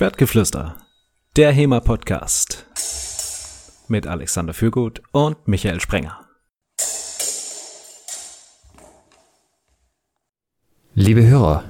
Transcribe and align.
Schwertgeflüster, 0.00 0.76
der 1.36 1.52
HEMA-Podcast 1.52 2.64
mit 3.88 4.06
Alexander 4.06 4.54
Fürgut 4.54 5.02
und 5.12 5.46
Michael 5.46 5.78
Sprenger. 5.78 6.18
Liebe 10.94 11.26
Hörer, 11.26 11.64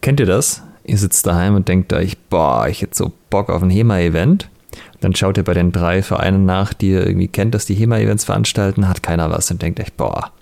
kennt 0.00 0.20
ihr 0.20 0.24
das? 0.24 0.62
Ihr 0.84 0.96
sitzt 0.96 1.26
daheim 1.26 1.54
und 1.54 1.68
denkt 1.68 1.92
euch, 1.92 2.16
boah, 2.30 2.66
ich 2.66 2.80
hätte 2.80 2.96
so 2.96 3.12
Bock 3.28 3.50
auf 3.50 3.62
ein 3.62 3.68
HEMA-Event. 3.68 4.48
Dann 5.00 5.14
schaut 5.14 5.36
ihr 5.36 5.44
bei 5.44 5.52
den 5.52 5.70
drei 5.70 6.02
Vereinen 6.02 6.46
nach, 6.46 6.72
die 6.72 6.92
ihr 6.92 7.06
irgendwie 7.06 7.28
kennt, 7.28 7.54
dass 7.54 7.66
die 7.66 7.74
HEMA-Events 7.74 8.24
veranstalten, 8.24 8.88
hat 8.88 9.02
keiner 9.02 9.30
was 9.30 9.50
und 9.50 9.60
denkt 9.60 9.80
euch, 9.80 9.92
boah, 9.92 10.32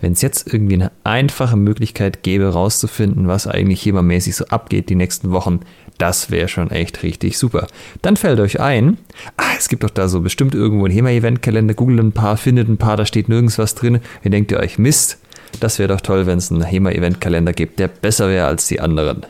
wenn 0.00 0.14
es 0.14 0.22
jetzt 0.22 0.52
irgendwie 0.52 0.74
eine 0.74 0.90
einfache 1.04 1.56
Möglichkeit 1.56 2.24
gäbe, 2.24 2.52
rauszufinden, 2.52 3.28
was 3.28 3.46
eigentlich 3.46 3.84
HEMA-mäßig 3.84 4.34
so 4.34 4.46
abgeht 4.46 4.88
die 4.88 4.96
nächsten 4.96 5.30
Wochen, 5.30 5.60
das 6.02 6.32
wäre 6.32 6.48
schon 6.48 6.72
echt 6.72 7.04
richtig 7.04 7.38
super. 7.38 7.68
Dann 8.02 8.16
fällt 8.16 8.40
euch 8.40 8.58
ein, 8.58 8.98
ah, 9.36 9.52
es 9.56 9.68
gibt 9.68 9.84
doch 9.84 9.90
da 9.90 10.08
so 10.08 10.20
bestimmt 10.20 10.52
irgendwo 10.52 10.84
einen 10.84 10.92
HEMA-Event-Kalender, 10.94 11.74
googelt 11.74 12.00
ein 12.00 12.10
paar, 12.10 12.36
findet 12.36 12.68
ein 12.68 12.76
paar, 12.76 12.96
da 12.96 13.06
steht 13.06 13.28
nirgends 13.28 13.56
was 13.56 13.76
drin. 13.76 14.00
Ihr 14.24 14.32
denkt 14.32 14.50
ihr 14.50 14.58
euch, 14.58 14.78
Mist, 14.78 15.18
das 15.60 15.78
wäre 15.78 15.94
doch 15.94 16.00
toll, 16.00 16.26
wenn 16.26 16.38
es 16.38 16.50
einen 16.50 16.64
HEMA-Event-Kalender 16.64 17.52
gibt, 17.52 17.78
der 17.78 17.86
besser 17.86 18.28
wäre 18.28 18.48
als 18.48 18.66
die 18.66 18.80
anderen. 18.80 19.24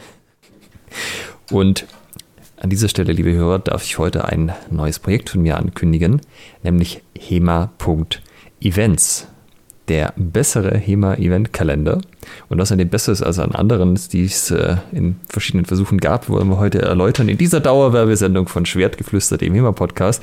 Und 1.50 1.84
an 2.56 2.70
dieser 2.70 2.88
Stelle, 2.88 3.12
liebe 3.12 3.32
Hörer, 3.32 3.58
darf 3.58 3.84
ich 3.84 3.98
heute 3.98 4.24
ein 4.24 4.54
neues 4.70 4.98
Projekt 4.98 5.28
von 5.28 5.42
mir 5.42 5.58
ankündigen, 5.58 6.22
nämlich 6.62 7.02
HEMA.events 7.18 7.68
der 9.92 10.14
bessere 10.16 10.78
HEMA-Event-Kalender. 10.78 12.00
Und 12.48 12.58
was 12.58 12.72
an 12.72 12.78
dem 12.78 12.88
besser 12.88 13.12
ist 13.12 13.20
als 13.20 13.38
an 13.38 13.52
anderen, 13.52 13.98
die 14.10 14.24
es 14.24 14.50
äh, 14.50 14.76
in 14.90 15.20
verschiedenen 15.28 15.66
Versuchen 15.66 15.98
gab, 15.98 16.30
wollen 16.30 16.48
wir 16.48 16.58
heute 16.58 16.80
erläutern 16.80 17.28
in 17.28 17.36
dieser 17.36 17.60
Dauerwerbesendung 17.60 18.48
von 18.48 18.64
Schwertgeflüster, 18.64 19.36
dem 19.36 19.52
HEMA-Podcast. 19.52 20.22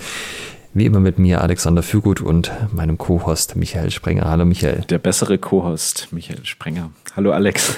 Wie 0.74 0.88
immer 0.88 1.00
mit 1.00 1.20
mir 1.20 1.42
Alexander 1.42 1.84
Fürgut 1.84 2.20
und 2.20 2.52
meinem 2.74 2.98
Co-Host 2.98 3.58
Michael 3.58 3.92
Sprenger. 3.92 4.28
Hallo 4.28 4.44
Michael. 4.44 4.86
Der 4.90 4.98
bessere 4.98 5.38
Co-Host 5.38 6.08
Michael 6.10 6.44
Sprenger. 6.46 6.90
Hallo 7.16 7.32
Alex. 7.32 7.78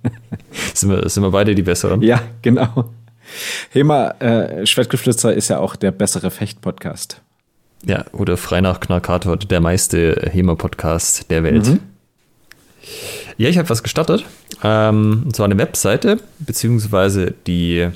sind, 0.74 0.90
wir, 0.90 1.08
sind 1.08 1.22
wir 1.22 1.30
beide 1.30 1.54
die 1.54 1.62
besseren? 1.62 2.02
Ja, 2.02 2.20
genau. 2.42 2.90
HEMA 3.70 4.10
äh, 4.18 4.66
Schwertgeflüster 4.66 5.32
ist 5.32 5.48
ja 5.48 5.60
auch 5.60 5.76
der 5.76 5.92
bessere 5.92 6.30
Fecht-Podcast. 6.30 7.22
Ja, 7.86 8.04
oder 8.12 8.36
frei 8.36 8.60
nach 8.60 8.80
Knarkator, 8.80 9.36
der 9.36 9.60
meiste 9.60 10.28
HEMA-Podcast 10.30 11.30
der 11.30 11.42
Welt. 11.44 11.66
Mhm. 11.66 11.80
Ja, 13.38 13.48
ich 13.48 13.56
habe 13.56 13.70
was 13.70 13.82
gestartet. 13.82 14.24
Ähm, 14.62 15.22
und 15.24 15.34
zwar 15.34 15.46
eine 15.46 15.56
Webseite, 15.56 16.18
beziehungsweise 16.40 17.32
die, 17.46 17.88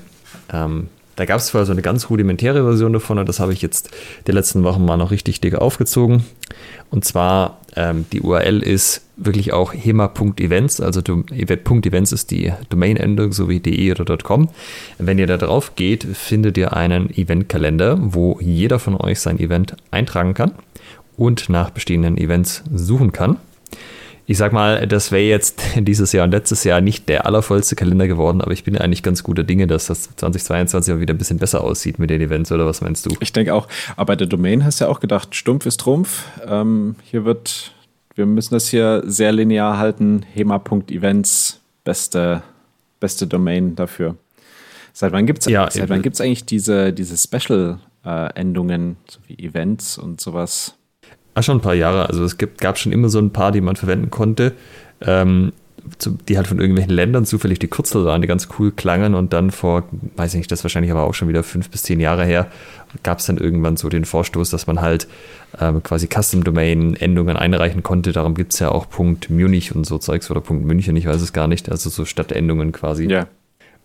ähm, 0.53 0.89
da 1.17 1.25
gab 1.25 1.39
es 1.39 1.47
zwar 1.47 1.65
so 1.67 1.73
eine 1.73 1.83
ganz 1.83 2.11
rudimentäre 2.11 2.65
Version 2.65 2.93
davon, 2.93 3.19
und 3.19 3.29
das 3.29 3.41
habe 3.41 3.53
ich 3.53 3.63
jetzt 3.63 3.91
die 4.27 4.33
letzten 4.33 4.65
Wochen 4.65 4.85
mal 4.85 4.97
noch 4.97 5.11
richtig 5.11 5.41
dick 5.41 5.55
aufgezogen. 5.55 6.25
Und 6.91 7.05
zwar, 7.05 7.59
ähm, 7.77 8.05
die 8.13 8.21
URL 8.21 8.63
ist 8.63 9.03
wirklich 9.17 9.53
auch 9.53 9.73
hema.events, 9.73 10.81
also 10.81 11.01
.events 11.01 12.13
ist 12.13 12.31
die 12.31 12.53
Domain-Endung, 12.69 13.33
so 13.33 13.49
wie 13.49 13.61
de 13.61 13.93
oder 13.93 14.17
.com. 14.19 14.49
Wenn 14.99 15.19
ihr 15.19 15.27
da 15.27 15.37
drauf 15.37 15.77
geht, 15.77 16.05
findet 16.05 16.57
ihr 16.59 16.77
einen 16.77 17.11
Eventkalender, 17.11 17.99
wo 18.01 18.39
jeder 18.41 18.79
von 18.79 18.97
euch 18.97 19.21
sein 19.21 19.39
Event 19.39 19.77
eintragen 19.91 20.35
kann 20.35 20.53
und 21.17 21.49
nach 21.49 21.71
bestehenden 21.71 22.19
Events 22.19 22.65
suchen 22.73 23.13
kann. 23.13 23.39
Ich 24.27 24.39
sag 24.39 24.53
mal, 24.53 24.87
das 24.87 25.13
wäre 25.13 25.23
jetzt 25.23 25.63
dieses 25.77 26.13
Jahr 26.13 26.25
und 26.25 26.31
letztes 26.31 26.65
Jahr 26.65 26.81
nicht 26.81 27.09
der 27.09 27.27
allervollste 27.27 27.77
Kalender 27.77 28.09
geworden, 28.09 28.41
aber 28.41 28.53
ich 28.53 28.65
bin 28.65 28.77
eigentlich 28.79 29.03
ganz 29.03 29.23
guter 29.23 29.45
Dinge, 29.45 29.67
dass 29.67 29.87
das 29.87 30.17
2022 30.17 30.95
auch 30.95 31.01
wieder 31.01 31.13
ein 31.13 31.19
bisschen 31.19 31.39
besser 31.39 31.63
aussieht 31.63 31.99
mit 31.99 32.11
den 32.11 32.21
Events, 32.21 32.51
oder 32.51 32.65
was 32.65 32.81
meinst 32.81 33.05
du? 33.05 33.11
Ich 33.21 33.33
denke 33.33 33.55
auch, 33.55 33.69
aber 33.97 34.07
bei 34.07 34.17
der 34.17 34.27
Domain 34.27 34.65
hast 34.65 34.81
du 34.81 34.87
ja 34.87 34.91
auch 34.91 35.01
gedacht, 35.01 35.35
Stumpf 35.35 35.67
ist 35.67 35.81
Trumpf. 35.81 36.25
Ähm, 36.47 36.97
hier 37.03 37.25
wird, 37.25 37.73
wir 38.15 38.25
müssen 38.25 38.55
das 38.55 38.69
hier 38.69 39.03
sehr 39.05 39.33
linear 39.33 39.79
halten. 39.79 40.25
Hema.events, 40.33 41.61
beste, 41.85 42.43
beste 43.01 43.27
Domain 43.27 43.77
dafür. 43.77 44.17
Seit 44.95 45.13
wann 45.13 45.27
gibt 45.27 45.41
es 45.41 45.47
ja, 45.47 45.69
seit 45.71 45.89
wann 45.89 46.03
gibt's 46.03 46.21
eigentlich 46.21 46.47
diese, 46.47 46.93
diese 46.93 47.19
Special-Endungen, 47.19 48.93
äh, 48.93 49.11
so 49.11 49.19
wie 49.27 49.45
Events 49.45 49.99
und 49.99 50.21
sowas? 50.21 50.77
Ah, 51.35 51.43
schon 51.43 51.59
ein 51.59 51.63
paar 51.63 51.75
Jahre. 51.75 52.09
Also 52.09 52.25
es 52.25 52.39
gibt, 52.39 52.61
gab 52.61 52.79
schon 52.79 52.93
immer 52.93 53.09
so 53.09 53.19
ein 53.19 53.31
paar, 53.31 53.53
die 53.53 53.61
man 53.61 53.77
verwenden 53.77 54.11
konnte, 54.11 54.53
ähm, 55.01 55.53
zu, 55.99 56.17
die 56.29 56.37
halt 56.37 56.47
von 56.47 56.59
irgendwelchen 56.59 56.93
Ländern 56.93 57.27
zufällig 57.27 57.59
die 57.59 57.69
Kürzel 57.69 58.05
waren, 58.05 58.23
die 58.23 58.29
ganz 58.29 58.49
cool 58.59 58.73
klangen 58.73 59.15
und 59.15 59.33
dann 59.33 59.51
vor, 59.51 59.85
weiß 60.17 60.35
ich 60.35 60.39
nicht, 60.39 60.53
das 60.53 60.65
wahrscheinlich 60.65 60.91
aber 60.91 61.03
auch 61.03 61.15
schon 61.15 61.29
wieder 61.29 61.43
fünf 61.43 61.69
bis 61.71 61.83
zehn 61.83 62.01
Jahre 62.01 62.25
her, 62.25 62.47
gab 63.03 63.19
es 63.19 63.27
dann 63.27 63.37
irgendwann 63.37 63.77
so 63.77 63.89
den 63.89 64.05
Vorstoß, 64.05 64.51
dass 64.51 64.67
man 64.67 64.81
halt 64.81 65.09
ähm, 65.61 65.83
quasi 65.83 66.09
Custom-Domain-Endungen 66.09 67.37
einreichen 67.37 67.83
konnte. 67.83 68.13
Darum 68.13 68.35
gibt 68.35 68.55
es 68.55 68.61
ja 68.61 68.71
auch 68.71 68.89
Punkt 68.89 69.29
Munich 69.29 69.75
und 69.75 69.85
so 69.85 69.99
Zeugs 69.99 70.31
oder 70.31 70.41
Punkt 70.41 70.65
München, 70.65 70.97
ich 70.97 71.07
weiß 71.07 71.21
es 71.21 71.33
gar 71.33 71.49
nicht, 71.49 71.71
also 71.71 71.91
so 71.91 72.05
Stadtendungen 72.05 72.73
quasi. 72.73 73.07
Ja. 73.11 73.27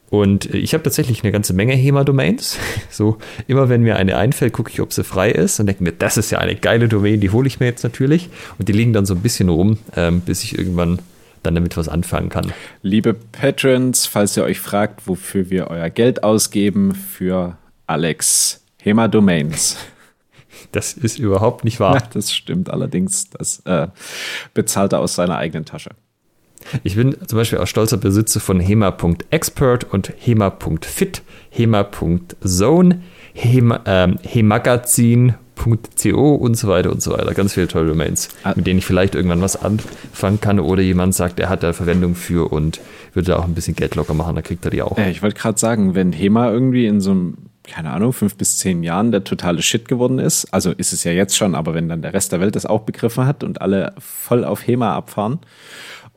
Und 0.10 0.54
ich 0.54 0.74
habe 0.74 0.84
tatsächlich 0.84 1.24
eine 1.24 1.32
ganze 1.32 1.54
Menge 1.54 1.74
HEMA-Domains. 1.74 2.58
So, 2.92 3.18
immer 3.48 3.70
wenn 3.70 3.84
mir 3.84 3.96
eine 3.96 4.18
einfällt, 4.18 4.52
gucke 4.52 4.72
ich, 4.72 4.82
ob 4.82 4.92
sie 4.92 5.04
frei 5.04 5.32
ist 5.32 5.60
und 5.60 5.68
denke 5.68 5.84
mir, 5.84 5.92
das 5.92 6.18
ist 6.18 6.32
ja 6.32 6.40
eine 6.40 6.56
geile 6.56 6.90
Domain, 6.90 7.22
die 7.22 7.30
hole 7.30 7.48
ich 7.48 7.60
mir 7.60 7.68
jetzt 7.68 7.84
natürlich. 7.84 8.30
Und 8.58 8.68
die 8.68 8.74
liegen 8.74 8.92
dann 8.94 9.06
so 9.06 9.14
ein 9.14 9.22
bisschen 9.22 9.48
rum, 9.48 9.78
ähm, 9.96 10.22
bis 10.22 10.44
ich 10.44 10.58
irgendwann 10.58 11.00
dann 11.44 11.56
damit 11.56 11.78
was 11.78 11.88
anfangen 11.88 12.30
kann. 12.30 12.52
Liebe 12.82 13.14
Patrons, 13.14 14.06
falls 14.06 14.36
ihr 14.36 14.44
euch 14.44 14.60
fragt, 14.60 15.08
wofür 15.08 15.50
wir 15.50 15.68
euer 15.68 15.90
Geld 15.90 16.24
ausgeben, 16.24 16.94
für 16.94 17.58
Alex 17.88 18.64
HEMA-Domains. 18.82 19.78
Das 20.72 20.94
ist 20.94 21.18
überhaupt 21.18 21.64
nicht 21.64 21.80
wahr. 21.80 21.96
Ja, 21.96 22.04
das 22.14 22.32
stimmt 22.32 22.70
allerdings. 22.70 23.30
Das 23.32 23.62
äh, 23.66 23.88
bezahlt 24.54 24.94
er 24.94 25.00
aus 25.00 25.16
seiner 25.16 25.38
eigenen 25.38 25.66
Tasche. 25.66 25.92
Ich 26.84 26.96
bin 26.96 27.16
zum 27.26 27.38
Beispiel 27.38 27.60
auch 27.60 27.68
stolzer 27.68 27.98
Besitzer 27.98 28.40
von 28.40 28.60
HEMA.expert 28.60 29.94
und 29.94 30.14
HEMA.fit, 30.18 31.22
HEMA.zone, 31.50 33.02
HEMA, 33.34 33.82
ähm, 33.86 34.20
HEMagazin.co 34.24 36.36
und 36.36 36.56
so 36.56 36.68
weiter 36.68 36.92
und 36.92 37.02
so 37.02 37.12
weiter. 37.12 37.34
Ganz 37.34 37.54
viele 37.54 37.68
tolle 37.68 37.88
Domains, 37.88 38.30
ah. 38.44 38.54
mit 38.56 38.68
denen 38.68 38.80
ich 38.80 38.86
vielleicht 38.86 39.16
irgendwann 39.16 39.42
was 39.42 39.62
anfangen 39.62 40.42
kann 40.42 40.60
oder 40.60 40.82
jemand 40.82 41.16
sagt, 41.16 41.40
er 41.40 41.50
hat 41.50 41.64
da 41.64 41.74
Verwendung 41.74 42.16
für 42.16 42.52
und 42.52 42.80
würde 43.14 43.32
da 43.32 43.38
auch 43.38 43.46
ein 43.46 43.56
bisschen 43.56 43.76
Geld 43.76 43.96
locker 43.96 44.14
machen, 44.14 44.36
dann 44.36 44.44
kriegt 44.44 44.66
er 44.66 44.72
die 44.72 44.82
auch. 44.82 44.98
Äh, 44.98 45.12
ich 45.12 45.22
wollte 45.22 45.40
gerade 45.40 45.60
sagen, 45.60 45.96
wenn 45.96 46.12
HEMA 46.12 46.52
irgendwie 46.52 46.86
in 46.86 47.02
so 47.02 47.12
einem 47.12 47.38
keine 47.70 47.92
Ahnung, 47.92 48.14
fünf 48.14 48.36
bis 48.36 48.58
zehn 48.58 48.82
Jahren 48.82 49.12
der 49.12 49.24
totale 49.24 49.62
Shit 49.62 49.88
geworden 49.88 50.18
ist. 50.18 50.52
Also 50.52 50.72
ist 50.72 50.92
es 50.92 51.04
ja 51.04 51.12
jetzt 51.12 51.38
schon, 51.38 51.54
aber 51.54 51.76
wenn 51.76 51.88
dann 51.88 52.02
der 52.02 52.14
Rest 52.14 52.32
der 52.32 52.40
Welt 52.40 52.56
das 52.56 52.66
auch 52.66 52.82
begriffen 52.82 53.28
hat 53.28 53.44
und 53.44 53.62
alle 53.62 53.94
voll 54.00 54.44
auf 54.44 54.66
HEMA 54.66 54.96
abfahren 54.96 55.40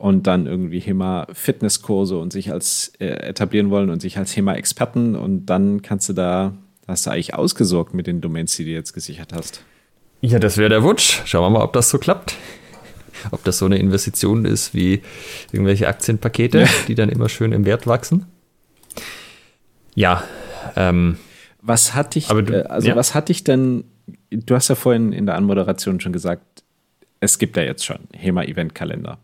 und 0.02 0.26
dann 0.26 0.46
irgendwie 0.46 0.80
HEMA 0.80 1.28
Fitnesskurse 1.32 2.18
und 2.18 2.32
sich 2.32 2.50
als 2.50 2.92
äh, 2.98 3.06
etablieren 3.06 3.70
wollen 3.70 3.88
und 3.88 4.02
sich 4.02 4.18
als 4.18 4.34
HEMA 4.34 4.54
Experten 4.54 5.14
und 5.14 5.46
dann 5.46 5.80
kannst 5.80 6.08
du 6.08 6.12
da, 6.12 6.54
hast 6.88 7.06
du 7.06 7.10
eigentlich 7.10 7.34
ausgesorgt 7.34 7.94
mit 7.94 8.08
den 8.08 8.20
Domains, 8.20 8.56
die 8.56 8.64
du 8.64 8.72
jetzt 8.72 8.94
gesichert 8.94 9.32
hast. 9.32 9.62
Ja, 10.20 10.40
das 10.40 10.56
wäre 10.56 10.70
der 10.70 10.82
Wunsch. 10.82 11.22
Schauen 11.24 11.44
wir 11.44 11.50
mal, 11.50 11.62
ob 11.62 11.72
das 11.72 11.88
so 11.88 11.98
klappt. 11.98 12.34
Ob 13.30 13.44
das 13.44 13.58
so 13.58 13.66
eine 13.66 13.78
Investition 13.78 14.44
ist 14.44 14.74
wie 14.74 15.02
irgendwelche 15.52 15.86
Aktienpakete, 15.86 16.62
ja. 16.62 16.68
die 16.88 16.96
dann 16.96 17.08
immer 17.08 17.28
schön 17.28 17.52
im 17.52 17.64
Wert 17.64 17.86
wachsen. 17.86 18.26
Ja. 19.94 20.24
Ähm, 20.74 21.16
was 21.60 21.94
hat 21.94 22.16
dich, 22.16 22.26
du, 22.26 22.38
äh, 22.38 22.64
also 22.64 22.88
ja. 22.88 22.96
was 22.96 23.14
hat 23.14 23.28
dich 23.28 23.44
denn, 23.44 23.84
du 24.30 24.56
hast 24.56 24.66
ja 24.66 24.74
vorhin 24.74 25.12
in 25.12 25.26
der 25.26 25.36
Anmoderation 25.36 26.00
schon 26.00 26.12
gesagt, 26.12 26.64
es 27.20 27.38
gibt 27.38 27.56
ja 27.56 27.62
jetzt 27.62 27.84
schon 27.84 28.00
HEMA 28.12 28.42
Event 28.42 28.74
Kalender. 28.74 29.18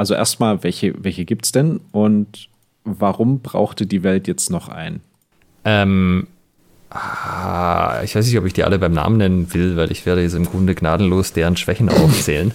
Also 0.00 0.14
erstmal, 0.14 0.62
welche, 0.62 0.94
welche 1.04 1.26
gibt 1.26 1.44
es 1.44 1.52
denn 1.52 1.78
und 1.92 2.48
warum 2.84 3.40
brauchte 3.40 3.86
die 3.86 4.02
Welt 4.02 4.28
jetzt 4.28 4.48
noch 4.48 4.70
einen? 4.70 5.02
Ähm, 5.66 6.26
ah, 6.88 8.00
ich 8.02 8.14
weiß 8.14 8.24
nicht, 8.24 8.38
ob 8.38 8.46
ich 8.46 8.54
die 8.54 8.64
alle 8.64 8.78
beim 8.78 8.94
Namen 8.94 9.18
nennen 9.18 9.52
will, 9.52 9.76
weil 9.76 9.92
ich 9.92 10.06
werde 10.06 10.22
jetzt 10.22 10.32
im 10.32 10.46
Grunde 10.46 10.74
gnadenlos 10.74 11.34
deren 11.34 11.58
Schwächen 11.58 11.88
aufzählen. 11.90 12.52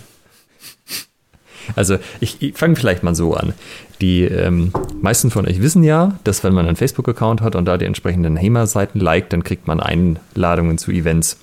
Also 1.76 2.00
ich, 2.20 2.42
ich 2.42 2.58
fange 2.58 2.78
vielleicht 2.78 3.04
mal 3.04 3.14
so 3.14 3.36
an. 3.36 3.54
Die 4.02 4.24
ähm, 4.24 4.72
meisten 5.00 5.30
von 5.30 5.48
euch 5.48 5.62
wissen 5.62 5.84
ja, 5.84 6.18
dass 6.24 6.44
wenn 6.44 6.56
man 6.56 6.66
einen 6.66 6.78
Facebook-Account 6.78 7.42
hat 7.42 7.56
und 7.56 7.66
da 7.66 7.78
die 7.78 7.86
entsprechenden 7.86 8.38
HEMA-Seiten 8.38 9.00
liked, 9.00 9.34
dann 9.34 9.44
kriegt 9.44 9.68
man 9.68 9.82
Einladungen 9.82 10.80
zu 10.80 10.90
Events. 10.90 11.38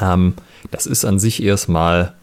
Ähm, 0.00 0.34
das 0.70 0.86
ist 0.86 1.04
an 1.04 1.18
sich 1.18 1.42
erstmal 1.42 2.14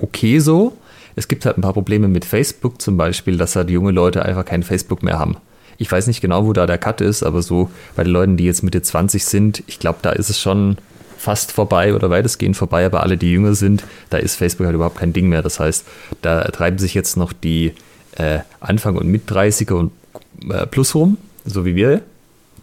okay 0.00 0.38
so. 0.38 0.78
Es 1.18 1.26
gibt 1.26 1.44
halt 1.44 1.58
ein 1.58 1.62
paar 1.62 1.72
Probleme 1.72 2.06
mit 2.06 2.24
Facebook 2.24 2.80
zum 2.80 2.96
Beispiel, 2.96 3.36
dass 3.36 3.56
halt 3.56 3.70
junge 3.70 3.90
Leute 3.90 4.24
einfach 4.24 4.44
kein 4.44 4.62
Facebook 4.62 5.02
mehr 5.02 5.18
haben. 5.18 5.36
Ich 5.76 5.90
weiß 5.90 6.06
nicht 6.06 6.20
genau, 6.20 6.46
wo 6.46 6.52
da 6.52 6.66
der 6.66 6.78
Cut 6.78 7.00
ist, 7.00 7.22
aber 7.22 7.42
so 7.42 7.70
bei 7.96 8.04
den 8.04 8.12
Leuten, 8.12 8.36
die 8.36 8.44
jetzt 8.44 8.62
Mitte 8.62 8.82
20 8.82 9.24
sind, 9.24 9.62
ich 9.66 9.78
glaube, 9.78 9.98
da 10.02 10.10
ist 10.10 10.30
es 10.30 10.40
schon 10.40 10.76
fast 11.16 11.50
vorbei 11.50 11.94
oder 11.94 12.10
weitestgehend 12.10 12.56
vorbei, 12.56 12.86
aber 12.86 13.02
alle, 13.02 13.16
die 13.16 13.32
jünger 13.32 13.54
sind, 13.54 13.84
da 14.10 14.18
ist 14.18 14.36
Facebook 14.36 14.66
halt 14.66 14.76
überhaupt 14.76 14.98
kein 14.98 15.12
Ding 15.12 15.28
mehr. 15.28 15.42
Das 15.42 15.58
heißt, 15.58 15.84
da 16.22 16.44
treiben 16.44 16.78
sich 16.78 16.94
jetzt 16.94 17.16
noch 17.16 17.32
die 17.32 17.72
äh, 18.16 18.38
Anfang- 18.60 18.96
und 18.96 19.08
Mit-30er 19.08 19.74
und 19.74 19.92
äh, 20.48 20.66
plus 20.66 20.94
rum, 20.94 21.16
so 21.44 21.64
wie 21.64 21.74
wir. 21.74 22.02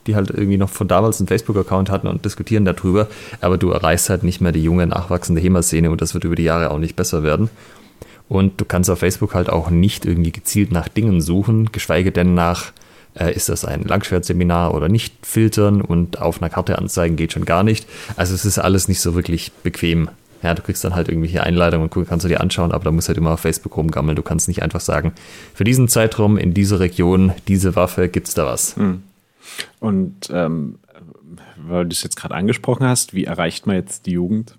die 0.08 0.16
halt 0.16 0.30
irgendwie 0.30 0.58
noch 0.58 0.70
von 0.70 0.88
damals 0.88 1.20
einen 1.20 1.28
Facebook-Account 1.28 1.90
hatten 1.90 2.08
und 2.08 2.26
diskutieren 2.26 2.64
darüber, 2.64 3.08
aber 3.42 3.58
du 3.58 3.72
erreichst 3.72 4.10
halt 4.10 4.24
nicht 4.24 4.40
mehr 4.40 4.52
die 4.52 4.64
junge, 4.64 4.86
nachwachsende 4.86 5.42
HEMA-Szene 5.42 5.90
und 5.90 6.00
das 6.00 6.14
wird 6.14 6.24
über 6.26 6.36
die 6.36 6.44
Jahre 6.44 6.70
auch 6.70 6.78
nicht 6.78 6.96
besser 6.96 7.24
werden. 7.24 7.50
Und 8.28 8.60
du 8.60 8.66
kannst 8.66 8.90
auf 8.90 9.00
Facebook 9.00 9.36
halt 9.36 9.50
auch 9.50 9.70
nicht 9.70 10.06
irgendwie 10.06 10.32
gezielt 10.32 10.72
nach 10.72 10.88
Dingen 10.88 11.22
suchen, 11.22 11.72
geschweige 11.72 12.12
denn 12.12 12.34
nach, 12.34 12.72
äh, 13.14 13.34
ist 13.34 13.50
das 13.50 13.66
ein 13.66 13.84
Langschwertseminar 13.84 14.74
oder 14.74 14.90
nicht, 14.90 15.14
filtern 15.26 15.82
und 15.82 16.22
auf 16.22 16.42
einer 16.42 16.50
Karte 16.50 16.78
anzeigen 16.78 17.16
geht 17.16 17.34
schon 17.34 17.46
gar 17.46 17.64
nicht. 17.64 17.88
Also 18.16 18.34
es 18.34 18.46
ist 18.46 18.58
alles 18.58 18.88
nicht 18.88 19.02
so 19.02 19.14
wirklich 19.14 19.52
bequem. 19.52 20.10
Ja, 20.42 20.54
du 20.54 20.62
kriegst 20.62 20.84
dann 20.84 20.96
halt 20.96 21.08
irgendwelche 21.08 21.44
Einladungen 21.44 21.90
und 21.90 22.08
kannst 22.08 22.24
du 22.24 22.30
dir 22.30 22.42
anschauen, 22.42 22.72
aber 22.72 22.84
da 22.84 22.92
musst 22.92 23.08
du 23.08 23.10
halt 23.10 23.18
immer 23.18 23.32
auf 23.32 23.40
Facebook 23.40 23.78
rumgammeln. 23.78 24.16
Du 24.16 24.22
kannst 24.22 24.48
nicht 24.48 24.62
einfach 24.62 24.82
sagen, 24.82 25.14
für 25.54 25.64
diesen 25.64 25.88
Zeitraum 25.88 26.38
in 26.38 26.54
dieser 26.54 26.80
Region, 26.80 27.32
diese 27.48 27.76
Waffe, 27.76 28.10
gibt 28.10 28.28
es 28.28 28.34
da 28.34 28.46
was. 28.46 28.76
Hm. 28.76 29.04
Und 29.80 30.30
ähm, 30.32 30.80
weil 31.58 31.86
du 31.86 31.92
es 31.92 32.04
jetzt 32.04 32.16
gerade 32.16 32.36
angesprochen 32.36 32.86
hast, 32.86 33.14
wie 33.14 33.26
erreicht 33.26 33.66
man 33.66 33.76
jetzt 33.76 34.06
die 34.06 34.12
Jugend? 34.12 34.58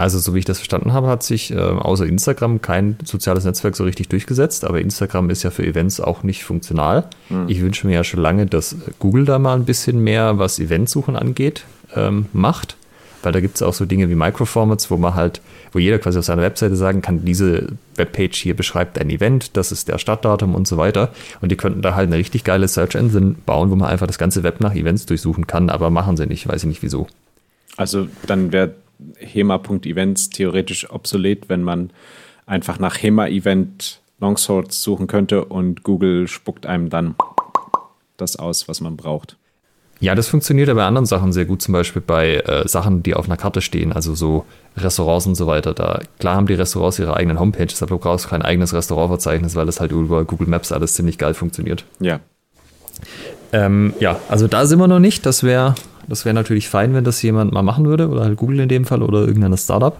Also, 0.00 0.18
so 0.18 0.34
wie 0.34 0.38
ich 0.38 0.46
das 0.46 0.58
verstanden 0.58 0.94
habe, 0.94 1.08
hat 1.08 1.22
sich 1.22 1.52
äh, 1.52 1.58
außer 1.58 2.06
Instagram 2.06 2.62
kein 2.62 2.96
soziales 3.04 3.44
Netzwerk 3.44 3.76
so 3.76 3.84
richtig 3.84 4.08
durchgesetzt, 4.08 4.64
aber 4.64 4.80
Instagram 4.80 5.28
ist 5.28 5.42
ja 5.42 5.50
für 5.50 5.66
Events 5.66 6.00
auch 6.00 6.22
nicht 6.22 6.42
funktional. 6.42 7.04
Mhm. 7.28 7.44
Ich 7.48 7.60
wünsche 7.60 7.86
mir 7.86 7.94
ja 7.94 8.04
schon 8.04 8.20
lange, 8.20 8.46
dass 8.46 8.76
Google 8.98 9.26
da 9.26 9.38
mal 9.38 9.56
ein 9.56 9.66
bisschen 9.66 10.02
mehr, 10.02 10.38
was 10.38 10.58
Eventsuchen 10.58 11.16
angeht, 11.16 11.64
ähm, 11.94 12.26
macht 12.32 12.76
weil 13.22 13.32
da 13.32 13.40
gibt 13.40 13.56
es 13.56 13.62
auch 13.62 13.74
so 13.74 13.84
Dinge 13.84 14.08
wie 14.08 14.14
Microformats, 14.14 14.90
wo 14.90 14.96
man 14.96 15.14
halt, 15.14 15.42
wo 15.72 15.78
jeder 15.78 15.98
quasi 15.98 16.18
auf 16.18 16.24
seiner 16.24 16.40
Webseite 16.40 16.74
sagen 16.74 17.02
kann, 17.02 17.24
diese 17.24 17.66
Webpage 17.96 18.36
hier 18.36 18.56
beschreibt 18.56 18.98
ein 18.98 19.10
Event, 19.10 19.58
das 19.58 19.72
ist 19.72 19.88
der 19.88 19.98
Startdatum 19.98 20.54
und 20.54 20.66
so 20.66 20.78
weiter. 20.78 21.10
Und 21.42 21.52
die 21.52 21.56
könnten 21.56 21.82
da 21.82 21.94
halt 21.94 22.06
eine 22.06 22.16
richtig 22.16 22.44
geile 22.44 22.66
Search 22.66 22.94
Engine 22.94 23.34
bauen, 23.44 23.70
wo 23.70 23.76
man 23.76 23.90
einfach 23.90 24.06
das 24.06 24.16
ganze 24.16 24.42
Web 24.42 24.60
nach 24.60 24.74
Events 24.74 25.04
durchsuchen 25.04 25.46
kann, 25.46 25.68
aber 25.68 25.90
machen 25.90 26.16
sie 26.16 26.26
nicht, 26.26 26.48
weiß 26.48 26.62
ich 26.62 26.68
nicht 26.68 26.82
wieso. 26.82 27.08
Also 27.76 28.08
dann 28.26 28.52
wäre 28.52 28.74
HEMA.events 29.18 30.30
theoretisch 30.30 30.90
obsolet, 30.90 31.48
wenn 31.48 31.62
man 31.62 31.90
einfach 32.46 32.78
nach 32.78 33.00
HEMA-Event 33.02 34.00
Longsorts 34.20 34.82
suchen 34.82 35.06
könnte 35.06 35.44
und 35.44 35.82
Google 35.82 36.28
spuckt 36.28 36.66
einem 36.66 36.90
dann 36.90 37.14
das 38.16 38.36
aus, 38.36 38.68
was 38.68 38.80
man 38.80 38.96
braucht. 38.96 39.36
Ja, 40.00 40.14
das 40.14 40.28
funktioniert 40.28 40.68
ja 40.68 40.74
bei 40.74 40.84
anderen 40.84 41.04
Sachen 41.04 41.32
sehr 41.32 41.44
gut, 41.44 41.60
zum 41.60 41.72
Beispiel 41.72 42.00
bei 42.00 42.36
äh, 42.36 42.66
Sachen, 42.66 43.02
die 43.02 43.14
auf 43.14 43.26
einer 43.26 43.36
Karte 43.36 43.60
stehen, 43.60 43.92
also 43.92 44.14
so 44.14 44.46
Restaurants 44.76 45.26
und 45.26 45.34
so 45.34 45.46
weiter. 45.46 45.74
Da 45.74 46.00
klar 46.18 46.36
haben 46.36 46.46
die 46.46 46.54
Restaurants 46.54 46.98
ihre 46.98 47.14
eigenen 47.16 47.38
Homepages, 47.38 47.82
aber 47.82 47.90
du 47.90 47.98
brauchst 47.98 48.28
kein 48.28 48.40
eigenes 48.40 48.72
Restaurantverzeichnis, 48.72 49.56
weil 49.56 49.66
das 49.66 49.78
halt 49.78 49.92
über 49.92 50.24
Google 50.24 50.48
Maps 50.48 50.72
alles 50.72 50.94
ziemlich 50.94 51.18
geil 51.18 51.34
funktioniert. 51.34 51.84
Ja. 51.98 52.20
Ähm, 53.52 53.92
ja, 54.00 54.18
also 54.28 54.48
da 54.48 54.64
sind 54.64 54.78
wir 54.78 54.88
noch 54.88 55.00
nicht. 55.00 55.26
Das 55.26 55.42
wäre 55.42 55.74
das 56.10 56.24
wär 56.24 56.32
natürlich 56.32 56.68
fein, 56.68 56.92
wenn 56.92 57.04
das 57.04 57.22
jemand 57.22 57.52
mal 57.52 57.62
machen 57.62 57.86
würde, 57.86 58.08
oder 58.08 58.24
halt 58.24 58.36
Google 58.36 58.60
in 58.60 58.68
dem 58.68 58.84
Fall 58.84 59.02
oder 59.02 59.20
irgendein 59.20 59.56
Startup. 59.56 59.96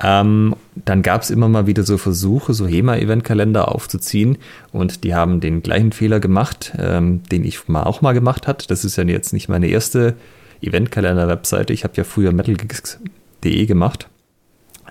Ähm, 0.00 0.54
dann 0.74 1.02
gab 1.02 1.22
es 1.22 1.30
immer 1.30 1.48
mal 1.48 1.66
wieder 1.66 1.84
so 1.84 1.96
Versuche, 1.96 2.54
so 2.54 2.66
HEMA-Eventkalender 2.66 3.68
aufzuziehen 3.68 4.38
und 4.72 5.04
die 5.04 5.14
haben 5.14 5.40
den 5.40 5.62
gleichen 5.62 5.92
Fehler 5.92 6.20
gemacht, 6.20 6.72
ähm, 6.78 7.22
den 7.30 7.44
ich 7.44 7.68
mal 7.68 7.84
auch 7.84 8.02
mal 8.02 8.12
gemacht 8.12 8.46
hat. 8.46 8.70
Das 8.70 8.84
ist 8.84 8.96
ja 8.96 9.04
jetzt 9.04 9.32
nicht 9.32 9.48
meine 9.48 9.68
erste 9.68 10.14
Eventkalender-Webseite. 10.60 11.72
Ich 11.72 11.84
habe 11.84 11.94
ja 11.96 12.04
früher 12.04 12.32
metalgeeks.de 12.32 13.66
gemacht. 13.66 14.08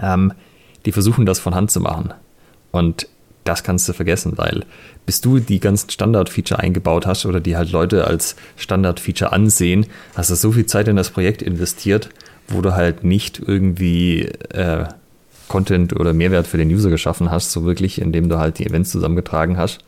Ähm, 0.01 0.33
die 0.85 0.91
versuchen 0.91 1.25
das 1.25 1.39
von 1.39 1.55
Hand 1.55 1.71
zu 1.71 1.81
machen. 1.81 2.13
Und 2.71 3.07
das 3.43 3.63
kannst 3.63 3.87
du 3.89 3.93
vergessen, 3.93 4.33
weil 4.35 4.65
bis 5.05 5.21
du 5.21 5.39
die 5.39 5.59
ganzen 5.59 5.89
Standard-Feature 5.89 6.59
eingebaut 6.59 7.05
hast 7.05 7.25
oder 7.25 7.39
die 7.39 7.57
halt 7.57 7.71
Leute 7.71 8.05
als 8.05 8.35
Standard-Feature 8.57 9.31
ansehen, 9.31 9.87
hast 10.15 10.29
du 10.29 10.35
so 10.35 10.51
viel 10.51 10.65
Zeit 10.65 10.87
in 10.87 10.95
das 10.95 11.09
Projekt 11.09 11.41
investiert, 11.41 12.09
wo 12.47 12.61
du 12.61 12.73
halt 12.73 13.03
nicht 13.03 13.41
irgendwie 13.45 14.25
äh, 14.49 14.85
Content 15.47 15.99
oder 15.99 16.13
Mehrwert 16.13 16.47
für 16.47 16.57
den 16.57 16.69
User 16.69 16.89
geschaffen 16.89 17.31
hast, 17.31 17.51
so 17.51 17.65
wirklich, 17.65 17.99
indem 17.99 18.29
du 18.29 18.37
halt 18.37 18.59
die 18.59 18.65
Events 18.65 18.91
zusammengetragen 18.91 19.57
hast. 19.57 19.79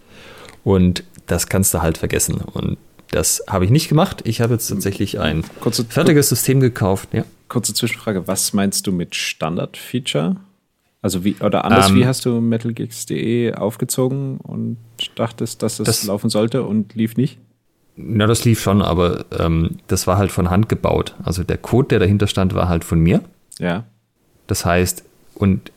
Und 0.63 1.03
das 1.27 1.47
kannst 1.47 1.73
du 1.73 1.81
halt 1.81 1.97
vergessen. 1.97 2.41
Und 2.41 2.77
das 3.11 3.43
habe 3.47 3.65
ich 3.65 3.71
nicht 3.71 3.87
gemacht. 3.87 4.21
Ich 4.25 4.41
habe 4.41 4.53
jetzt 4.53 4.67
tatsächlich 4.67 5.19
ein 5.19 5.43
kurze, 5.61 5.85
fertiges 5.85 6.29
System 6.29 6.59
gekauft. 6.59 7.09
Ja. 7.13 7.23
Kurze 7.47 7.73
Zwischenfrage: 7.73 8.27
Was 8.27 8.53
meinst 8.53 8.87
du 8.87 8.91
mit 8.91 9.15
Standard-Feature? 9.15 10.37
Also 11.03 11.25
wie, 11.25 11.35
oder 11.41 11.65
anders, 11.65 11.89
um, 11.89 11.97
wie 11.97 12.01
ähm. 12.01 12.07
hast 12.07 12.25
du 12.25 12.39
metalgeeks.de 12.39 13.55
aufgezogen 13.55 14.37
und 14.37 14.77
dachtest, 15.15 15.61
dass 15.61 15.79
es 15.79 15.85
das 15.85 16.03
laufen 16.05 16.29
sollte 16.29 16.63
und 16.63 16.95
lief 16.95 17.17
nicht? 17.17 17.39
Na, 17.97 18.25
das 18.25 18.45
lief 18.45 18.61
schon, 18.61 18.81
aber 18.81 19.25
ähm, 19.37 19.77
das 19.87 20.07
war 20.07 20.17
halt 20.17 20.31
von 20.31 20.49
Hand 20.49 20.69
gebaut. 20.69 21.13
Also 21.21 21.43
der 21.43 21.57
Code, 21.57 21.89
der 21.89 21.99
dahinter 21.99 22.25
stand, 22.27 22.55
war 22.55 22.69
halt 22.69 22.85
von 22.85 23.01
mir. 23.01 23.21
Ja. 23.59 23.83
Das 24.47 24.65
heißt, 24.65 25.03
und 25.35 25.73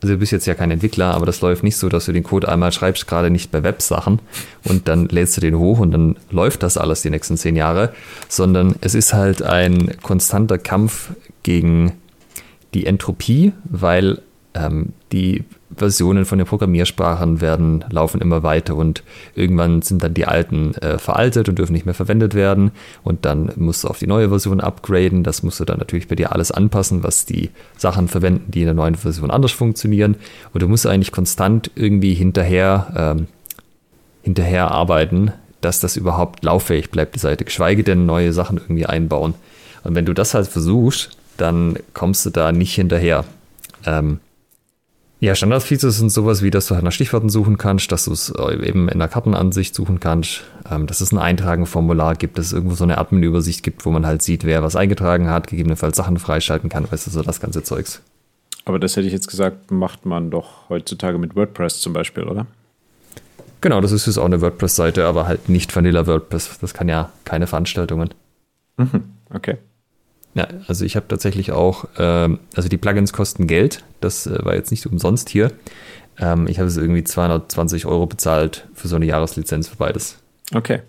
also 0.00 0.14
du 0.14 0.20
bist 0.20 0.30
jetzt 0.30 0.46
ja 0.46 0.54
kein 0.54 0.70
Entwickler, 0.70 1.12
aber 1.12 1.26
das 1.26 1.40
läuft 1.40 1.64
nicht 1.64 1.76
so, 1.76 1.88
dass 1.88 2.06
du 2.06 2.12
den 2.12 2.22
Code 2.22 2.48
einmal 2.48 2.70
schreibst, 2.70 3.08
gerade 3.08 3.30
nicht 3.30 3.50
bei 3.50 3.64
Websachen 3.64 4.20
und 4.62 4.86
dann 4.86 5.08
lädst 5.08 5.36
du 5.36 5.40
den 5.40 5.58
hoch 5.58 5.80
und 5.80 5.90
dann 5.90 6.16
läuft 6.30 6.62
das 6.62 6.78
alles 6.78 7.02
die 7.02 7.10
nächsten 7.10 7.36
zehn 7.36 7.56
Jahre, 7.56 7.92
sondern 8.28 8.76
es 8.80 8.94
ist 8.94 9.12
halt 9.12 9.42
ein 9.42 9.96
konstanter 10.00 10.56
Kampf 10.56 11.10
gegen 11.42 11.94
die 12.74 12.86
Entropie, 12.86 13.52
weil 13.64 14.22
ähm, 14.58 14.92
die 15.12 15.44
Versionen 15.76 16.24
von 16.24 16.38
den 16.38 16.46
Programmiersprachen 16.46 17.40
werden, 17.40 17.84
laufen 17.90 18.20
immer 18.20 18.42
weiter 18.42 18.74
und 18.74 19.02
irgendwann 19.34 19.82
sind 19.82 20.02
dann 20.02 20.14
die 20.14 20.26
alten 20.26 20.74
äh, 20.76 20.98
veraltet 20.98 21.48
und 21.48 21.58
dürfen 21.58 21.72
nicht 21.72 21.84
mehr 21.84 21.94
verwendet 21.94 22.34
werden 22.34 22.72
und 23.04 23.24
dann 23.24 23.52
musst 23.56 23.84
du 23.84 23.88
auf 23.88 23.98
die 23.98 24.06
neue 24.06 24.30
Version 24.30 24.60
upgraden. 24.60 25.24
Das 25.24 25.42
musst 25.42 25.60
du 25.60 25.64
dann 25.64 25.78
natürlich 25.78 26.08
bei 26.08 26.14
dir 26.14 26.32
alles 26.32 26.50
anpassen, 26.50 27.02
was 27.02 27.26
die 27.26 27.50
Sachen 27.76 28.08
verwenden, 28.08 28.50
die 28.50 28.60
in 28.60 28.66
der 28.66 28.74
neuen 28.74 28.94
Version 28.94 29.30
anders 29.30 29.52
funktionieren. 29.52 30.16
Und 30.52 30.62
du 30.62 30.68
musst 30.68 30.86
eigentlich 30.86 31.12
konstant 31.12 31.70
irgendwie 31.74 32.14
hinterher, 32.14 33.16
ähm, 33.18 33.26
hinterher 34.22 34.70
arbeiten, 34.70 35.32
dass 35.60 35.80
das 35.80 35.96
überhaupt 35.96 36.44
lauffähig 36.44 36.90
bleibt, 36.90 37.14
die 37.14 37.20
Seite, 37.20 37.44
geschweige 37.44 37.84
denn 37.84 38.06
neue 38.06 38.32
Sachen 38.32 38.58
irgendwie 38.58 38.86
einbauen. 38.86 39.34
Und 39.84 39.94
wenn 39.94 40.06
du 40.06 40.14
das 40.14 40.34
halt 40.34 40.48
versuchst, 40.48 41.10
dann 41.36 41.76
kommst 41.94 42.26
du 42.26 42.30
da 42.30 42.52
nicht 42.52 42.74
hinterher. 42.74 43.24
Ähm, 43.86 44.20
ja, 45.20 45.34
Standardfeatures 45.34 45.98
sind 45.98 46.10
sowas 46.10 46.42
wie, 46.42 46.50
dass 46.50 46.66
du 46.66 46.74
halt 46.74 46.84
nach 46.84 46.92
Stichworten 46.92 47.28
suchen 47.28 47.58
kannst, 47.58 47.90
dass 47.90 48.04
du 48.04 48.12
es 48.12 48.30
äh, 48.30 48.66
eben 48.66 48.88
in 48.88 48.98
der 48.98 49.08
Kartenansicht 49.08 49.74
suchen 49.74 49.98
kannst, 49.98 50.44
ähm, 50.70 50.86
dass 50.86 51.00
es 51.00 51.10
ein 51.10 51.18
Eintragenformular 51.18 52.14
gibt, 52.14 52.38
dass 52.38 52.46
es 52.46 52.52
irgendwo 52.52 52.76
so 52.76 52.84
eine 52.84 52.98
Admin-Übersicht 52.98 53.64
gibt, 53.64 53.84
wo 53.84 53.90
man 53.90 54.06
halt 54.06 54.22
sieht, 54.22 54.44
wer 54.44 54.62
was 54.62 54.76
eingetragen 54.76 55.28
hat, 55.28 55.48
gegebenenfalls 55.48 55.96
Sachen 55.96 56.18
freischalten 56.18 56.70
kann, 56.70 56.90
weißt 56.90 57.08
du, 57.08 57.10
so 57.10 57.22
das 57.22 57.40
ganze 57.40 57.64
Zeugs. 57.64 58.00
Aber 58.64 58.78
das 58.78 58.96
hätte 58.96 59.06
ich 59.06 59.12
jetzt 59.12 59.28
gesagt, 59.28 59.70
macht 59.70 60.06
man 60.06 60.30
doch 60.30 60.68
heutzutage 60.68 61.18
mit 61.18 61.34
WordPress 61.34 61.80
zum 61.80 61.94
Beispiel, 61.94 62.24
oder? 62.24 62.46
Genau, 63.60 63.80
das 63.80 63.90
ist 63.90 64.06
jetzt 64.06 64.18
auch 64.18 64.26
eine 64.26 64.40
WordPress-Seite, 64.40 65.04
aber 65.04 65.26
halt 65.26 65.48
nicht 65.48 65.74
Vanilla 65.74 66.06
WordPress. 66.06 66.58
Das 66.60 66.74
kann 66.74 66.88
ja 66.88 67.10
keine 67.24 67.48
Veranstaltungen. 67.48 68.10
Mhm, 68.76 69.04
okay. 69.34 69.56
Ja, 70.38 70.46
also 70.68 70.84
ich 70.84 70.94
habe 70.94 71.08
tatsächlich 71.08 71.50
auch, 71.50 71.86
ähm, 71.98 72.38
also 72.54 72.68
die 72.68 72.76
Plugins 72.76 73.12
kosten 73.12 73.48
Geld, 73.48 73.82
das 74.00 74.28
äh, 74.28 74.44
war 74.44 74.54
jetzt 74.54 74.70
nicht 74.70 74.86
umsonst 74.86 75.28
hier. 75.30 75.50
Ähm, 76.16 76.46
ich 76.46 76.60
habe 76.60 76.68
es 76.68 76.76
irgendwie 76.76 77.02
220 77.02 77.86
Euro 77.86 78.06
bezahlt 78.06 78.68
für 78.72 78.86
so 78.86 78.94
eine 78.94 79.06
Jahreslizenz 79.06 79.66
für 79.66 79.74
beides. 79.74 80.16
Okay. 80.54 80.82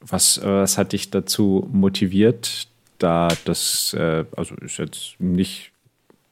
Was, 0.00 0.38
äh, 0.38 0.46
was 0.46 0.78
hat 0.78 0.92
dich 0.92 1.10
dazu 1.10 1.68
motiviert, 1.72 2.68
da 2.98 3.26
das, 3.44 3.92
äh, 3.94 4.24
also 4.36 4.54
ist 4.54 4.78
jetzt 4.78 5.16
nicht 5.18 5.72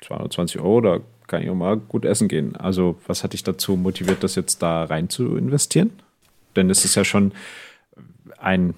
220 0.03 0.61
Euro, 0.61 0.81
da 0.81 1.01
kann 1.27 1.43
ich 1.43 1.51
auch 1.51 1.57
mal 1.57 1.77
gut 1.77 2.05
essen 2.05 2.29
gehen. 2.29 2.55
Also 2.55 3.01
was 3.09 3.25
hat 3.25 3.33
dich 3.33 3.43
dazu 3.43 3.75
motiviert, 3.75 4.23
das 4.23 4.37
jetzt 4.37 4.63
da 4.63 4.85
rein 4.85 5.09
zu 5.09 5.37
investieren? 5.37 5.91
Denn 6.55 6.71
es 6.71 6.85
ist 6.85 6.95
ja 6.95 7.05
schon 7.05 7.33
ein 8.39 8.75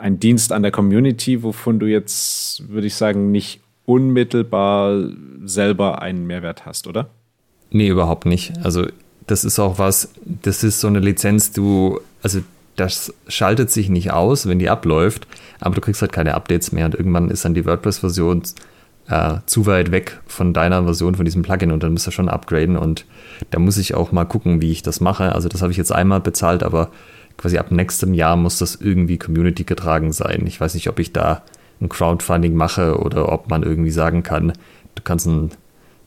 ein 0.00 0.18
Dienst 0.18 0.52
an 0.52 0.62
der 0.62 0.72
Community, 0.72 1.42
wovon 1.42 1.78
du 1.78 1.86
jetzt, 1.86 2.68
würde 2.68 2.86
ich 2.86 2.94
sagen, 2.94 3.30
nicht 3.30 3.60
unmittelbar 3.84 5.02
selber 5.44 6.02
einen 6.02 6.26
Mehrwert 6.26 6.66
hast, 6.66 6.86
oder? 6.86 7.08
Nee, 7.70 7.88
überhaupt 7.88 8.26
nicht. 8.26 8.52
Also 8.62 8.86
das 9.26 9.44
ist 9.44 9.58
auch 9.58 9.78
was, 9.78 10.10
das 10.24 10.64
ist 10.64 10.80
so 10.80 10.88
eine 10.88 11.00
Lizenz, 11.00 11.52
du, 11.52 12.00
also 12.22 12.40
das 12.76 13.12
schaltet 13.26 13.70
sich 13.70 13.88
nicht 13.88 14.12
aus, 14.12 14.46
wenn 14.46 14.58
die 14.58 14.70
abläuft, 14.70 15.26
aber 15.60 15.74
du 15.74 15.80
kriegst 15.80 16.00
halt 16.00 16.12
keine 16.12 16.34
Updates 16.34 16.72
mehr 16.72 16.86
und 16.86 16.94
irgendwann 16.94 17.30
ist 17.30 17.44
dann 17.44 17.54
die 17.54 17.66
WordPress-Version 17.66 18.42
äh, 19.08 19.36
zu 19.46 19.66
weit 19.66 19.90
weg 19.90 20.20
von 20.26 20.52
deiner 20.52 20.84
Version 20.84 21.14
von 21.14 21.24
diesem 21.24 21.42
Plugin 21.42 21.72
und 21.72 21.82
dann 21.82 21.92
musst 21.92 22.06
du 22.06 22.10
schon 22.10 22.28
upgraden 22.28 22.76
und 22.76 23.04
da 23.50 23.58
muss 23.58 23.78
ich 23.78 23.94
auch 23.94 24.12
mal 24.12 24.24
gucken, 24.24 24.60
wie 24.60 24.70
ich 24.70 24.82
das 24.82 25.00
mache. 25.00 25.34
Also 25.34 25.48
das 25.48 25.62
habe 25.62 25.72
ich 25.72 25.78
jetzt 25.78 25.92
einmal 25.92 26.20
bezahlt, 26.20 26.62
aber 26.62 26.90
quasi 27.38 27.56
ab 27.56 27.70
nächstem 27.70 28.12
Jahr 28.12 28.36
muss 28.36 28.58
das 28.58 28.74
irgendwie 28.74 29.16
Community 29.16 29.64
getragen 29.64 30.12
sein. 30.12 30.44
Ich 30.46 30.60
weiß 30.60 30.74
nicht, 30.74 30.88
ob 30.88 30.98
ich 30.98 31.12
da 31.12 31.42
ein 31.80 31.88
Crowdfunding 31.88 32.54
mache 32.54 32.98
oder 32.98 33.32
ob 33.32 33.48
man 33.48 33.62
irgendwie 33.62 33.90
sagen 33.90 34.22
kann, 34.22 34.52
du 34.94 35.02
kannst 35.02 35.26
ein 35.26 35.50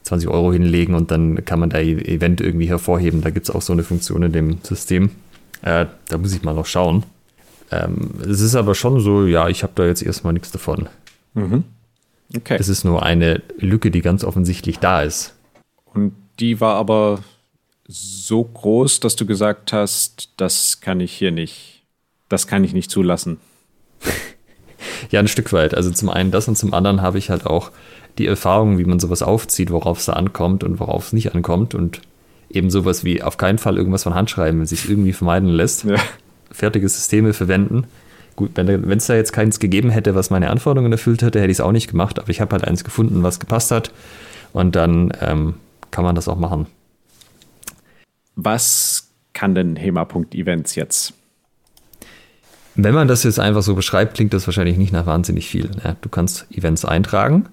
20 0.03 0.29
Euro 0.29 0.51
hinlegen 0.51 0.93
und 0.93 1.11
dann 1.11 1.43
kann 1.45 1.59
man 1.59 1.69
da 1.69 1.79
Event 1.79 2.41
irgendwie 2.41 2.67
hervorheben. 2.67 3.21
Da 3.21 3.29
gibt 3.29 3.47
es 3.47 3.55
auch 3.55 3.61
so 3.61 3.73
eine 3.73 3.83
Funktion 3.83 4.23
in 4.23 4.31
dem 4.31 4.57
System. 4.63 5.11
Äh, 5.61 5.85
da 6.09 6.17
muss 6.17 6.35
ich 6.35 6.43
mal 6.43 6.53
noch 6.53 6.65
schauen. 6.65 7.03
Ähm, 7.71 8.11
es 8.21 8.41
ist 8.41 8.55
aber 8.55 8.75
schon 8.75 8.99
so, 8.99 9.25
ja, 9.25 9.47
ich 9.47 9.63
habe 9.63 9.73
da 9.75 9.85
jetzt 9.85 10.03
erstmal 10.03 10.33
nichts 10.33 10.51
davon. 10.51 10.89
Mhm. 11.33 11.63
Okay. 12.35 12.57
Es 12.59 12.67
ist 12.67 12.83
nur 12.83 13.03
eine 13.03 13.41
Lücke, 13.57 13.91
die 13.91 14.01
ganz 14.01 14.23
offensichtlich 14.23 14.79
da 14.79 15.01
ist. 15.01 15.35
Und 15.93 16.13
die 16.39 16.59
war 16.59 16.75
aber 16.75 17.19
so 17.91 18.43
groß, 18.43 19.01
dass 19.01 19.15
du 19.15 19.25
gesagt 19.25 19.73
hast, 19.73 20.29
das 20.37 20.79
kann 20.79 20.99
ich 20.99 21.11
hier 21.11 21.31
nicht, 21.31 21.83
das 22.29 22.47
kann 22.47 22.63
ich 22.63 22.73
nicht 22.73 22.89
zulassen. 22.89 23.37
ja, 25.11 25.19
ein 25.19 25.27
Stück 25.27 25.51
weit. 25.53 25.73
Also 25.75 25.91
zum 25.91 26.09
einen 26.09 26.31
das 26.31 26.47
und 26.47 26.57
zum 26.57 26.73
anderen 26.73 27.01
habe 27.01 27.17
ich 27.17 27.29
halt 27.29 27.45
auch 27.45 27.71
die 28.17 28.27
Erfahrung, 28.27 28.77
wie 28.77 28.85
man 28.85 28.99
sowas 28.99 29.21
aufzieht, 29.21 29.71
worauf 29.71 29.99
es 29.99 30.05
da 30.05 30.13
ankommt 30.13 30.63
und 30.63 30.79
worauf 30.79 31.07
es 31.07 31.13
nicht 31.13 31.35
ankommt 31.35 31.75
und 31.75 32.01
eben 32.49 32.69
sowas 32.69 33.03
wie 33.03 33.21
auf 33.23 33.37
keinen 33.37 33.57
Fall 33.57 33.77
irgendwas 33.77 34.03
von 34.03 34.15
Hand 34.15 34.29
schreiben, 34.29 34.59
wenn 34.59 34.65
sich 34.65 34.89
irgendwie 34.89 35.13
vermeiden 35.13 35.49
lässt. 35.49 35.83
Ja. 35.83 35.95
Fertige 36.51 36.87
Systeme 36.87 37.33
verwenden. 37.33 37.85
Gut, 38.35 38.51
wenn 38.55 38.97
es 38.97 39.07
da 39.07 39.15
jetzt 39.15 39.33
keins 39.33 39.59
gegeben 39.59 39.89
hätte, 39.89 40.15
was 40.15 40.29
meine 40.29 40.49
Anforderungen 40.49 40.91
erfüllt 40.91 41.21
hätte, 41.21 41.39
hätte 41.39 41.51
ich 41.51 41.57
es 41.57 41.61
auch 41.61 41.73
nicht 41.73 41.89
gemacht, 41.89 42.19
aber 42.19 42.29
ich 42.29 42.41
habe 42.41 42.53
halt 42.53 42.65
eins 42.65 42.83
gefunden, 42.83 43.23
was 43.23 43.39
gepasst 43.39 43.71
hat 43.71 43.91
und 44.53 44.75
dann 44.75 45.11
ähm, 45.21 45.55
kann 45.91 46.03
man 46.03 46.15
das 46.15 46.27
auch 46.27 46.37
machen. 46.37 46.67
Was 48.43 49.11
kann 49.33 49.53
denn 49.53 49.75
HEMA.events 49.75 50.75
jetzt? 50.75 51.13
Wenn 52.75 52.95
man 52.95 53.07
das 53.07 53.23
jetzt 53.23 53.39
einfach 53.39 53.61
so 53.61 53.75
beschreibt, 53.75 54.15
klingt 54.15 54.33
das 54.33 54.47
wahrscheinlich 54.47 54.77
nicht 54.77 54.93
nach 54.93 55.05
wahnsinnig 55.05 55.47
viel. 55.47 55.69
Ja, 55.83 55.95
du 55.99 56.09
kannst 56.09 56.47
Events 56.51 56.85
eintragen. 56.85 57.47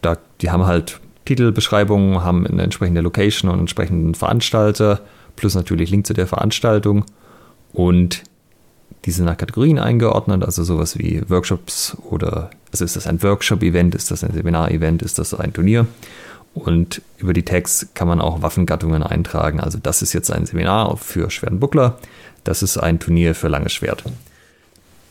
Da, 0.00 0.16
die 0.40 0.50
haben 0.50 0.64
halt 0.64 1.00
Titelbeschreibungen, 1.26 2.24
haben 2.24 2.46
eine 2.46 2.62
entsprechende 2.62 3.02
Location 3.02 3.50
und 3.50 3.54
einen 3.54 3.62
entsprechenden 3.62 4.14
Veranstalter, 4.14 5.00
plus 5.36 5.54
natürlich 5.54 5.90
Link 5.90 6.06
zu 6.06 6.14
der 6.14 6.26
Veranstaltung. 6.26 7.04
Und 7.72 8.22
die 9.04 9.10
sind 9.10 9.26
nach 9.26 9.36
Kategorien 9.36 9.78
eingeordnet, 9.78 10.42
also 10.42 10.64
sowas 10.64 10.98
wie 10.98 11.22
Workshops 11.28 11.96
oder, 12.08 12.50
also 12.72 12.84
ist 12.84 12.96
das 12.96 13.06
ein 13.06 13.22
Workshop-Event, 13.22 13.94
ist 13.94 14.10
das 14.10 14.24
ein 14.24 14.32
Seminar-Event, 14.32 15.02
ist 15.02 15.18
das 15.18 15.34
ein 15.34 15.52
Turnier? 15.52 15.86
Und 16.54 17.02
über 17.18 17.32
die 17.32 17.44
Tags 17.44 17.88
kann 17.94 18.06
man 18.06 18.20
auch 18.20 18.42
Waffengattungen 18.42 19.02
eintragen. 19.02 19.60
Also 19.60 19.78
das 19.82 20.02
ist 20.02 20.12
jetzt 20.12 20.30
ein 20.30 20.46
Seminar 20.46 20.96
für 20.96 21.30
schweren 21.30 21.60
Buckler, 21.60 21.98
das 22.44 22.62
ist 22.62 22.78
ein 22.78 23.00
Turnier 23.00 23.34
für 23.34 23.48
langes 23.48 23.72
Schwert. 23.72 24.04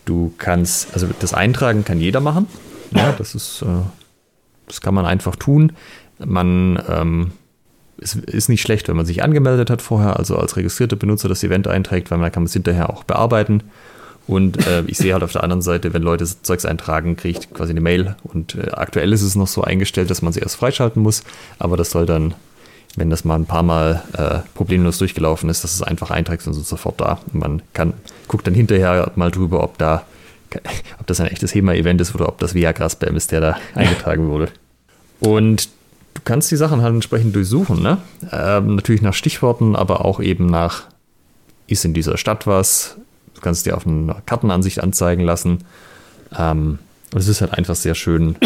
Du 0.05 0.33
kannst, 0.37 0.93
also 0.93 1.07
das 1.19 1.33
Eintragen 1.33 1.83
kann 1.83 1.99
jeder 1.99 2.21
machen. 2.21 2.47
Ja, 2.91 3.13
das 3.17 3.35
ist, 3.35 3.61
äh, 3.61 3.81
das 4.67 4.81
kann 4.81 4.93
man 4.93 5.05
einfach 5.05 5.35
tun. 5.35 5.73
Man 6.19 6.81
ähm, 6.87 7.31
es 8.03 8.15
ist 8.15 8.49
nicht 8.49 8.61
schlecht, 8.61 8.87
wenn 8.87 8.95
man 8.95 9.05
sich 9.05 9.23
angemeldet 9.23 9.69
hat 9.69 9.81
vorher, 9.81 10.17
also 10.17 10.37
als 10.37 10.57
registrierter 10.57 10.95
Benutzer 10.95 11.29
das 11.29 11.43
Event 11.43 11.67
einträgt, 11.67 12.11
weil 12.11 12.17
man 12.17 12.31
kann 12.31 12.43
es 12.43 12.53
hinterher 12.53 12.89
auch 12.89 13.03
bearbeiten. 13.03 13.63
Und 14.25 14.65
äh, 14.67 14.83
ich 14.87 14.97
sehe 14.97 15.13
halt 15.13 15.23
auf 15.23 15.33
der 15.33 15.43
anderen 15.43 15.61
Seite, 15.61 15.93
wenn 15.93 16.01
Leute 16.01 16.25
Zeugs 16.25 16.65
eintragen, 16.65 17.17
kriege 17.17 17.39
ich 17.39 17.53
quasi 17.53 17.71
eine 17.71 17.81
Mail. 17.81 18.15
Und 18.23 18.55
äh, 18.55 18.71
aktuell 18.71 19.11
ist 19.11 19.21
es 19.21 19.35
noch 19.35 19.47
so 19.47 19.63
eingestellt, 19.63 20.09
dass 20.09 20.21
man 20.21 20.31
sie 20.31 20.39
erst 20.39 20.55
freischalten 20.55 21.01
muss. 21.01 21.23
Aber 21.59 21.75
das 21.75 21.91
soll 21.91 22.05
dann, 22.05 22.33
wenn 22.95 23.09
das 23.09 23.25
mal 23.25 23.35
ein 23.35 23.45
paar 23.45 23.63
Mal 23.63 24.01
äh, 24.13 24.39
problemlos 24.55 24.97
durchgelaufen 24.97 25.49
ist, 25.49 25.63
dass 25.63 25.73
es 25.73 25.81
einfach 25.81 26.09
einträgt 26.09 26.47
und 26.47 26.53
so 26.53 26.61
sofort 26.61 27.01
da. 27.01 27.19
Und 27.33 27.35
man 27.35 27.61
kann, 27.73 27.93
guckt 28.27 28.47
dann 28.47 28.53
hinterher 28.53 29.11
mal 29.15 29.29
drüber, 29.29 29.61
ob 29.61 29.77
da, 29.77 30.05
ob 30.99 31.07
das 31.07 31.19
ein 31.19 31.27
echtes 31.27 31.53
HEMA-Event 31.53 31.99
ist 31.99 32.15
oder 32.15 32.29
ob 32.29 32.39
das 32.39 32.53
Viagra-Spam 32.53 33.17
ist, 33.17 33.31
der 33.33 33.41
da 33.41 33.57
eingetragen 33.75 34.29
wurde. 34.29 34.49
Und 35.19 35.67
du 36.13 36.21
kannst 36.23 36.49
die 36.49 36.55
Sachen 36.55 36.81
halt 36.81 36.93
entsprechend 36.93 37.35
durchsuchen, 37.35 37.81
ne? 37.81 37.97
Ähm, 38.31 38.75
natürlich 38.75 39.01
nach 39.01 39.13
Stichworten, 39.13 39.75
aber 39.75 40.05
auch 40.05 40.21
eben 40.21 40.45
nach, 40.45 40.83
ist 41.67 41.83
in 41.83 41.93
dieser 41.93 42.17
Stadt 42.17 42.47
was, 42.47 42.97
kannst 43.43 43.59
es 43.59 43.63
dir 43.63 43.77
auf 43.77 43.85
einer 43.85 44.21
Kartenansicht 44.25 44.81
anzeigen 44.81 45.23
lassen. 45.23 45.59
Ähm, 46.37 46.79
und 47.13 47.19
es 47.19 47.27
ist 47.27 47.41
halt 47.41 47.53
einfach 47.53 47.75
sehr 47.75 47.93
schön, 47.93 48.37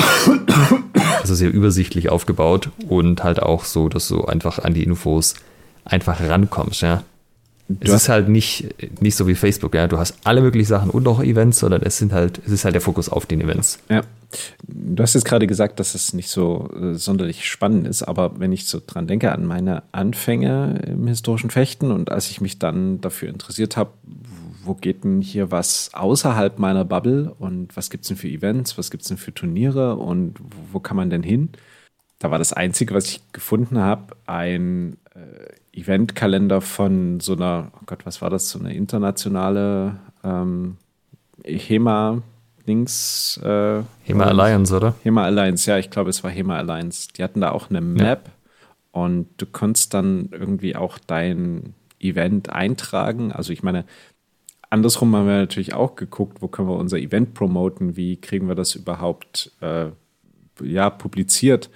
also 1.21 1.35
sehr 1.35 1.53
übersichtlich 1.53 2.09
aufgebaut 2.09 2.69
und 2.89 3.23
halt 3.23 3.41
auch 3.41 3.63
so, 3.63 3.87
dass 3.87 4.09
du 4.09 4.25
einfach 4.25 4.59
an 4.59 4.73
die 4.73 4.83
Infos 4.83 5.35
einfach 5.85 6.19
rankommst, 6.19 6.81
ja. 6.81 7.03
Du 7.69 7.87
es 7.87 8.03
ist 8.03 8.09
halt 8.09 8.29
nicht, 8.29 8.65
nicht 9.01 9.15
so 9.17 9.27
wie 9.27 9.35
Facebook, 9.35 9.75
ja. 9.75 9.87
Du 9.87 9.97
hast 9.97 10.15
alle 10.23 10.41
möglichen 10.41 10.67
Sachen 10.67 10.89
und 10.89 11.05
auch 11.07 11.21
Events, 11.21 11.59
sondern 11.59 11.81
es 11.81 11.97
sind 11.97 12.13
halt, 12.13 12.39
es 12.45 12.51
ist 12.51 12.63
halt 12.63 12.75
der 12.75 12.81
Fokus 12.81 13.09
auf 13.09 13.25
den 13.25 13.41
Events. 13.41 13.79
Ja. 13.89 14.03
Du 14.63 15.03
hast 15.03 15.15
jetzt 15.15 15.25
gerade 15.25 15.47
gesagt, 15.47 15.79
dass 15.79 15.93
es 15.93 16.13
nicht 16.13 16.29
so 16.29 16.69
äh, 16.81 16.93
sonderlich 16.93 17.49
spannend 17.49 17.87
ist, 17.87 18.03
aber 18.03 18.39
wenn 18.39 18.53
ich 18.53 18.67
so 18.67 18.81
dran 18.85 19.07
denke 19.07 19.33
an 19.33 19.45
meine 19.45 19.83
Anfänge 19.91 20.81
im 20.87 21.07
historischen 21.07 21.49
Fechten 21.49 21.91
und 21.91 22.09
als 22.09 22.29
ich 22.29 22.39
mich 22.39 22.57
dann 22.57 23.01
dafür 23.01 23.29
interessiert 23.29 23.75
habe, 23.75 23.91
wo 24.67 24.75
geht 24.75 25.03
denn 25.03 25.21
hier 25.21 25.51
was 25.51 25.91
außerhalb 25.93 26.59
meiner 26.59 26.85
Bubble 26.85 27.33
und 27.39 27.75
was 27.75 27.89
gibt 27.89 28.03
es 28.03 28.09
denn 28.09 28.17
für 28.17 28.27
Events, 28.27 28.77
was 28.77 28.91
gibt 28.91 29.03
es 29.03 29.09
denn 29.09 29.17
für 29.17 29.33
Turniere 29.33 29.95
und 29.95 30.35
wo, 30.71 30.79
kann 30.79 30.97
man 30.97 31.09
denn 31.09 31.23
hin? 31.23 31.49
Da 32.19 32.31
war 32.31 32.37
das 32.37 32.53
Einzige, 32.53 32.93
was 32.93 33.07
ich 33.07 33.31
gefunden 33.31 33.79
habe, 33.79 34.15
ein 34.25 34.97
äh, 35.13 35.79
Eventkalender 35.79 36.61
von 36.61 37.19
so 37.19 37.33
einer, 37.33 37.71
oh 37.75 37.83
Gott, 37.85 38.05
was 38.05 38.21
war 38.21 38.29
das, 38.29 38.49
so 38.49 38.59
eine 38.59 38.73
internationale 38.73 39.99
ähm, 40.23 40.77
HEMA 41.43 42.21
Dings. 42.67 43.39
Äh, 43.43 43.81
HEMA 44.03 44.25
Alliance, 44.25 44.75
oder? 44.75 44.95
HEMA 45.03 45.23
Alliance, 45.23 45.69
ja, 45.69 45.77
ich 45.77 45.89
glaube, 45.89 46.09
es 46.09 46.23
war 46.23 46.31
HEMA 46.31 46.57
Alliance. 46.57 47.09
Die 47.15 47.23
hatten 47.23 47.41
da 47.41 47.51
auch 47.51 47.69
eine 47.69 47.81
Map 47.81 48.27
ja. 48.27 49.01
und 49.01 49.27
du 49.37 49.45
konntest 49.45 49.93
dann 49.93 50.29
irgendwie 50.31 50.75
auch 50.75 50.99
dein 50.99 51.73
Event 51.99 52.49
eintragen. 52.49 53.31
Also 53.31 53.53
ich 53.53 53.63
meine, 53.63 53.85
andersrum 54.69 55.15
haben 55.15 55.27
wir 55.27 55.37
natürlich 55.37 55.73
auch 55.73 55.95
geguckt, 55.95 56.41
wo 56.41 56.47
können 56.47 56.69
wir 56.69 56.75
unser 56.75 56.97
Event 56.97 57.33
promoten, 57.33 57.95
wie 57.95 58.17
kriegen 58.17 58.47
wir 58.47 58.55
das 58.55 58.75
überhaupt 58.75 59.51
äh, 59.61 59.87
ja, 60.61 60.89
publiziert. 60.89 61.69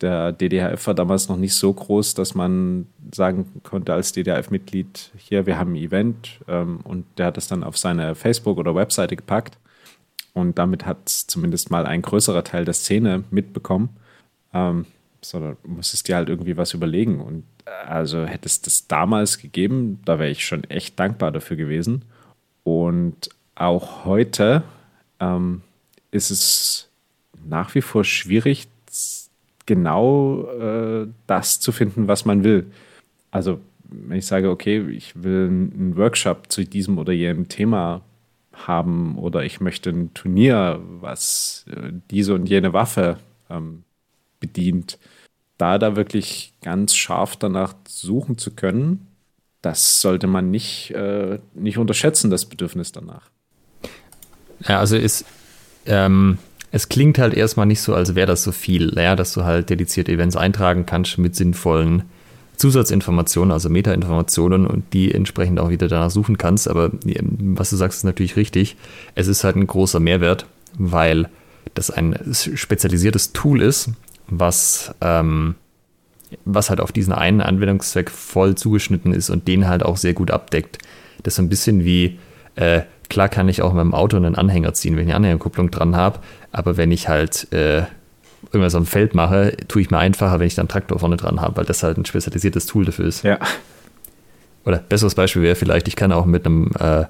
Der 0.00 0.32
DDHF 0.32 0.86
war 0.86 0.94
damals 0.94 1.28
noch 1.28 1.36
nicht 1.36 1.54
so 1.54 1.72
groß, 1.72 2.14
dass 2.14 2.34
man 2.34 2.86
sagen 3.12 3.60
konnte 3.64 3.92
als 3.92 4.12
DDHF-Mitglied, 4.12 5.10
hier, 5.16 5.46
wir 5.46 5.58
haben 5.58 5.72
ein 5.72 5.76
Event 5.76 6.40
ähm, 6.46 6.80
und 6.84 7.04
der 7.18 7.26
hat 7.26 7.38
es 7.38 7.48
dann 7.48 7.64
auf 7.64 7.76
seine 7.76 8.14
Facebook- 8.14 8.58
oder 8.58 8.74
Webseite 8.74 9.16
gepackt. 9.16 9.58
Und 10.34 10.56
damit 10.58 10.86
hat 10.86 11.08
zumindest 11.08 11.70
mal 11.70 11.84
ein 11.84 12.02
größerer 12.02 12.44
Teil 12.44 12.64
der 12.64 12.74
Szene 12.74 13.24
mitbekommen. 13.30 13.88
Ähm, 14.54 14.86
sondern 15.20 15.56
musstest 15.64 16.08
dir 16.08 16.16
halt 16.16 16.28
irgendwie 16.28 16.56
was 16.56 16.74
überlegen. 16.74 17.20
Und 17.20 17.44
äh, 17.64 17.70
also 17.70 18.24
hätte 18.24 18.46
es 18.46 18.60
das 18.60 18.86
damals 18.86 19.38
gegeben, 19.38 20.00
da 20.04 20.18
wäre 20.18 20.30
ich 20.30 20.46
schon 20.46 20.64
echt 20.64 20.98
dankbar 20.98 21.32
dafür 21.32 21.56
gewesen. 21.56 22.04
Und 22.68 23.30
auch 23.54 24.04
heute 24.04 24.62
ähm, 25.20 25.62
ist 26.10 26.30
es 26.30 26.90
nach 27.46 27.74
wie 27.74 27.80
vor 27.80 28.04
schwierig, 28.04 28.68
genau 29.64 30.46
äh, 30.50 31.08
das 31.26 31.60
zu 31.60 31.72
finden, 31.72 32.08
was 32.08 32.26
man 32.26 32.44
will. 32.44 32.70
Also, 33.30 33.60
wenn 33.84 34.18
ich 34.18 34.26
sage, 34.26 34.50
okay, 34.50 34.86
ich 34.90 35.22
will 35.22 35.46
einen 35.46 35.96
Workshop 35.96 36.52
zu 36.52 36.64
diesem 36.64 36.98
oder 36.98 37.12
jenem 37.14 37.48
Thema 37.48 38.02
haben 38.52 39.16
oder 39.16 39.44
ich 39.44 39.60
möchte 39.60 39.88
ein 39.88 40.12
Turnier, 40.12 40.78
was 41.00 41.64
äh, 41.70 41.92
diese 42.10 42.34
und 42.34 42.50
jene 42.50 42.74
Waffe 42.74 43.16
ähm, 43.48 43.84
bedient, 44.40 44.98
da 45.56 45.78
da 45.78 45.96
wirklich 45.96 46.52
ganz 46.62 46.94
scharf 46.94 47.36
danach 47.36 47.74
suchen 47.86 48.36
zu 48.36 48.50
können, 48.54 49.07
das 49.62 50.00
sollte 50.00 50.26
man 50.26 50.50
nicht, 50.50 50.90
äh, 50.92 51.38
nicht 51.54 51.78
unterschätzen, 51.78 52.30
das 52.30 52.44
Bedürfnis 52.46 52.92
danach. 52.92 53.30
Ja, 54.66 54.78
also 54.78 54.96
es, 54.96 55.24
ähm, 55.86 56.38
es 56.70 56.88
klingt 56.88 57.18
halt 57.18 57.34
erstmal 57.34 57.66
nicht 57.66 57.80
so, 57.80 57.94
als 57.94 58.14
wäre 58.14 58.26
das 58.26 58.42
so 58.42 58.52
viel, 58.52 58.92
ja, 58.96 59.16
dass 59.16 59.32
du 59.32 59.44
halt 59.44 59.70
dedizierte 59.70 60.12
Events 60.12 60.36
eintragen 60.36 60.86
kannst 60.86 61.18
mit 61.18 61.34
sinnvollen 61.34 62.02
Zusatzinformationen, 62.56 63.52
also 63.52 63.68
Metainformationen 63.68 64.66
und 64.66 64.92
die 64.92 65.14
entsprechend 65.14 65.60
auch 65.60 65.70
wieder 65.70 65.88
danach 65.88 66.10
suchen 66.10 66.38
kannst. 66.38 66.68
Aber 66.68 66.90
was 67.38 67.70
du 67.70 67.76
sagst, 67.76 67.98
ist 67.98 68.04
natürlich 68.04 68.36
richtig. 68.36 68.76
Es 69.14 69.28
ist 69.28 69.44
halt 69.44 69.56
ein 69.56 69.66
großer 69.66 70.00
Mehrwert, 70.00 70.46
weil 70.76 71.28
das 71.74 71.90
ein 71.90 72.18
spezialisiertes 72.32 73.32
Tool 73.32 73.62
ist, 73.62 73.90
was 74.28 74.92
ähm, 75.00 75.54
was 76.44 76.70
halt 76.70 76.80
auf 76.80 76.92
diesen 76.92 77.12
einen 77.12 77.40
Anwendungszweck 77.40 78.10
voll 78.10 78.54
zugeschnitten 78.54 79.12
ist 79.12 79.30
und 79.30 79.48
den 79.48 79.68
halt 79.68 79.82
auch 79.82 79.96
sehr 79.96 80.14
gut 80.14 80.30
abdeckt. 80.30 80.78
Das 81.22 81.32
ist 81.32 81.36
so 81.36 81.42
ein 81.42 81.48
bisschen 81.48 81.84
wie, 81.84 82.18
äh, 82.56 82.82
klar 83.08 83.28
kann 83.28 83.48
ich 83.48 83.62
auch 83.62 83.72
mit 83.72 83.80
dem 83.80 83.94
Auto 83.94 84.16
einen 84.16 84.34
Anhänger 84.34 84.74
ziehen, 84.74 84.96
wenn 84.96 85.04
ich 85.04 85.08
eine 85.08 85.16
Anhängerkupplung 85.16 85.70
dran 85.70 85.96
habe, 85.96 86.20
aber 86.52 86.76
wenn 86.76 86.92
ich 86.92 87.08
halt 87.08 87.52
äh, 87.52 87.82
irgendwas 88.52 88.74
am 88.74 88.86
Feld 88.86 89.14
mache, 89.14 89.56
tue 89.68 89.82
ich 89.82 89.90
mir 89.90 89.98
einfacher, 89.98 90.38
wenn 90.38 90.46
ich 90.46 90.54
dann 90.54 90.64
einen 90.64 90.68
Traktor 90.68 90.98
vorne 90.98 91.16
dran 91.16 91.40
habe, 91.40 91.56
weil 91.56 91.64
das 91.64 91.82
halt 91.82 91.98
ein 91.98 92.04
spezialisiertes 92.04 92.66
Tool 92.66 92.84
dafür 92.84 93.06
ist. 93.06 93.24
Ja. 93.24 93.38
Oder 94.64 94.78
besseres 94.78 95.14
Beispiel 95.14 95.42
wäre 95.42 95.56
vielleicht, 95.56 95.88
ich 95.88 95.96
kann 95.96 96.12
auch 96.12 96.26
mit 96.26 96.46
einem 96.46 96.70
äh, 96.78 97.04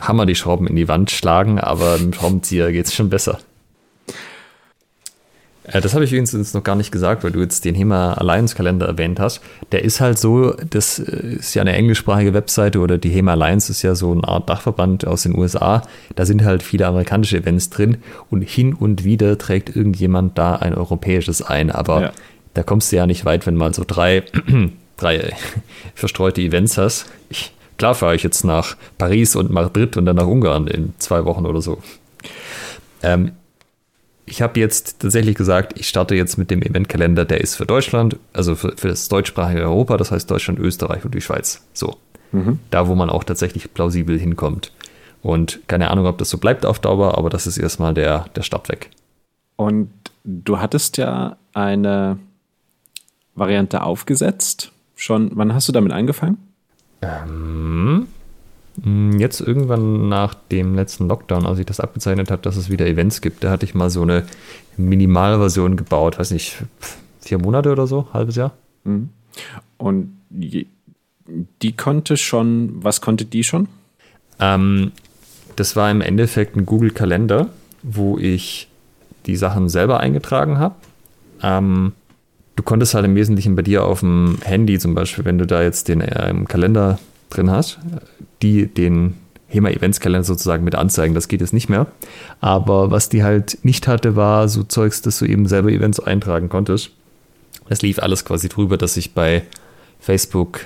Hammer 0.00 0.26
die 0.26 0.34
Schrauben 0.34 0.66
in 0.66 0.76
die 0.76 0.88
Wand 0.88 1.10
schlagen, 1.10 1.58
aber 1.58 1.92
mit 1.92 2.02
dem 2.02 2.12
Schraubenzieher 2.14 2.72
geht 2.72 2.86
es 2.86 2.94
schon 2.94 3.10
besser. 3.10 3.38
Äh, 5.64 5.80
das 5.80 5.94
habe 5.94 6.04
ich 6.04 6.12
übrigens 6.12 6.54
noch 6.54 6.64
gar 6.64 6.76
nicht 6.76 6.90
gesagt, 6.90 7.24
weil 7.24 7.30
du 7.30 7.40
jetzt 7.40 7.64
den 7.64 7.74
HEMA 7.74 8.14
Alliance 8.14 8.54
Kalender 8.54 8.86
erwähnt 8.86 9.20
hast. 9.20 9.40
Der 9.70 9.84
ist 9.84 10.00
halt 10.00 10.18
so, 10.18 10.54
das 10.70 10.98
äh, 10.98 11.36
ist 11.38 11.54
ja 11.54 11.62
eine 11.62 11.74
englischsprachige 11.74 12.34
Webseite 12.34 12.80
oder 12.80 12.98
die 12.98 13.10
HEMA 13.10 13.32
Alliance 13.32 13.70
ist 13.70 13.82
ja 13.82 13.94
so 13.94 14.12
eine 14.12 14.26
Art 14.26 14.48
Dachverband 14.48 15.06
aus 15.06 15.22
den 15.22 15.36
USA. 15.36 15.82
Da 16.16 16.26
sind 16.26 16.44
halt 16.44 16.62
viele 16.62 16.86
amerikanische 16.86 17.36
Events 17.36 17.70
drin 17.70 17.98
und 18.30 18.42
hin 18.42 18.74
und 18.74 19.04
wieder 19.04 19.38
trägt 19.38 19.74
irgendjemand 19.74 20.36
da 20.38 20.56
ein 20.56 20.74
europäisches 20.74 21.42
ein. 21.42 21.70
Aber 21.70 22.02
ja. 22.02 22.12
da 22.54 22.62
kommst 22.62 22.90
du 22.92 22.96
ja 22.96 23.06
nicht 23.06 23.24
weit, 23.24 23.46
wenn 23.46 23.54
mal 23.54 23.72
so 23.74 23.84
drei, 23.86 24.24
drei 24.96 25.32
verstreute 25.94 26.40
Events 26.40 26.76
hast. 26.76 27.06
Ich, 27.28 27.52
klar 27.78 27.94
fahre 27.94 28.16
ich 28.16 28.22
jetzt 28.24 28.44
nach 28.44 28.76
Paris 28.98 29.36
und 29.36 29.50
Madrid 29.50 29.96
und 29.96 30.06
dann 30.06 30.16
nach 30.16 30.26
Ungarn 30.26 30.66
in 30.66 30.92
zwei 30.98 31.24
Wochen 31.24 31.46
oder 31.46 31.60
so. 31.60 31.78
Ähm, 33.04 33.32
ich 34.24 34.42
habe 34.42 34.60
jetzt 34.60 35.00
tatsächlich 35.00 35.34
gesagt, 35.34 35.78
ich 35.78 35.88
starte 35.88 36.14
jetzt 36.14 36.36
mit 36.36 36.50
dem 36.50 36.62
Eventkalender, 36.62 37.24
der 37.24 37.40
ist 37.40 37.56
für 37.56 37.66
Deutschland, 37.66 38.16
also 38.32 38.54
für, 38.54 38.76
für 38.76 38.88
das 38.88 39.08
deutschsprachige 39.08 39.62
Europa, 39.62 39.96
das 39.96 40.10
heißt 40.10 40.30
Deutschland, 40.30 40.58
Österreich 40.58 41.04
und 41.04 41.14
die 41.14 41.20
Schweiz. 41.20 41.66
So. 41.72 41.96
Mhm. 42.32 42.60
Da, 42.70 42.88
wo 42.88 42.94
man 42.94 43.10
auch 43.10 43.24
tatsächlich 43.24 43.74
plausibel 43.74 44.18
hinkommt. 44.18 44.72
Und 45.22 45.60
keine 45.68 45.90
Ahnung, 45.90 46.06
ob 46.06 46.18
das 46.18 46.30
so 46.30 46.38
bleibt 46.38 46.66
auf 46.66 46.78
Dauer, 46.78 47.16
aber 47.18 47.30
das 47.30 47.46
ist 47.46 47.58
erstmal 47.58 47.94
der, 47.94 48.26
der 48.34 48.42
Start 48.42 48.68
weg. 48.68 48.90
Und 49.56 49.90
du 50.24 50.58
hattest 50.58 50.96
ja 50.96 51.36
eine 51.52 52.18
Variante 53.34 53.82
aufgesetzt. 53.82 54.72
Schon, 54.96 55.30
wann 55.34 55.54
hast 55.54 55.68
du 55.68 55.72
damit 55.72 55.92
angefangen? 55.92 56.38
Ähm, 57.02 57.26
hm, 57.26 58.06
jetzt 59.18 59.40
irgendwann 59.40 60.08
nach 60.08 60.34
dem 60.34 60.74
letzten 60.74 61.08
Lockdown, 61.08 61.46
als 61.46 61.58
ich 61.58 61.66
das 61.66 61.80
abgezeichnet 61.80 62.30
habe, 62.30 62.42
dass 62.42 62.56
es 62.56 62.70
wieder 62.70 62.86
Events 62.86 63.20
gibt, 63.20 63.44
da 63.44 63.50
hatte 63.50 63.66
ich 63.66 63.74
mal 63.74 63.90
so 63.90 64.02
eine 64.02 64.24
Minimalversion 64.76 65.76
gebaut, 65.76 66.18
weiß 66.18 66.30
nicht, 66.30 66.56
vier 67.20 67.38
Monate 67.38 67.70
oder 67.70 67.86
so, 67.86 68.08
halbes 68.12 68.36
Jahr. 68.36 68.52
Mhm. 68.84 69.10
Und 69.76 70.16
die, 70.30 70.66
konnte 71.76 72.16
schon, 72.16 72.82
was 72.82 73.00
konnte 73.00 73.24
die 73.24 73.44
schon? 73.44 73.68
Ähm, 74.40 74.92
das 75.56 75.76
war 75.76 75.90
im 75.90 76.00
Endeffekt 76.00 76.56
ein 76.56 76.66
Google-Kalender, 76.66 77.50
wo 77.82 78.18
ich 78.18 78.68
die 79.26 79.36
Sachen 79.36 79.68
selber 79.68 80.00
eingetragen 80.00 80.58
habe. 80.58 80.74
Ähm, 81.42 81.92
du 82.56 82.62
konntest 82.62 82.94
halt 82.94 83.04
im 83.04 83.14
Wesentlichen 83.14 83.54
bei 83.54 83.62
dir 83.62 83.84
auf 83.84 84.00
dem 84.00 84.38
Handy 84.42 84.78
zum 84.78 84.94
Beispiel, 84.94 85.24
wenn 85.24 85.38
du 85.38 85.46
da 85.46 85.62
jetzt 85.62 85.88
den 85.88 86.00
äh, 86.00 86.34
Kalender 86.48 86.98
drin 87.36 87.50
hast, 87.50 87.78
die 88.42 88.66
den 88.66 89.14
HEMA-Eventskalender 89.48 90.24
sozusagen 90.24 90.64
mit 90.64 90.74
anzeigen. 90.74 91.14
Das 91.14 91.28
geht 91.28 91.40
jetzt 91.40 91.52
nicht 91.52 91.68
mehr. 91.68 91.86
Aber 92.40 92.90
was 92.90 93.08
die 93.08 93.22
halt 93.22 93.58
nicht 93.62 93.86
hatte, 93.86 94.16
war 94.16 94.48
so 94.48 94.62
Zeugs, 94.62 95.02
dass 95.02 95.18
du 95.18 95.26
eben 95.26 95.46
selber 95.46 95.70
Events 95.70 96.00
eintragen 96.00 96.48
konntest. 96.48 96.90
Das 97.68 97.82
lief 97.82 97.98
alles 97.98 98.24
quasi 98.24 98.48
drüber, 98.48 98.76
dass 98.76 98.96
ich 98.96 99.14
bei 99.14 99.42
Facebook, 100.00 100.60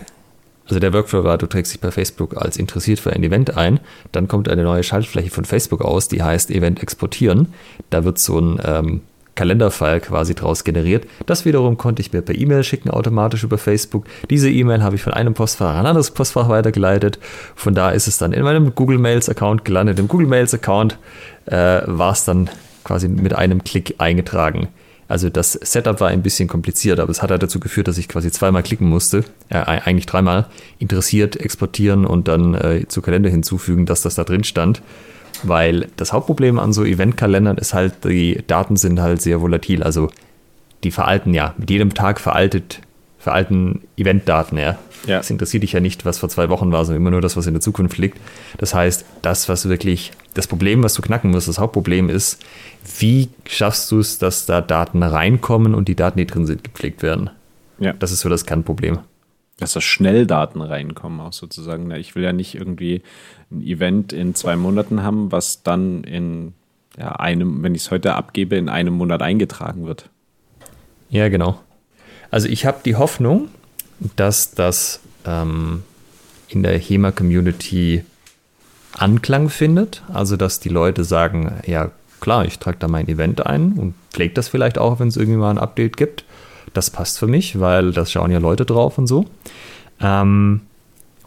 also 0.66 0.80
der 0.80 0.92
Workflow 0.92 1.24
war, 1.24 1.38
du 1.38 1.46
trägst 1.46 1.72
dich 1.72 1.80
bei 1.80 1.90
Facebook 1.90 2.36
als 2.36 2.56
interessiert 2.56 3.00
für 3.00 3.12
ein 3.12 3.22
Event 3.22 3.56
ein, 3.56 3.80
dann 4.12 4.28
kommt 4.28 4.48
eine 4.48 4.62
neue 4.62 4.82
Schaltfläche 4.82 5.30
von 5.30 5.44
Facebook 5.44 5.82
aus, 5.82 6.08
die 6.08 6.22
heißt 6.22 6.50
Event 6.50 6.82
exportieren. 6.82 7.52
Da 7.90 8.04
wird 8.04 8.18
so 8.18 8.38
ein 8.38 8.60
ähm, 8.64 9.00
Kalenderfile 9.36 10.00
quasi 10.00 10.34
draus 10.34 10.64
generiert. 10.64 11.06
Das 11.26 11.44
wiederum 11.44 11.76
konnte 11.76 12.02
ich 12.02 12.12
mir 12.12 12.22
per 12.22 12.34
E-Mail 12.34 12.64
schicken, 12.64 12.90
automatisch 12.90 13.44
über 13.44 13.58
Facebook. 13.58 14.06
Diese 14.28 14.50
E-Mail 14.50 14.82
habe 14.82 14.96
ich 14.96 15.02
von 15.02 15.12
einem 15.12 15.34
Postfach 15.34 15.70
an 15.70 15.80
ein 15.80 15.86
anderes 15.86 16.10
Postfach 16.10 16.48
weitergeleitet. 16.48 17.20
Von 17.54 17.74
da 17.74 17.90
ist 17.90 18.08
es 18.08 18.18
dann 18.18 18.32
in 18.32 18.42
meinem 18.42 18.74
Google 18.74 18.98
Mails 18.98 19.28
Account 19.28 19.64
gelandet. 19.64 20.00
Im 20.00 20.08
Google 20.08 20.26
Mails 20.26 20.52
Account 20.52 20.98
äh, 21.44 21.82
war 21.86 22.12
es 22.12 22.24
dann 22.24 22.50
quasi 22.82 23.08
mit 23.08 23.34
einem 23.34 23.62
Klick 23.62 23.94
eingetragen. 23.98 24.68
Also 25.08 25.30
das 25.30 25.52
Setup 25.52 26.00
war 26.00 26.08
ein 26.08 26.22
bisschen 26.22 26.48
kompliziert, 26.48 26.98
aber 26.98 27.10
es 27.10 27.22
hat 27.22 27.30
halt 27.30 27.42
dazu 27.42 27.60
geführt, 27.60 27.86
dass 27.86 27.98
ich 27.98 28.08
quasi 28.08 28.30
zweimal 28.32 28.62
klicken 28.62 28.88
musste, 28.88 29.24
äh, 29.50 29.58
eigentlich 29.58 30.06
dreimal, 30.06 30.46
interessiert, 30.78 31.36
exportieren 31.36 32.04
und 32.04 32.26
dann 32.26 32.54
äh, 32.54 32.88
zu 32.88 33.02
Kalender 33.02 33.30
hinzufügen, 33.30 33.86
dass 33.86 34.02
das 34.02 34.16
da 34.16 34.24
drin 34.24 34.42
stand. 34.42 34.82
Weil 35.42 35.88
das 35.96 36.12
Hauptproblem 36.12 36.58
an 36.58 36.72
so 36.72 36.84
Eventkalendern 36.84 37.58
ist 37.58 37.74
halt, 37.74 38.04
die 38.04 38.42
Daten 38.46 38.76
sind 38.76 39.00
halt 39.00 39.20
sehr 39.20 39.40
volatil. 39.40 39.82
Also 39.82 40.10
die 40.84 40.90
veralten 40.90 41.34
ja. 41.34 41.54
Mit 41.58 41.70
jedem 41.70 41.94
Tag 41.94 42.20
veraltet, 42.20 42.80
veralten 43.18 43.82
Eventdaten, 43.96 44.58
ja. 44.58 44.78
ja. 45.06 45.18
Das 45.18 45.30
interessiert 45.30 45.62
dich 45.62 45.72
ja 45.72 45.80
nicht, 45.80 46.04
was 46.04 46.18
vor 46.18 46.28
zwei 46.28 46.48
Wochen 46.48 46.70
war, 46.72 46.84
sondern 46.84 47.02
immer 47.02 47.10
nur 47.10 47.20
das, 47.20 47.36
was 47.36 47.46
in 47.46 47.54
der 47.54 47.60
Zukunft 47.60 47.98
liegt. 47.98 48.18
Das 48.58 48.74
heißt, 48.74 49.04
das, 49.22 49.48
was 49.48 49.68
wirklich, 49.68 50.12
das 50.34 50.46
Problem, 50.46 50.82
was 50.82 50.94
du 50.94 51.02
knacken 51.02 51.30
musst, 51.30 51.48
das 51.48 51.58
Hauptproblem 51.58 52.08
ist, 52.08 52.42
wie 52.98 53.28
schaffst 53.48 53.90
du 53.90 53.98
es, 53.98 54.18
dass 54.18 54.46
da 54.46 54.60
Daten 54.60 55.02
reinkommen 55.02 55.74
und 55.74 55.88
die 55.88 55.96
Daten, 55.96 56.18
die 56.18 56.26
drin 56.26 56.46
sind, 56.46 56.62
gepflegt 56.62 57.02
werden? 57.02 57.30
Ja. 57.78 57.92
Das 57.92 58.12
ist 58.12 58.20
so 58.20 58.28
das 58.28 58.46
Kernproblem 58.46 59.00
dass 59.58 59.72
da 59.72 59.80
schnell 59.80 60.26
Daten 60.26 60.60
reinkommen, 60.60 61.20
auch 61.20 61.32
sozusagen. 61.32 61.90
Ich 61.92 62.14
will 62.14 62.22
ja 62.22 62.32
nicht 62.32 62.54
irgendwie 62.54 63.02
ein 63.50 63.62
Event 63.62 64.12
in 64.12 64.34
zwei 64.34 64.56
Monaten 64.56 65.02
haben, 65.02 65.32
was 65.32 65.62
dann 65.62 66.04
in 66.04 66.54
ja, 66.98 67.12
einem, 67.12 67.62
wenn 67.62 67.74
ich 67.74 67.82
es 67.82 67.90
heute 67.90 68.14
abgebe, 68.14 68.56
in 68.56 68.68
einem 68.68 68.94
Monat 68.94 69.22
eingetragen 69.22 69.86
wird. 69.86 70.08
Ja, 71.10 71.28
genau. 71.28 71.60
Also 72.30 72.48
ich 72.48 72.66
habe 72.66 72.78
die 72.84 72.96
Hoffnung, 72.96 73.48
dass 74.16 74.52
das 74.52 75.00
ähm, 75.24 75.82
in 76.48 76.62
der 76.62 76.78
HEMA-Community 76.78 78.04
Anklang 78.92 79.50
findet. 79.50 80.02
Also 80.12 80.36
dass 80.36 80.58
die 80.58 80.70
Leute 80.70 81.04
sagen, 81.04 81.60
ja 81.66 81.90
klar, 82.20 82.46
ich 82.46 82.58
trage 82.58 82.78
da 82.78 82.88
mein 82.88 83.08
Event 83.08 83.46
ein 83.46 83.72
und 83.72 83.94
pflege 84.10 84.34
das 84.34 84.48
vielleicht 84.48 84.78
auch, 84.78 84.98
wenn 84.98 85.08
es 85.08 85.16
irgendwie 85.16 85.38
mal 85.38 85.50
ein 85.50 85.58
Update 85.58 85.96
gibt 85.96 86.24
das 86.76 86.90
passt 86.90 87.18
für 87.18 87.26
mich, 87.26 87.58
weil 87.60 87.92
das 87.92 88.12
schauen 88.12 88.30
ja 88.30 88.38
Leute 88.38 88.64
drauf 88.64 88.98
und 88.98 89.06
so. 89.06 89.26
Ähm, 90.00 90.62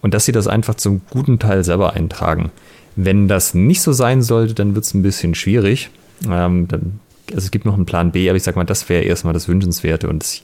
und 0.02 0.14
dass 0.14 0.26
sie 0.26 0.32
das 0.32 0.48
einfach 0.48 0.76
zum 0.76 1.02
guten 1.10 1.40
Teil 1.40 1.64
selber 1.64 1.94
eintragen. 1.94 2.52
Wenn 2.96 3.28
das 3.28 3.54
nicht 3.54 3.82
so 3.82 3.94
sein 3.94 4.22
sollte, 4.22 4.54
dann 4.54 4.76
wird 4.76 4.86
es 4.86 4.94
ein 4.94 5.02
bisschen 5.02 5.36
schwierig. 5.36 5.90
Ähm, 6.30 6.68
dann, 6.68 7.00
also 7.30 7.46
es 7.46 7.52
gibt 7.52 7.66
noch 7.66 7.76
einen 7.76 7.86
Plan 7.86 8.12
B, 8.12 8.30
aber 8.30 8.38
ich 8.38 8.44
sag 8.44 8.56
mal, 8.56 8.66
das 8.66 8.90
wäre 8.90 9.04
erstmal 9.04 9.34
das 9.34 9.48
Wünschenswerte. 9.48 10.10
Und 10.10 10.24
ich, 10.24 10.44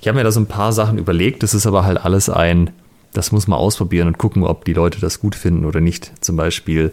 ich 0.00 0.08
habe 0.08 0.18
mir 0.18 0.24
da 0.24 0.32
so 0.32 0.40
ein 0.40 0.46
paar 0.46 0.72
Sachen 0.72 0.98
überlegt. 0.98 1.42
Das 1.42 1.54
ist 1.54 1.66
aber 1.66 1.84
halt 1.84 1.98
alles 2.04 2.28
ein, 2.28 2.70
das 3.12 3.32
muss 3.32 3.46
man 3.46 3.58
ausprobieren 3.58 4.08
und 4.08 4.18
gucken, 4.18 4.42
ob 4.42 4.64
die 4.64 4.72
Leute 4.72 5.00
das 5.00 5.20
gut 5.20 5.34
finden 5.34 5.64
oder 5.64 5.80
nicht. 5.80 6.12
Zum 6.20 6.36
Beispiel 6.36 6.92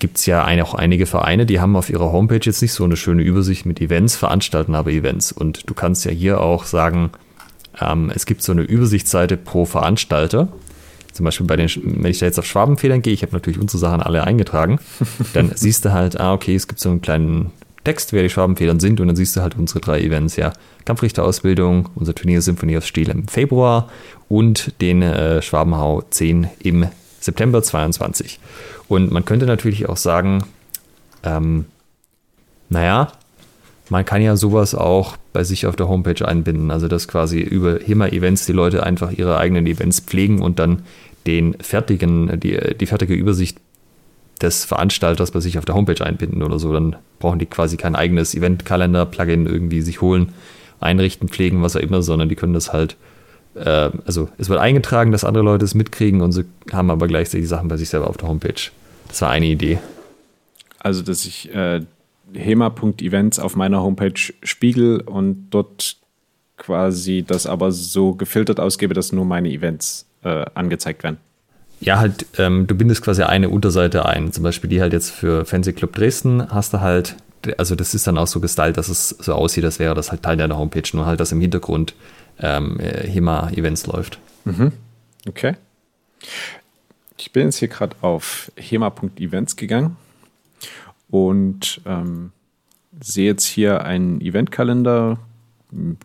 gibt 0.00 0.16
es 0.16 0.26
ja 0.26 0.44
auch 0.62 0.74
einige 0.74 1.06
Vereine, 1.06 1.46
die 1.46 1.60
haben 1.60 1.76
auf 1.76 1.90
ihrer 1.90 2.10
Homepage 2.10 2.40
jetzt 2.42 2.62
nicht 2.62 2.72
so 2.72 2.84
eine 2.84 2.96
schöne 2.96 3.22
Übersicht 3.22 3.66
mit 3.66 3.80
Events, 3.80 4.16
veranstalten 4.16 4.74
aber 4.74 4.90
Events. 4.90 5.30
Und 5.30 5.68
du 5.68 5.74
kannst 5.74 6.04
ja 6.04 6.10
hier 6.10 6.40
auch 6.40 6.64
sagen, 6.64 7.10
ähm, 7.80 8.10
es 8.14 8.26
gibt 8.26 8.42
so 8.42 8.52
eine 8.52 8.62
Übersichtsseite 8.62 9.36
pro 9.36 9.64
Veranstalter. 9.66 10.48
Zum 11.12 11.24
Beispiel 11.24 11.46
bei 11.46 11.56
den, 11.56 11.68
wenn 11.82 12.10
ich 12.10 12.18
da 12.18 12.26
jetzt 12.26 12.38
auf 12.38 12.46
Schwabenfedern 12.46 13.02
gehe, 13.02 13.12
ich 13.12 13.22
habe 13.22 13.32
natürlich 13.32 13.58
unsere 13.60 13.78
Sachen 13.78 14.00
alle 14.00 14.24
eingetragen, 14.24 14.78
dann 15.34 15.52
siehst 15.54 15.84
du 15.84 15.92
halt, 15.92 16.18
ah, 16.20 16.32
okay, 16.32 16.54
es 16.54 16.68
gibt 16.68 16.80
so 16.80 16.90
einen 16.90 17.02
kleinen 17.02 17.50
Text, 17.84 18.12
wer 18.12 18.22
die 18.22 18.30
Schwabenfedern 18.30 18.78
sind, 18.78 19.00
und 19.00 19.06
dann 19.06 19.16
siehst 19.16 19.36
du 19.36 19.40
halt 19.40 19.56
unsere 19.56 19.80
drei 19.80 20.00
Events, 20.00 20.36
ja. 20.36 20.52
Kampfrichterausbildung, 20.84 21.88
unser 21.94 22.14
Turnier 22.14 22.42
Symphonie 22.42 22.76
of 22.76 22.84
Steel 22.84 23.10
im 23.10 23.28
Februar 23.28 23.88
und 24.28 24.80
den 24.80 25.02
äh, 25.02 25.40
Schwabenhau 25.42 26.02
10 26.02 26.48
im 26.60 26.86
September 27.20 27.62
22. 27.62 28.38
Und 28.88 29.10
man 29.10 29.24
könnte 29.24 29.46
natürlich 29.46 29.88
auch 29.88 29.96
sagen, 29.96 30.44
ähm, 31.22 31.66
naja, 32.68 33.12
man 33.90 34.04
kann 34.04 34.22
ja 34.22 34.36
sowas 34.36 34.74
auch 34.74 35.16
bei 35.32 35.44
sich 35.44 35.66
auf 35.66 35.76
der 35.76 35.88
Homepage 35.88 36.26
einbinden. 36.26 36.70
Also 36.70 36.88
dass 36.88 37.08
quasi 37.08 37.40
über 37.40 37.78
HEMA-Events 37.84 38.46
die 38.46 38.52
Leute 38.52 38.84
einfach 38.84 39.10
ihre 39.12 39.36
eigenen 39.36 39.66
Events 39.66 40.00
pflegen 40.00 40.40
und 40.40 40.58
dann 40.58 40.82
den 41.26 41.54
fertigen, 41.60 42.40
die, 42.40 42.58
die 42.78 42.86
fertige 42.86 43.14
Übersicht 43.14 43.58
des 44.40 44.64
Veranstalters 44.64 45.32
bei 45.32 45.40
sich 45.40 45.58
auf 45.58 45.64
der 45.64 45.74
Homepage 45.74 46.02
einbinden 46.04 46.42
oder 46.42 46.58
so. 46.58 46.72
Dann 46.72 46.96
brauchen 47.18 47.38
die 47.38 47.46
quasi 47.46 47.76
kein 47.76 47.94
eigenes 47.94 48.34
Event-Kalender-Plugin 48.34 49.46
irgendwie 49.46 49.82
sich 49.82 50.00
holen, 50.00 50.32
einrichten, 50.78 51.28
pflegen, 51.28 51.60
was 51.62 51.76
auch 51.76 51.80
immer, 51.80 52.00
sondern 52.00 52.28
die 52.28 52.36
können 52.36 52.54
das 52.54 52.72
halt 52.72 52.96
äh, 53.54 53.90
also 54.06 54.28
es 54.38 54.48
wird 54.48 54.60
eingetragen, 54.60 55.10
dass 55.10 55.24
andere 55.24 55.44
Leute 55.44 55.64
es 55.64 55.74
mitkriegen 55.74 56.20
und 56.20 56.32
sie 56.32 56.44
haben 56.72 56.90
aber 56.90 57.08
gleichzeitig 57.08 57.42
die 57.42 57.48
Sachen 57.48 57.68
bei 57.68 57.76
sich 57.76 57.88
selber 57.88 58.08
auf 58.08 58.16
der 58.16 58.28
Homepage. 58.28 58.70
Das 59.08 59.20
war 59.22 59.30
eine 59.30 59.46
Idee. 59.46 59.78
Also, 60.78 61.02
dass 61.02 61.26
ich 61.26 61.52
äh, 61.52 61.82
hema.events 62.34 63.38
auf 63.38 63.56
meiner 63.56 63.82
Homepage 63.82 64.20
spiegel 64.42 65.00
und 65.00 65.50
dort 65.50 65.96
quasi 66.56 67.24
das 67.26 67.46
aber 67.46 67.72
so 67.72 68.14
gefiltert 68.14 68.60
ausgebe, 68.60 68.94
dass 68.94 69.12
nur 69.12 69.24
meine 69.24 69.50
Events 69.50 70.06
äh, 70.22 70.44
angezeigt 70.54 71.02
werden. 71.02 71.18
Ja, 71.80 71.98
halt, 71.98 72.26
ähm, 72.36 72.66
du 72.66 72.74
bindest 72.74 73.02
quasi 73.02 73.22
eine 73.22 73.48
Unterseite 73.48 74.04
ein. 74.04 74.32
Zum 74.32 74.44
Beispiel 74.44 74.68
die 74.68 74.82
halt 74.82 74.92
jetzt 74.92 75.10
für 75.10 75.46
Fancy 75.46 75.72
Club 75.72 75.94
Dresden 75.94 76.50
hast 76.50 76.74
du 76.74 76.80
halt, 76.80 77.16
also 77.56 77.74
das 77.74 77.94
ist 77.94 78.06
dann 78.06 78.18
auch 78.18 78.26
so 78.26 78.40
gestylt, 78.40 78.76
dass 78.76 78.88
es 78.88 79.08
so 79.08 79.32
aussieht, 79.32 79.64
als 79.64 79.78
wäre 79.78 79.94
das 79.94 80.10
halt 80.10 80.22
Teil 80.22 80.36
deiner 80.36 80.58
Homepage, 80.58 80.82
nur 80.92 81.06
halt, 81.06 81.20
dass 81.20 81.32
im 81.32 81.40
Hintergrund 81.40 81.94
ähm, 82.38 82.78
HEMA-Events 82.78 83.86
läuft. 83.86 84.18
Mhm. 84.44 84.72
Okay. 85.26 85.54
Ich 87.16 87.32
bin 87.32 87.46
jetzt 87.46 87.58
hier 87.58 87.68
gerade 87.68 87.96
auf 88.02 88.52
hema.events 88.56 89.56
gegangen 89.56 89.96
und 91.10 91.80
ähm, 91.86 92.32
sehe 93.00 93.26
jetzt 93.26 93.46
hier 93.46 93.84
einen 93.84 94.20
Eventkalender, 94.20 95.18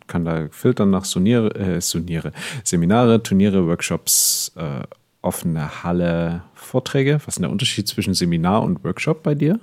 kann 0.08 0.26
da 0.26 0.48
filtern 0.52 0.92
nach 0.92 1.06
Soniere, 1.06 1.56
äh, 1.56 1.82
Soniere 1.82 2.32
Seminare, 2.64 3.24
Turniere, 3.24 3.66
Workshops, 3.68 4.52
äh, 4.56 4.84
offene 5.22 5.84
Halle, 5.84 6.44
Vorträge. 6.54 7.20
Was 7.26 7.36
ist 7.36 7.42
der 7.42 7.50
Unterschied 7.50 7.88
zwischen 7.88 8.14
Seminar 8.14 8.62
und 8.62 8.84
Workshop 8.84 9.24
bei 9.24 9.34
dir? 9.34 9.60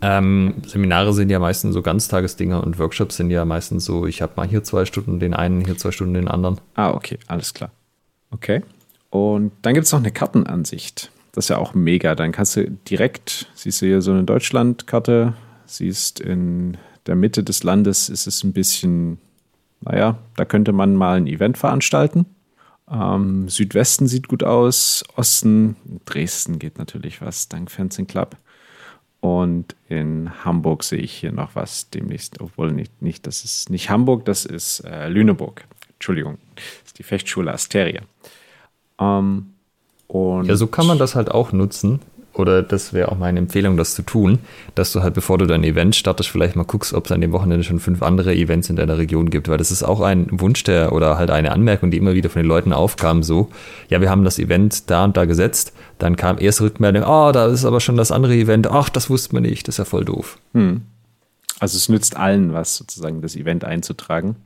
Ähm, 0.00 0.62
Seminare 0.66 1.12
sind 1.12 1.30
ja 1.30 1.38
meistens 1.38 1.74
so 1.74 1.82
Ganztagesdinger 1.82 2.62
und 2.62 2.78
Workshops 2.78 3.16
sind 3.16 3.30
ja 3.30 3.44
meistens 3.44 3.84
so, 3.84 4.06
ich 4.06 4.22
habe 4.22 4.32
mal 4.36 4.46
hier 4.46 4.62
zwei 4.62 4.84
Stunden 4.84 5.20
den 5.20 5.34
einen, 5.34 5.64
hier 5.64 5.76
zwei 5.76 5.90
Stunden 5.90 6.14
den 6.14 6.28
anderen. 6.28 6.58
Ah, 6.74 6.90
okay, 6.90 7.18
alles 7.26 7.54
klar. 7.54 7.70
Okay. 8.30 8.62
Und 9.10 9.52
dann 9.62 9.74
gibt 9.74 9.86
es 9.86 9.92
noch 9.92 10.00
eine 10.00 10.12
Kartenansicht. 10.12 11.10
Das 11.36 11.44
ist 11.44 11.48
ja 11.50 11.58
auch 11.58 11.74
mega. 11.74 12.14
Dann 12.14 12.32
kannst 12.32 12.56
du 12.56 12.70
direkt, 12.70 13.46
siehst 13.54 13.82
du 13.82 13.86
hier 13.86 14.00
so 14.00 14.10
eine 14.10 14.24
Deutschlandkarte, 14.24 15.34
siehst 15.66 16.18
in 16.18 16.78
der 17.06 17.14
Mitte 17.14 17.44
des 17.44 17.62
Landes 17.62 18.08
ist 18.08 18.26
es 18.26 18.42
ein 18.42 18.54
bisschen, 18.54 19.18
naja, 19.82 20.16
da 20.36 20.46
könnte 20.46 20.72
man 20.72 20.96
mal 20.96 21.18
ein 21.18 21.26
Event 21.26 21.58
veranstalten. 21.58 22.24
Ähm, 22.90 23.50
Südwesten 23.50 24.06
sieht 24.06 24.28
gut 24.28 24.44
aus, 24.44 25.04
Osten, 25.14 25.76
Dresden 26.06 26.58
geht 26.58 26.78
natürlich 26.78 27.20
was, 27.20 27.50
dank 27.50 27.70
Fencing 27.70 28.06
Club. 28.06 28.38
Und 29.20 29.76
in 29.90 30.42
Hamburg 30.42 30.84
sehe 30.84 31.00
ich 31.00 31.12
hier 31.12 31.32
noch 31.32 31.54
was 31.54 31.90
demnächst, 31.90 32.40
obwohl 32.40 32.72
nicht, 32.72 33.02
nicht 33.02 33.26
das 33.26 33.44
ist 33.44 33.68
nicht 33.68 33.90
Hamburg, 33.90 34.24
das 34.24 34.46
ist 34.46 34.80
äh, 34.86 35.08
Lüneburg. 35.08 35.64
Entschuldigung, 35.96 36.38
das 36.54 36.86
ist 36.86 36.98
die 36.98 37.02
Fechtschule 37.02 37.52
Asteria. 37.52 38.00
Ähm, 38.98 39.52
und 40.08 40.46
ja, 40.46 40.56
so 40.56 40.66
kann 40.66 40.86
man 40.86 40.98
das 40.98 41.14
halt 41.14 41.30
auch 41.30 41.52
nutzen. 41.52 42.00
Oder 42.38 42.62
das 42.62 42.92
wäre 42.92 43.10
auch 43.10 43.16
meine 43.16 43.38
Empfehlung, 43.38 43.78
das 43.78 43.94
zu 43.94 44.02
tun, 44.02 44.40
dass 44.74 44.92
du 44.92 45.02
halt, 45.02 45.14
bevor 45.14 45.38
du 45.38 45.46
dein 45.46 45.64
Event 45.64 45.96
startest, 45.96 46.28
vielleicht 46.28 46.54
mal 46.54 46.64
guckst, 46.64 46.92
ob 46.92 47.06
es 47.06 47.12
an 47.12 47.22
dem 47.22 47.32
Wochenende 47.32 47.64
schon 47.64 47.80
fünf 47.80 48.02
andere 48.02 48.34
Events 48.34 48.68
in 48.68 48.76
deiner 48.76 48.98
Region 48.98 49.30
gibt, 49.30 49.48
weil 49.48 49.56
das 49.56 49.70
ist 49.70 49.82
auch 49.82 50.02
ein 50.02 50.26
Wunsch 50.30 50.62
der 50.62 50.92
oder 50.92 51.16
halt 51.16 51.30
eine 51.30 51.50
Anmerkung, 51.52 51.90
die 51.90 51.96
immer 51.96 52.12
wieder 52.12 52.28
von 52.28 52.42
den 52.42 52.48
Leuten 52.48 52.74
aufkam, 52.74 53.22
so, 53.22 53.48
ja, 53.88 54.02
wir 54.02 54.10
haben 54.10 54.22
das 54.22 54.38
Event 54.38 54.90
da 54.90 55.04
und 55.04 55.16
da 55.16 55.24
gesetzt, 55.24 55.72
dann 55.98 56.16
kam 56.16 56.38
erste 56.38 56.64
Rückmeldung, 56.64 57.04
oh, 57.04 57.32
da 57.32 57.46
ist 57.46 57.64
aber 57.64 57.80
schon 57.80 57.96
das 57.96 58.12
andere 58.12 58.34
Event, 58.34 58.66
ach, 58.66 58.90
das 58.90 59.08
wusste 59.08 59.34
man 59.34 59.44
nicht, 59.44 59.66
das 59.66 59.76
ist 59.76 59.78
ja 59.78 59.84
voll 59.86 60.04
doof. 60.04 60.38
Hm. 60.52 60.82
Also 61.58 61.78
es 61.78 61.88
nützt 61.88 62.18
allen 62.18 62.52
was, 62.52 62.76
sozusagen 62.76 63.22
das 63.22 63.34
Event 63.34 63.64
einzutragen 63.64 64.36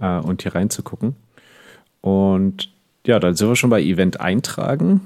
äh, 0.00 0.20
und 0.20 0.40
hier 0.40 0.54
reinzugucken. 0.54 1.16
Und 2.00 2.70
ja, 3.06 3.18
dann 3.18 3.34
sind 3.34 3.48
wir 3.48 3.56
schon 3.56 3.70
bei 3.70 3.82
Event 3.82 4.20
eintragen. 4.20 5.00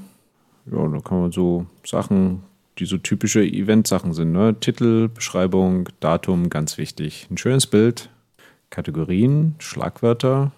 Ja, 0.70 0.86
da 0.86 1.00
kann 1.00 1.20
man 1.20 1.32
so 1.32 1.66
Sachen, 1.84 2.42
die 2.78 2.86
so 2.86 2.98
typische 2.98 3.42
Event-Sachen 3.42 4.14
sind, 4.14 4.32
ne? 4.32 4.56
Titel, 4.58 5.08
Beschreibung, 5.08 5.88
Datum, 6.00 6.48
ganz 6.50 6.78
wichtig. 6.78 7.26
Ein 7.30 7.36
schönes 7.36 7.66
Bild, 7.66 8.08
Kategorien, 8.70 9.54
Schlagwörter, 9.58 10.52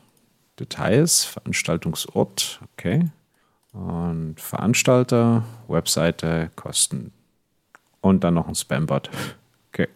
Details, 0.59 1.25
Veranstaltungsort, 1.25 2.61
okay. 2.73 3.11
Und 3.73 4.37
Veranstalter, 4.39 5.45
Webseite, 5.67 6.51
Kosten. 6.57 7.13
Und 8.01 8.23
dann 8.23 8.35
noch 8.35 8.49
ein 8.49 8.55
Spambot. 8.55 9.09
Okay. 9.73 9.89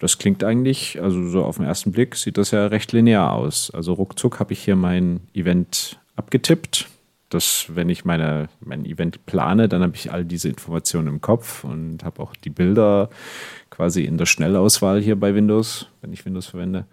Das 0.00 0.18
klingt 0.18 0.42
eigentlich, 0.42 1.00
also 1.00 1.28
so 1.28 1.44
auf 1.44 1.56
den 1.56 1.66
ersten 1.66 1.92
Blick 1.92 2.16
sieht 2.16 2.38
das 2.38 2.50
ja 2.50 2.66
recht 2.66 2.92
linear 2.92 3.32
aus. 3.32 3.70
Also 3.70 3.92
ruckzuck 3.92 4.40
habe 4.40 4.52
ich 4.52 4.64
hier 4.64 4.76
mein 4.76 5.20
Event 5.34 5.98
abgetippt. 6.18 6.88
Das, 7.30 7.66
wenn 7.68 7.90
ich 7.90 8.04
meine, 8.04 8.48
mein 8.60 8.86
Event 8.86 9.26
plane, 9.26 9.68
dann 9.68 9.82
habe 9.82 9.94
ich 9.94 10.10
all 10.10 10.24
diese 10.24 10.48
Informationen 10.48 11.08
im 11.08 11.20
Kopf 11.20 11.62
und 11.62 12.02
habe 12.02 12.22
auch 12.22 12.34
die 12.34 12.50
Bilder 12.50 13.10
quasi 13.70 14.04
in 14.04 14.16
der 14.16 14.26
Schnellauswahl 14.26 15.00
hier 15.00 15.16
bei 15.16 15.34
Windows, 15.34 15.86
wenn 16.00 16.12
ich 16.12 16.24
Windows 16.24 16.46
verwende. 16.46 16.86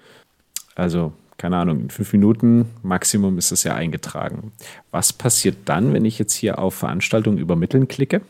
Also, 0.75 1.13
keine 1.37 1.57
Ahnung, 1.57 1.79
in 1.79 1.89
fünf 1.89 2.11
Minuten 2.11 2.65
Maximum 2.83 3.37
ist 3.37 3.51
das 3.51 3.63
ja 3.63 3.75
eingetragen. 3.75 4.51
Was 4.91 5.13
passiert 5.13 5.57
dann, 5.65 5.93
wenn 5.93 6.03
ich 6.03 6.19
jetzt 6.19 6.33
hier 6.33 6.59
auf 6.59 6.75
Veranstaltungen 6.75 7.37
übermitteln 7.37 7.87
klicke? 7.87 8.21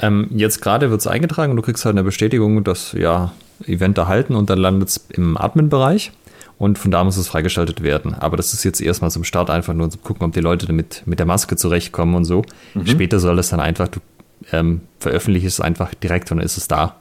Ähm, 0.00 0.28
jetzt 0.30 0.60
gerade 0.60 0.90
wird 0.90 1.00
es 1.00 1.06
eingetragen 1.06 1.52
und 1.52 1.56
du 1.56 1.62
kriegst 1.62 1.84
halt 1.84 1.94
eine 1.94 2.04
Bestätigung, 2.04 2.64
dass 2.64 2.92
ja 2.92 3.32
Event 3.64 3.98
erhalten 3.98 4.34
und 4.34 4.50
dann 4.50 4.58
landet 4.58 4.88
es 4.90 5.06
im 5.10 5.36
Admin-Bereich 5.36 6.12
und 6.58 6.78
von 6.78 6.90
da 6.90 7.04
muss 7.04 7.16
es 7.16 7.28
freigeschaltet 7.28 7.82
werden. 7.82 8.14
Aber 8.14 8.36
das 8.36 8.54
ist 8.54 8.64
jetzt 8.64 8.80
erstmal 8.80 9.10
zum 9.10 9.24
Start 9.24 9.50
einfach 9.50 9.74
nur 9.74 9.90
zu 9.90 9.98
gucken, 9.98 10.26
ob 10.26 10.32
die 10.32 10.40
Leute 10.40 10.66
damit 10.66 11.02
mit 11.04 11.18
der 11.18 11.26
Maske 11.26 11.56
zurechtkommen 11.56 12.14
und 12.14 12.24
so. 12.24 12.42
Mhm. 12.74 12.86
Später 12.86 13.20
soll 13.20 13.38
es 13.38 13.50
dann 13.50 13.60
einfach, 13.60 13.88
du 13.88 14.00
ähm, 14.52 14.80
veröffentlichst 14.98 15.46
es 15.46 15.60
einfach 15.60 15.94
direkt 15.94 16.30
und 16.30 16.38
dann 16.38 16.46
ist 16.46 16.56
es 16.56 16.68
da. 16.68 16.96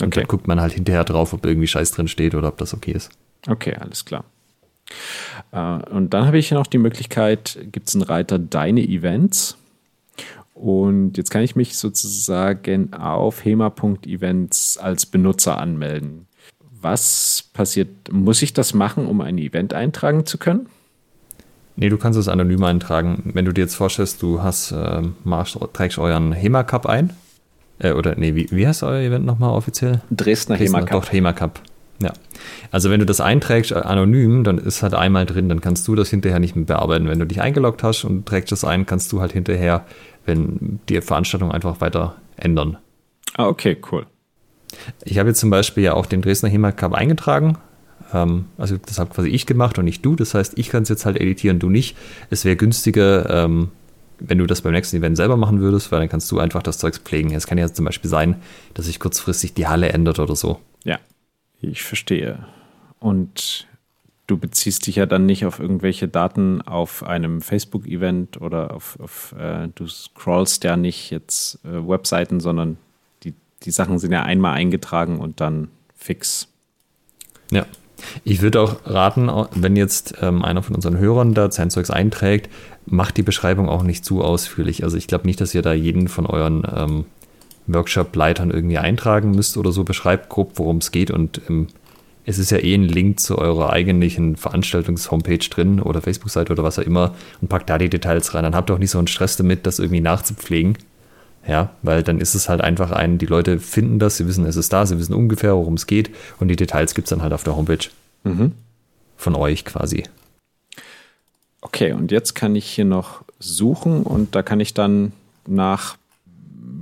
Und 0.00 0.08
okay. 0.08 0.20
dann 0.20 0.28
guckt 0.28 0.46
man 0.46 0.60
halt 0.60 0.72
hinterher 0.72 1.04
drauf, 1.04 1.32
ob 1.32 1.44
irgendwie 1.44 1.66
Scheiß 1.66 1.90
drin 1.90 2.08
steht 2.08 2.34
oder 2.34 2.48
ob 2.48 2.58
das 2.58 2.72
okay 2.72 2.92
ist. 2.92 3.10
Okay, 3.48 3.74
alles 3.74 4.04
klar. 4.04 4.24
Äh, 5.52 5.58
und 5.90 6.14
dann 6.14 6.26
habe 6.26 6.38
ich 6.38 6.48
hier 6.48 6.58
noch 6.58 6.68
die 6.68 6.78
Möglichkeit, 6.78 7.58
gibt 7.72 7.88
es 7.88 7.96
einen 7.96 8.02
Reiter 8.02 8.38
Deine 8.38 8.82
Events. 8.82 9.56
Und 10.54 11.16
jetzt 11.16 11.30
kann 11.30 11.42
ich 11.42 11.56
mich 11.56 11.76
sozusagen 11.78 12.92
auf 12.92 13.44
hema.events 13.44 14.78
als 14.78 15.06
Benutzer 15.06 15.58
anmelden 15.58 16.26
was 16.80 17.50
passiert? 17.52 18.12
Muss 18.12 18.42
ich 18.42 18.52
das 18.52 18.74
machen, 18.74 19.06
um 19.06 19.20
ein 19.20 19.38
Event 19.38 19.74
eintragen 19.74 20.26
zu 20.26 20.38
können? 20.38 20.66
Nee, 21.76 21.88
du 21.88 21.96
kannst 21.96 22.18
es 22.18 22.28
anonym 22.28 22.62
eintragen. 22.64 23.30
Wenn 23.34 23.44
du 23.44 23.52
dir 23.52 23.62
jetzt 23.62 23.74
vorstellst, 23.74 24.22
du 24.22 24.42
hast, 24.42 24.72
äh, 24.72 25.02
machst, 25.24 25.58
trägst 25.72 25.98
euren 25.98 26.32
HEMA 26.32 26.62
Cup 26.62 26.86
ein. 26.86 27.14
Äh, 27.78 27.92
oder, 27.92 28.16
nee, 28.16 28.34
wie, 28.34 28.50
wie 28.50 28.66
heißt 28.66 28.82
euer 28.82 29.00
Event 29.00 29.24
nochmal 29.24 29.50
offiziell? 29.50 30.02
Dresdner, 30.10 30.56
Dresdner 30.56 30.78
HEMA 30.78 30.80
Cup. 30.86 31.02
Doch, 31.02 31.12
HEMA 31.12 31.32
Cup. 31.32 31.62
Ja. 32.02 32.12
Also, 32.70 32.90
wenn 32.90 33.00
du 33.00 33.06
das 33.06 33.20
einträgst 33.20 33.72
äh, 33.72 33.76
anonym, 33.76 34.44
dann 34.44 34.58
ist 34.58 34.82
halt 34.82 34.94
einmal 34.94 35.26
drin, 35.26 35.48
dann 35.48 35.60
kannst 35.60 35.86
du 35.88 35.94
das 35.94 36.10
hinterher 36.10 36.38
nicht 36.38 36.56
mehr 36.56 36.64
bearbeiten. 36.64 37.08
Wenn 37.08 37.18
du 37.18 37.26
dich 37.26 37.40
eingeloggt 37.40 37.82
hast 37.82 38.04
und 38.04 38.26
trägst 38.26 38.52
das 38.52 38.64
ein, 38.64 38.86
kannst 38.86 39.12
du 39.12 39.20
halt 39.20 39.32
hinterher, 39.32 39.86
wenn 40.26 40.80
die 40.88 41.00
Veranstaltung 41.00 41.52
einfach 41.52 41.80
weiter 41.80 42.16
ändern. 42.36 42.78
Ah, 43.36 43.46
okay, 43.46 43.76
cool. 43.90 44.06
Ich 45.04 45.18
habe 45.18 45.28
jetzt 45.28 45.40
zum 45.40 45.50
Beispiel 45.50 45.84
ja 45.84 45.94
auch 45.94 46.06
den 46.06 46.22
Dresdner 46.22 46.48
HEMA 46.48 46.72
Cup 46.72 46.92
eingetragen. 46.92 47.58
Ähm, 48.12 48.46
also 48.58 48.76
das 48.76 48.98
habe 48.98 49.12
quasi 49.12 49.28
ich 49.28 49.46
gemacht 49.46 49.78
und 49.78 49.84
nicht 49.84 50.04
du. 50.04 50.16
Das 50.16 50.34
heißt, 50.34 50.58
ich 50.58 50.68
kann 50.68 50.82
es 50.82 50.88
jetzt 50.88 51.06
halt 51.06 51.20
editieren, 51.20 51.58
du 51.58 51.68
nicht. 51.68 51.96
Es 52.30 52.44
wäre 52.44 52.56
günstiger, 52.56 53.44
ähm, 53.44 53.70
wenn 54.18 54.38
du 54.38 54.46
das 54.46 54.62
beim 54.62 54.72
nächsten 54.72 54.96
Event 54.96 55.16
selber 55.16 55.36
machen 55.36 55.60
würdest, 55.60 55.90
weil 55.90 56.00
dann 56.00 56.08
kannst 56.08 56.30
du 56.30 56.38
einfach 56.38 56.62
das 56.62 56.78
Zeugs 56.78 56.98
pflegen. 56.98 57.32
Es 57.32 57.46
kann 57.46 57.58
ja 57.58 57.72
zum 57.72 57.84
Beispiel 57.84 58.10
sein, 58.10 58.36
dass 58.74 58.86
sich 58.86 59.00
kurzfristig 59.00 59.54
die 59.54 59.66
Halle 59.66 59.90
ändert 59.90 60.18
oder 60.18 60.36
so. 60.36 60.60
Ja, 60.84 60.98
ich 61.60 61.82
verstehe. 61.82 62.44
Und 62.98 63.66
du 64.26 64.36
beziehst 64.36 64.86
dich 64.86 64.96
ja 64.96 65.06
dann 65.06 65.26
nicht 65.26 65.44
auf 65.44 65.58
irgendwelche 65.58 66.06
Daten 66.06 66.62
auf 66.62 67.02
einem 67.02 67.40
Facebook-Event 67.40 68.40
oder 68.40 68.74
auf, 68.74 68.98
auf 69.00 69.34
äh, 69.38 69.68
du 69.74 69.86
scrollst 69.86 70.64
ja 70.64 70.76
nicht 70.76 71.10
jetzt 71.10 71.58
äh, 71.64 71.88
Webseiten, 71.88 72.40
sondern 72.40 72.76
die 73.62 73.70
Sachen 73.70 73.98
sind 73.98 74.12
ja 74.12 74.22
einmal 74.22 74.54
eingetragen 74.54 75.18
und 75.18 75.40
dann 75.40 75.68
fix. 75.96 76.48
Ja. 77.50 77.66
Ich 78.24 78.40
würde 78.40 78.62
auch 78.62 78.76
raten, 78.86 79.30
wenn 79.54 79.76
jetzt 79.76 80.14
ähm, 80.22 80.42
einer 80.42 80.62
von 80.62 80.74
unseren 80.74 80.96
Hörern 80.96 81.34
da 81.34 81.50
sein 81.50 81.70
einträgt, 81.90 82.48
macht 82.86 83.18
die 83.18 83.22
Beschreibung 83.22 83.68
auch 83.68 83.82
nicht 83.82 84.06
zu 84.06 84.22
ausführlich. 84.22 84.84
Also 84.84 84.96
ich 84.96 85.06
glaube 85.06 85.26
nicht, 85.26 85.40
dass 85.40 85.54
ihr 85.54 85.60
da 85.60 85.74
jeden 85.74 86.08
von 86.08 86.24
euren 86.24 86.62
ähm, 86.74 87.04
Workshop-Leitern 87.66 88.50
irgendwie 88.50 88.78
eintragen 88.78 89.32
müsst 89.32 89.58
oder 89.58 89.70
so. 89.70 89.84
Beschreibt 89.84 90.30
grob, 90.30 90.52
worum 90.54 90.78
es 90.78 90.92
geht 90.92 91.10
und 91.10 91.42
ähm, 91.48 91.68
es 92.26 92.38
ist 92.38 92.50
ja 92.50 92.58
eh 92.58 92.74
ein 92.74 92.84
Link 92.84 93.18
zu 93.18 93.38
eurer 93.38 93.70
eigentlichen 93.70 94.36
Veranstaltungs-Homepage 94.36 95.38
drin 95.38 95.80
oder 95.80 96.00
Facebook-Seite 96.00 96.52
oder 96.52 96.62
was 96.62 96.78
auch 96.78 96.84
immer 96.84 97.14
und 97.40 97.48
packt 97.48 97.68
da 97.70 97.78
die 97.78 97.88
Details 97.88 98.34
rein. 98.34 98.44
Dann 98.44 98.54
habt 98.54 98.70
ihr 98.70 98.74
auch 98.74 98.78
nicht 98.78 98.90
so 98.90 98.98
einen 98.98 99.08
Stress 99.08 99.36
damit, 99.36 99.66
das 99.66 99.78
irgendwie 99.78 100.00
nachzupflegen. 100.00 100.76
Ja, 101.46 101.70
weil 101.82 102.02
dann 102.02 102.20
ist 102.20 102.34
es 102.34 102.48
halt 102.48 102.60
einfach 102.60 102.90
ein, 102.90 103.18
die 103.18 103.26
Leute 103.26 103.58
finden 103.58 103.98
das, 103.98 104.18
sie 104.18 104.26
wissen, 104.26 104.44
es 104.44 104.56
ist 104.56 104.72
da, 104.72 104.84
sie 104.84 104.98
wissen 104.98 105.14
ungefähr, 105.14 105.54
worum 105.54 105.74
es 105.74 105.86
geht 105.86 106.10
und 106.38 106.48
die 106.48 106.56
Details 106.56 106.94
gibt 106.94 107.06
es 107.06 107.10
dann 107.10 107.22
halt 107.22 107.32
auf 107.32 107.44
der 107.44 107.56
Homepage. 107.56 107.88
Mhm. 108.24 108.52
Von 109.16 109.34
euch 109.34 109.64
quasi. 109.64 110.04
Okay, 111.62 111.92
und 111.92 112.10
jetzt 112.10 112.34
kann 112.34 112.56
ich 112.56 112.66
hier 112.66 112.84
noch 112.84 113.22
suchen 113.38 114.02
und 114.02 114.34
da 114.34 114.42
kann 114.42 114.60
ich 114.60 114.74
dann 114.74 115.12
nach, 115.46 115.96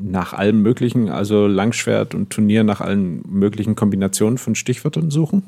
nach 0.03 0.33
allem 0.33 0.62
möglichen, 0.62 1.09
also 1.09 1.47
Langschwert 1.47 2.14
und 2.14 2.31
Turnier 2.31 2.64
nach 2.64 2.81
allen 2.81 3.23
möglichen 3.29 3.77
Kombinationen 3.77 4.38
von 4.38 4.55
Stichwörtern 4.55 5.11
suchen? 5.11 5.42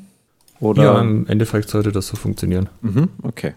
Oder? 0.59 0.83
Ja, 0.83 1.01
im 1.01 1.27
Endeffekt 1.27 1.69
sollte 1.69 1.91
das 1.91 2.07
so 2.07 2.15
funktionieren. 2.15 2.69
Mhm, 2.81 3.09
okay. 3.23 3.55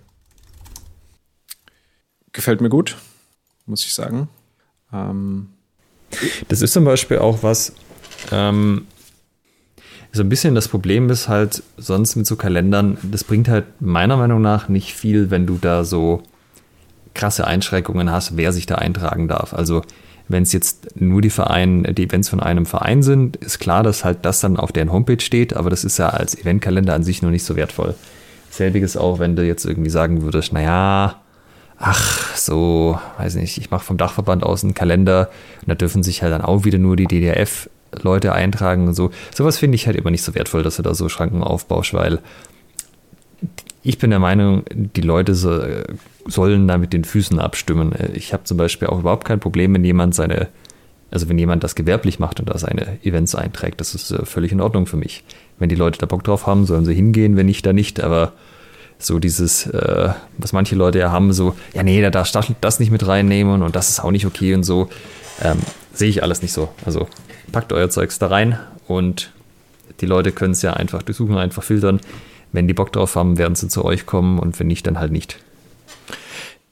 Gefällt 2.33 2.61
mir 2.61 2.71
gut, 2.71 2.97
muss 3.67 3.85
ich 3.85 3.95
sagen. 3.95 4.29
Ähm, 4.95 5.49
das 6.49 6.63
ist 6.63 6.73
zum 6.73 6.85
Beispiel 6.85 7.19
auch 7.19 7.43
was, 7.43 7.73
ähm, 8.31 8.87
so 10.13 10.23
ein 10.23 10.29
bisschen 10.29 10.55
das 10.55 10.69
Problem 10.69 11.11
ist 11.11 11.29
halt 11.29 11.65
sonst 11.77 12.15
mit 12.15 12.25
so 12.27 12.37
Kalendern, 12.37 12.99
das 13.03 13.25
bringt 13.25 13.49
halt 13.49 13.65
meiner 13.81 14.17
Meinung 14.17 14.41
nach 14.41 14.69
nicht 14.69 14.95
viel, 14.95 15.33
wenn 15.33 15.45
du 15.45 15.59
da 15.61 15.83
so 15.83 16.23
krasse 17.15 17.47
Einschränkungen 17.47 18.13
hast, 18.13 18.37
wer 18.37 18.53
sich 18.53 18.67
da 18.67 18.77
eintragen 18.77 19.27
darf. 19.27 19.53
Also 19.55 19.83
Wenn 20.27 20.43
es 20.43 20.53
jetzt 20.53 20.99
nur 20.99 21.21
die 21.21 21.31
Verein, 21.31 21.83
die 21.83 22.05
Events 22.05 22.31
von 22.31 22.41
einem 22.41 22.65
Verein 22.65 23.03
sind, 23.03 23.37
ist 23.37 23.59
klar, 23.59 23.83
dass 23.83 24.05
halt 24.05 24.25
das 24.25 24.41
dann 24.41 24.57
auf 24.57 24.73
deren 24.73 24.91
Homepage 24.91 25.21
steht, 25.21 25.55
aber 25.55 25.69
das 25.69 25.85
ist 25.85 25.99
ja 25.99 26.09
als 26.09 26.39
Eventkalender 26.39 26.95
an 26.95 27.03
sich 27.03 27.21
noch 27.21 27.31
nicht 27.31 27.45
so 27.45 27.57
wertvoll. 27.57 27.95
Selbiges 28.51 28.97
auch, 28.97 29.19
wenn 29.19 29.37
du 29.37 29.45
jetzt 29.45 29.67
irgendwie 29.67 29.91
sagen 29.91 30.23
würdest, 30.23 30.53
naja, 30.53 31.21
ach, 31.79 32.37
so, 32.37 32.99
weiß 33.19 33.37
nicht, 33.37 33.59
ich 33.59 33.71
mache 33.71 33.85
vom 33.85 33.97
Dachverband 33.97 34.43
aus 34.43 34.65
einen 34.65 34.75
Kalender 34.75 35.31
und 35.63 35.69
da 35.69 35.75
dürfen 35.75 36.03
sich 36.03 36.23
halt 36.23 36.33
dann 36.33 36.43
auch 36.43 36.65
wieder 36.65 36.79
nur 36.79 36.97
die 36.97 37.07
DDF-Leute 37.07 38.33
eintragen 38.33 38.89
und 38.89 38.95
so. 38.95 39.11
Sowas 39.35 39.59
finde 39.59 39.77
ich 39.77 39.87
halt 39.87 39.97
immer 39.97 40.11
nicht 40.11 40.23
so 40.23 40.35
wertvoll, 40.35 40.63
dass 40.63 40.77
du 40.77 40.83
da 40.83 40.95
so 40.95 41.09
Schranken 41.09 41.43
aufbaust, 41.43 41.95
weil 41.95 42.21
ich 43.83 43.99
bin 43.99 44.11
der 44.11 44.19
Meinung, 44.19 44.65
die 44.73 45.03
Leute 45.03 45.35
so, 45.35 45.61
sollen 46.27 46.67
da 46.67 46.79
mit 46.79 46.93
den 46.93 47.05
Füßen 47.05 47.39
abstimmen. 47.39 47.93
Ich 48.15 48.33
habe 48.33 48.45
zum 48.45 48.57
Beispiel 48.57 48.89
auch 48.89 49.01
überhaupt 49.01 49.27
kein 49.27 49.41
Problem, 49.41 49.75
wenn 49.75 49.85
jemand 49.85 50.15
seine, 50.15 50.49
also 51.11 51.29
wenn 51.29 51.39
jemand 51.39 51.63
das 51.63 51.75
gewerblich 51.75 52.19
macht 52.19 52.41
und 52.41 52.49
da 52.49 52.57
seine 52.57 52.99
Events 53.05 53.35
einträgt, 53.35 53.81
das 53.81 53.95
ist 53.95 54.11
äh, 54.11 54.25
völlig 54.25 54.53
in 54.53 54.63
Ordnung 54.63 54.87
für 54.87 54.97
mich. 54.97 55.23
Wenn 55.59 55.69
die 55.69 55.75
Leute 55.75 55.99
da 55.99 56.07
Bock 56.07 56.25
drauf 56.25 56.47
haben, 56.47 56.65
sollen 56.65 56.87
sie 56.87 56.95
hingehen, 56.95 57.37
wenn 57.37 57.47
nicht, 57.47 57.67
da 57.67 57.75
nicht, 57.75 58.03
aber 58.03 58.33
so 58.99 59.19
dieses, 59.19 59.67
äh, 59.67 60.11
was 60.39 60.53
manche 60.53 60.75
Leute 60.77 60.99
ja 60.99 61.11
haben, 61.11 61.33
so, 61.33 61.55
ja, 61.75 61.83
nee, 61.83 62.01
da 62.01 62.11
darfst 62.11 62.35
du 62.35 62.41
das 62.61 62.81
nicht 62.81 62.91
mit 62.91 63.07
reinnehmen 63.07 63.63
und 63.63 63.77
das 63.77 63.91
ist 63.91 64.01
auch 64.01 64.11
nicht 64.11 64.27
okay 64.27 64.55
und 64.55 64.65
so, 64.65 64.89
ähm, 65.43 65.59
sehe 65.93 66.09
ich 66.09 66.23
alles 66.23 66.43
nicht 66.43 66.53
so. 66.53 66.69
Also 66.85 67.09
packt 67.53 67.73
euer 67.73 67.91
Zeugs 67.91 68.19
da 68.19 68.29
rein 68.29 68.59
und 68.87 69.33
die 70.01 70.07
Leute 70.07 70.33
können 70.33 70.53
es 70.53 70.63
ja 70.63 70.73
einfach 70.73 71.03
durchsuchen, 71.03 71.37
einfach 71.37 71.63
filtern. 71.63 72.01
Wenn 72.53 72.69
die 72.69 72.75
Bock 72.75 72.93
drauf 72.93 73.17
haben, 73.17 73.39
werden 73.39 73.55
sie 73.55 73.69
zu 73.69 73.85
euch 73.85 74.07
kommen 74.07 74.39
und 74.39 74.59
wenn 74.59 74.69
nicht, 74.69 74.87
dann 74.87 74.99
halt 74.99 75.13
nicht. 75.13 75.39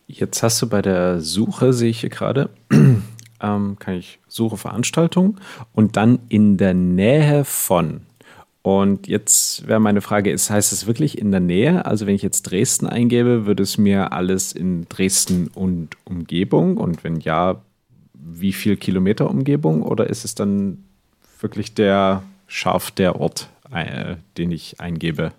Jetzt 0.06 0.42
hast 0.42 0.60
du 0.62 0.68
bei 0.68 0.82
der 0.82 1.20
Suche, 1.20 1.72
sehe 1.72 1.90
ich 1.90 2.00
hier 2.00 2.10
gerade, 2.10 2.50
ähm, 3.40 3.76
kann 3.78 3.94
ich 3.94 4.18
Suche 4.28 4.56
Veranstaltung 4.56 5.38
und 5.72 5.96
dann 5.96 6.20
in 6.28 6.56
der 6.56 6.74
Nähe 6.74 7.44
von. 7.44 8.02
Und 8.62 9.08
jetzt 9.08 9.66
wäre 9.66 9.80
meine 9.80 10.00
Frage, 10.00 10.30
ist, 10.30 10.48
heißt 10.48 10.72
es 10.72 10.86
wirklich 10.86 11.18
in 11.18 11.32
der 11.32 11.40
Nähe? 11.40 11.84
Also 11.84 12.06
wenn 12.06 12.14
ich 12.14 12.22
jetzt 12.22 12.42
Dresden 12.42 12.86
eingebe, 12.86 13.44
würde 13.44 13.64
es 13.64 13.76
mir 13.76 14.12
alles 14.12 14.52
in 14.52 14.86
Dresden 14.88 15.48
und 15.52 15.96
Umgebung? 16.04 16.76
Und 16.76 17.02
wenn 17.02 17.18
ja, 17.18 17.60
wie 18.14 18.52
viel 18.52 18.76
Kilometer 18.76 19.28
Umgebung? 19.28 19.82
Oder 19.82 20.08
ist 20.08 20.24
es 20.24 20.36
dann 20.36 20.84
wirklich 21.40 21.74
der 21.74 22.22
scharf 22.46 22.92
der 22.92 23.18
Ort, 23.18 23.48
äh, 23.72 24.14
den 24.38 24.52
ich 24.52 24.80
eingebe 24.80 25.32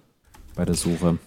bei 0.55 0.65
der 0.65 0.75
Suche? 0.75 1.17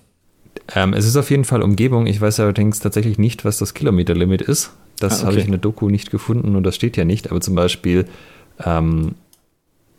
Ähm, 0.75 0.93
es 0.93 1.07
ist 1.07 1.17
auf 1.17 1.31
jeden 1.31 1.45
Fall 1.45 1.63
Umgebung. 1.63 2.07
Ich 2.07 2.21
weiß 2.21 2.41
allerdings 2.41 2.81
tatsächlich 2.81 3.19
nicht, 3.19 3.47
was 3.47 3.57
das 3.57 3.73
Kilometerlimit 3.73 4.43
ist. 4.43 4.73
Das 4.99 5.13
ah, 5.13 5.17
okay. 5.17 5.27
habe 5.27 5.39
ich 5.39 5.45
in 5.47 5.53
der 5.53 5.61
Doku 5.61 5.89
nicht 5.89 6.11
gefunden 6.11 6.57
und 6.57 6.63
das 6.63 6.75
steht 6.75 6.99
ja 6.99 7.07
nicht. 7.07 7.31
Aber 7.31 7.41
zum 7.41 7.55
Beispiel 7.55 8.07
ähm, 8.65 9.15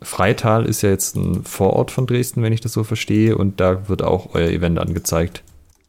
Freital 0.00 0.64
ist 0.64 0.82
ja 0.82 0.90
jetzt 0.90 1.16
ein 1.16 1.44
Vorort 1.44 1.90
von 1.90 2.06
Dresden, 2.06 2.42
wenn 2.42 2.52
ich 2.52 2.60
das 2.60 2.72
so 2.72 2.84
verstehe, 2.84 3.36
und 3.36 3.60
da 3.60 3.88
wird 3.88 4.02
auch 4.02 4.34
euer 4.34 4.48
Event 4.48 4.78
angezeigt. 4.78 5.42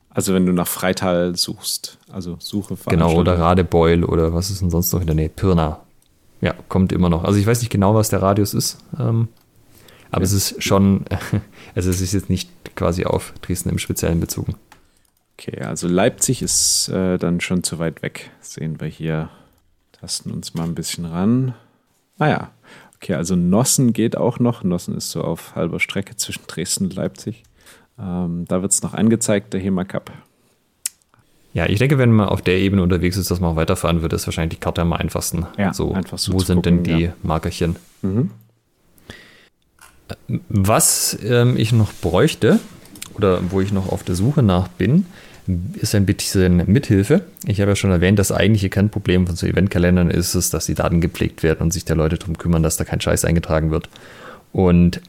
Also 0.10 0.34
wenn 0.34 0.46
du 0.46 0.54
nach 0.54 0.68
Freital 0.68 1.36
suchst, 1.36 1.98
also 2.12 2.38
Suche 2.40 2.76
Genau, 2.88 3.14
oder 3.14 3.38
Radebeul 3.38 4.04
oder 4.04 4.34
was 4.34 4.50
ist 4.50 4.62
denn 4.62 4.72
sonst 4.72 4.92
noch 4.92 5.02
in 5.02 5.08
der 5.08 5.16
Nähe? 5.16 5.30
Pirna. 5.30 5.82
Ja, 6.42 6.56
kommt 6.68 6.92
immer 6.92 7.10
noch. 7.10 7.24
Also 7.24 7.38
ich 7.38 7.46
weiß 7.46 7.62
nicht 7.62 7.70
genau, 7.70 7.94
was 7.94 8.10
der 8.10 8.22
Radius 8.22 8.54
ist, 8.54 8.80
ähm, 9.00 9.28
aber 10.12 10.22
ja. 10.22 10.26
es 10.26 10.34
ist 10.34 10.64
schon, 10.64 11.06
also 11.76 11.90
es 11.90 12.02
ist 12.02 12.14
jetzt 12.14 12.30
nicht 12.30 12.50
quasi 12.76 13.06
auf 13.06 13.34
Dresden 13.42 13.70
im 13.70 13.78
Speziellen 13.78 14.20
bezogen. 14.20 14.56
Okay, 15.38 15.62
also 15.62 15.88
Leipzig 15.88 16.42
ist 16.42 16.90
äh, 16.90 17.18
dann 17.18 17.40
schon 17.40 17.64
zu 17.64 17.80
weit 17.80 18.02
weg. 18.02 18.32
Sehen 18.42 18.82
wir 18.82 18.88
hier. 18.88 19.30
Tasten 19.94 20.32
uns 20.32 20.54
mal 20.54 20.64
ein 20.64 20.76
bisschen 20.76 21.06
ran. 21.06 21.54
Naja, 22.18 22.38
ah 22.38 22.52
Okay, 23.02 23.14
also 23.14 23.36
Nossen 23.36 23.94
geht 23.94 24.18
auch 24.18 24.40
noch. 24.40 24.64
Nossen 24.64 24.96
ist 24.96 25.12
so 25.12 25.22
auf 25.22 25.56
halber 25.56 25.80
Strecke 25.80 26.18
zwischen 26.18 26.44
Dresden 26.48 26.86
und 26.86 26.96
Leipzig. 26.96 27.44
Ähm, 27.98 28.46
da 28.48 28.62
wird 28.62 28.74
es 28.74 28.82
noch 28.82 28.94
angezeigt, 28.94 29.54
der 29.54 29.62
HEMA 29.62 29.86
Cup. 29.86 30.12
Ja, 31.54 31.66
ich 31.66 31.80
denke, 31.80 31.98
wenn 31.98 32.12
man 32.12 32.30
auf 32.30 32.42
der 32.42 32.58
Ebene 32.58 32.84
unterwegs 32.84 33.18
ist, 33.18 33.32
dass 33.32 33.40
man 33.40 33.52
auch 33.52 33.56
weiterfahren 33.56 34.02
wird, 34.02 34.14
ist 34.14 34.28
wahrscheinlich 34.28 34.60
die 34.60 34.64
Karte 34.64 34.82
am 34.82 34.94
einfachsten. 34.94 35.48
Ja, 35.58 35.74
so, 35.74 35.94
einfach 35.94 36.18
so 36.18 36.34
wo 36.34 36.40
sind 36.40 36.58
gucken, 36.58 36.84
denn 36.84 36.98
die 36.98 37.04
ja. 37.06 37.14
Markerchen? 37.24 37.78
Mhm. 38.02 38.32
Was 40.50 41.18
ähm, 41.24 41.56
ich 41.58 41.72
noch 41.72 41.94
bräuchte 42.02 42.60
oder 43.14 43.40
wo 43.52 43.62
ich 43.62 43.72
noch 43.72 43.90
auf 43.90 44.04
der 44.04 44.16
Suche 44.16 44.44
nach 44.44 44.68
bin, 44.68 45.06
ist 45.76 45.96
ein 45.96 46.06
bisschen 46.06 46.64
Mithilfe. 46.72 47.22
Ich 47.46 47.62
habe 47.62 47.72
ja 47.72 47.76
schon 47.76 47.92
erwähnt, 47.92 48.20
das 48.20 48.32
eigentliche 48.32 48.70
Kernproblem 48.70 49.28
von 49.28 49.36
so 49.36 49.48
Eventkalendern 49.48 50.12
ist 50.12 50.36
es, 50.36 50.50
dass 50.50 50.66
die 50.66 50.76
Daten 50.76 51.02
gepflegt 51.02 51.44
werden 51.44 51.62
und 51.62 51.74
sich 51.74 51.86
der 51.86 51.96
Leute 51.96 52.18
darum 52.18 52.38
kümmern, 52.38 52.64
dass 52.64 52.78
da 52.78 52.84
kein 52.84 53.02
Scheiß 53.02 53.26
eingetragen 53.26 53.72
wird. 53.72 53.90
Und 54.52 55.02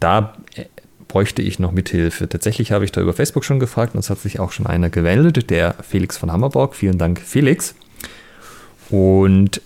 da 0.00 0.34
äh, 0.54 0.64
bräuchte 1.08 1.42
ich 1.42 1.58
noch 1.58 1.72
Mithilfe. 1.72 2.28
Tatsächlich 2.28 2.72
habe 2.72 2.84
ich 2.84 2.92
da 2.92 3.00
über 3.00 3.12
Facebook 3.12 3.44
schon 3.44 3.60
gefragt 3.60 3.94
und 3.94 4.00
es 4.00 4.10
hat 4.10 4.18
sich 4.18 4.40
auch 4.40 4.52
schon 4.52 4.66
einer 4.66 4.90
gemeldet, 4.90 5.50
der 5.50 5.74
Felix 5.74 6.16
von 6.16 6.32
Hammerborg. 6.32 6.74
Vielen 6.74 6.98
Dank, 6.98 7.20
Felix. 7.20 7.74
Und 8.90 9.60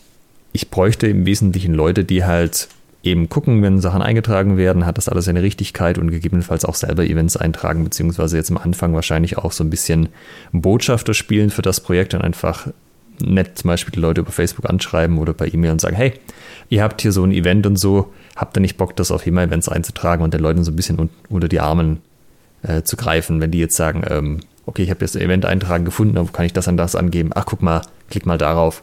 ich 0.52 0.70
bräuchte 0.70 1.06
im 1.06 1.26
Wesentlichen 1.26 1.74
Leute, 1.74 2.04
die 2.04 2.24
halt 2.24 2.68
eben 3.02 3.28
gucken, 3.28 3.62
wenn 3.62 3.80
Sachen 3.80 4.02
eingetragen 4.02 4.56
werden, 4.56 4.84
hat 4.84 4.98
das 4.98 5.08
alles 5.08 5.26
seine 5.26 5.42
Richtigkeit 5.42 5.98
und 5.98 6.10
gegebenenfalls 6.10 6.64
auch 6.64 6.74
selber 6.74 7.04
Events 7.04 7.36
eintragen, 7.36 7.84
beziehungsweise 7.84 8.36
jetzt 8.36 8.50
am 8.50 8.58
Anfang 8.58 8.94
wahrscheinlich 8.94 9.38
auch 9.38 9.52
so 9.52 9.62
ein 9.62 9.70
bisschen 9.70 10.08
Botschafter 10.52 11.14
spielen 11.14 11.50
für 11.50 11.62
das 11.62 11.80
Projekt 11.80 12.14
und 12.14 12.22
einfach 12.22 12.68
nett 13.20 13.58
zum 13.58 13.68
Beispiel 13.68 13.92
die 13.92 14.00
Leute 14.00 14.20
über 14.20 14.32
Facebook 14.32 14.68
anschreiben 14.68 15.18
oder 15.18 15.32
per 15.32 15.52
E-Mail 15.52 15.72
und 15.72 15.80
sagen, 15.80 15.96
hey, 15.96 16.12
ihr 16.68 16.82
habt 16.82 17.00
hier 17.00 17.12
so 17.12 17.24
ein 17.24 17.32
Event 17.32 17.66
und 17.66 17.76
so, 17.76 18.12
habt 18.36 18.56
ihr 18.56 18.60
nicht 18.60 18.76
Bock, 18.76 18.94
das 18.96 19.10
auf 19.10 19.24
HEMA-Events 19.24 19.68
einzutragen 19.68 20.22
und 20.22 20.34
den 20.34 20.40
Leuten 20.40 20.64
so 20.64 20.70
ein 20.70 20.76
bisschen 20.76 20.98
un 20.98 21.10
unter 21.28 21.48
die 21.48 21.60
Armen 21.60 22.00
äh, 22.62 22.82
zu 22.82 22.96
greifen, 22.96 23.40
wenn 23.40 23.50
die 23.50 23.58
jetzt 23.58 23.76
sagen, 23.76 24.04
ähm, 24.08 24.40
okay, 24.66 24.82
ich 24.82 24.90
habe 24.90 25.00
jetzt 25.00 25.16
ein 25.16 25.22
Event 25.22 25.46
eintragen 25.46 25.84
gefunden, 25.84 26.16
wo 26.16 26.24
kann 26.24 26.46
ich 26.46 26.52
das 26.52 26.68
an 26.68 26.76
das 26.76 26.94
angeben? 26.94 27.30
Ach, 27.34 27.46
guck 27.46 27.62
mal, 27.62 27.82
klick 28.10 28.26
mal 28.26 28.38
darauf. 28.38 28.82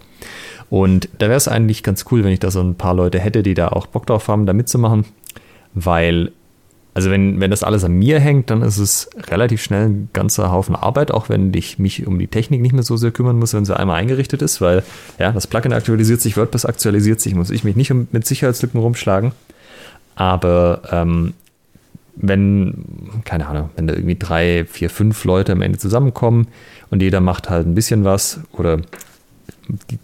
Und 0.70 1.10
da 1.20 1.28
wäre 1.28 1.38
es 1.38 1.48
eigentlich 1.48 1.84
ganz 1.84 2.06
cool, 2.12 2.24
wenn 2.24 2.32
ich 2.32 2.40
da 2.40 2.52
so 2.52 2.62
ein 2.62 2.76
paar 2.76 2.94
Leute 2.94 3.20
hätte, 3.20 3.44
die 3.44 3.54
da 3.54 3.70
auch 3.70 3.86
Bock 3.86 4.06
drauf 4.06 4.28
haben, 4.28 4.46
da 4.46 4.54
mitzumachen. 4.54 5.06
Weil, 5.74 6.32
also 6.94 7.12
wenn, 7.12 7.40
wenn 7.40 7.52
das 7.52 7.64
alles 7.64 7.84
an 7.84 7.94
mir 7.94 8.20
hängt, 8.20 8.50
dann 8.50 8.62
ist 8.62 8.78
es 8.78 9.10
relativ 9.30 9.62
schnell 9.62 9.90
ein 9.90 10.10
ganzer 10.14 10.52
Haufen 10.52 10.76
Arbeit, 10.76 11.12
auch 11.12 11.30
wenn 11.30 11.54
ich 11.54 11.78
mich 11.78 12.08
um 12.08 12.18
die 12.18 12.28
Technik 12.28 12.62
nicht 12.62 12.74
mehr 12.74 12.84
so 12.84 12.98
sehr 12.98 13.12
kümmern 13.12 13.38
muss, 13.38 13.54
wenn 13.54 13.66
sie 13.66 13.78
einmal 13.78 13.98
eingerichtet 13.98 14.42
ist, 14.42 14.62
weil 14.62 14.84
ja, 15.20 15.32
das 15.32 15.48
Plugin 15.48 15.74
aktualisiert 15.74 16.22
sich, 16.22 16.38
WordPress 16.38 16.66
aktualisiert 16.66 17.20
sich, 17.22 17.36
muss 17.36 17.52
ich 17.52 17.64
mich 17.64 17.76
nicht 17.76 17.94
mit 17.94 18.26
Sicherheitslücken 18.26 18.80
rumschlagen. 18.80 19.34
Aber 20.16 20.82
ähm, 20.92 21.34
wenn, 22.16 22.86
keine 23.26 23.48
Ahnung, 23.48 23.70
wenn 23.76 23.88
da 23.88 23.94
irgendwie 23.94 24.16
drei, 24.18 24.66
vier, 24.66 24.90
fünf 24.90 25.24
Leute 25.26 25.52
am 25.52 25.62
Ende 25.62 25.78
zusammenkommen 25.78 26.48
und 26.90 27.02
jeder 27.02 27.20
macht 27.20 27.50
halt 27.50 27.68
ein 27.68 27.76
bisschen 27.76 28.04
was 28.06 28.40
oder 28.54 28.80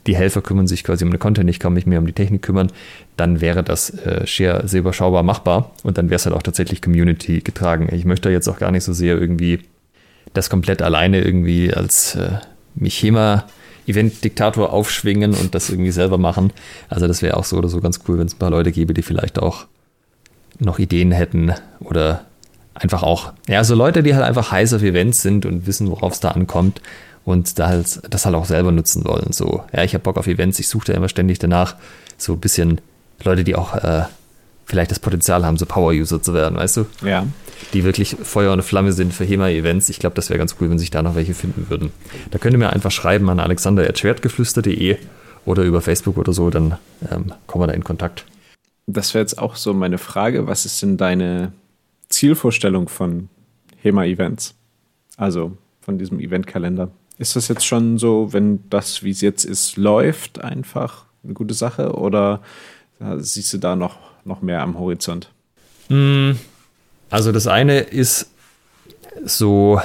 die, 0.07 0.15
Helfer 0.15 0.41
kümmern 0.41 0.67
sich 0.67 0.83
quasi 0.83 1.03
um 1.03 1.11
den 1.11 1.19
Content, 1.19 1.49
ich 1.49 1.59
kann 1.59 1.73
mich 1.73 1.85
mehr 1.85 1.99
um 1.99 2.05
die 2.05 2.13
Technik 2.13 2.41
kümmern, 2.41 2.71
dann 3.17 3.41
wäre 3.41 3.63
das 3.63 3.89
äh, 3.89 4.25
sehr, 4.25 4.67
sehr 4.67 4.79
überschaubar 4.79 5.23
machbar 5.23 5.71
und 5.83 5.97
dann 5.97 6.09
wäre 6.09 6.17
es 6.17 6.25
halt 6.25 6.35
auch 6.35 6.43
tatsächlich 6.43 6.81
Community 6.81 7.41
getragen. 7.41 7.89
Ich 7.91 8.05
möchte 8.05 8.29
jetzt 8.29 8.47
auch 8.47 8.57
gar 8.57 8.71
nicht 8.71 8.83
so 8.83 8.93
sehr 8.93 9.17
irgendwie 9.17 9.59
das 10.33 10.49
komplett 10.49 10.81
alleine 10.81 11.21
irgendwie 11.21 11.73
als 11.73 12.15
äh, 12.15 12.39
Michema 12.75 13.45
Event-Diktator 13.87 14.71
aufschwingen 14.71 15.33
und 15.33 15.55
das 15.55 15.69
irgendwie 15.69 15.91
selber 15.91 16.17
machen. 16.17 16.53
Also 16.89 17.07
das 17.07 17.21
wäre 17.21 17.37
auch 17.37 17.43
so 17.43 17.57
oder 17.57 17.67
so 17.67 17.81
ganz 17.81 18.01
cool, 18.07 18.19
wenn 18.19 18.27
es 18.27 18.35
ein 18.35 18.39
paar 18.39 18.51
Leute 18.51 18.71
gäbe, 18.71 18.93
die 18.93 19.01
vielleicht 19.01 19.39
auch 19.39 19.65
noch 20.59 20.79
Ideen 20.79 21.11
hätten 21.11 21.53
oder 21.79 22.25
einfach 22.73 23.03
auch, 23.03 23.33
ja, 23.47 23.63
so 23.63 23.75
Leute, 23.75 24.03
die 24.03 24.13
halt 24.13 24.23
einfach 24.23 24.51
heiß 24.51 24.73
auf 24.73 24.83
Events 24.83 25.21
sind 25.21 25.45
und 25.45 25.67
wissen, 25.67 25.89
worauf 25.89 26.13
es 26.13 26.19
da 26.19 26.29
ankommt 26.29 26.81
und 27.25 27.59
da 27.59 27.67
halt, 27.67 28.01
das 28.09 28.25
halt 28.25 28.35
auch 28.35 28.45
selber 28.45 28.71
nutzen 28.71 29.05
wollen. 29.05 29.31
So, 29.31 29.63
ja, 29.73 29.83
ich 29.83 29.93
habe 29.93 30.03
Bock 30.03 30.17
auf 30.17 30.27
Events, 30.27 30.59
ich 30.59 30.67
suche 30.67 30.87
da 30.87 30.93
immer 30.93 31.09
ständig 31.09 31.39
danach 31.39 31.75
so 32.17 32.33
ein 32.33 32.39
bisschen 32.39 32.81
Leute, 33.23 33.43
die 33.43 33.55
auch 33.55 33.75
äh, 33.75 34.03
vielleicht 34.65 34.91
das 34.91 34.99
Potenzial 34.99 35.45
haben, 35.45 35.57
so 35.57 35.65
Power-User 35.65 36.21
zu 36.21 36.33
werden, 36.33 36.57
weißt 36.57 36.77
du? 36.77 36.85
Ja. 37.03 37.27
Die 37.73 37.83
wirklich 37.83 38.15
Feuer 38.23 38.53
und 38.53 38.63
Flamme 38.63 38.93
sind 38.93 39.13
für 39.13 39.25
HEMA-Events. 39.25 39.89
Ich 39.89 39.99
glaube, 39.99 40.15
das 40.15 40.29
wäre 40.29 40.39
ganz 40.39 40.55
cool, 40.59 40.69
wenn 40.69 40.79
sich 40.79 40.89
da 40.89 41.03
noch 41.03 41.15
welche 41.15 41.33
finden 41.33 41.69
würden. 41.69 41.91
Da 42.31 42.39
könnt 42.39 42.53
ihr 42.53 42.57
mir 42.57 42.71
einfach 42.71 42.91
schreiben 42.91 43.29
an 43.29 43.39
alexander.schwertgeflüster.de 43.39 44.97
oder 45.45 45.63
über 45.63 45.81
Facebook 45.81 46.17
oder 46.17 46.33
so, 46.33 46.49
dann 46.49 46.77
ähm, 47.11 47.33
kommen 47.47 47.63
wir 47.63 47.67
da 47.67 47.73
in 47.73 47.83
Kontakt. 47.83 48.25
Das 48.87 49.13
wäre 49.13 49.23
jetzt 49.23 49.37
auch 49.37 49.55
so 49.55 49.73
meine 49.73 49.97
Frage. 49.97 50.47
Was 50.47 50.65
ist 50.65 50.81
denn 50.81 50.97
deine 50.97 51.51
Zielvorstellung 52.09 52.89
von 52.89 53.29
HEMA-Events? 53.81 54.55
Also 55.17 55.57
von 55.81 55.97
diesem 55.97 56.19
Eventkalender? 56.19 56.89
Ist 57.21 57.35
das 57.35 57.49
jetzt 57.49 57.67
schon 57.67 57.99
so, 57.99 58.33
wenn 58.33 58.67
das, 58.71 59.03
wie 59.03 59.11
es 59.11 59.21
jetzt 59.21 59.45
ist, 59.45 59.77
läuft, 59.77 60.41
einfach 60.41 61.05
eine 61.23 61.33
gute 61.33 61.53
Sache 61.53 61.93
oder 61.93 62.41
siehst 63.17 63.53
du 63.53 63.59
da 63.59 63.75
noch, 63.75 63.99
noch 64.25 64.41
mehr 64.41 64.63
am 64.63 64.79
Horizont? 64.79 65.29
Hm, 65.89 66.39
also 67.11 67.31
das 67.31 67.45
eine 67.45 67.81
ist 67.81 68.31
so, 69.23 69.79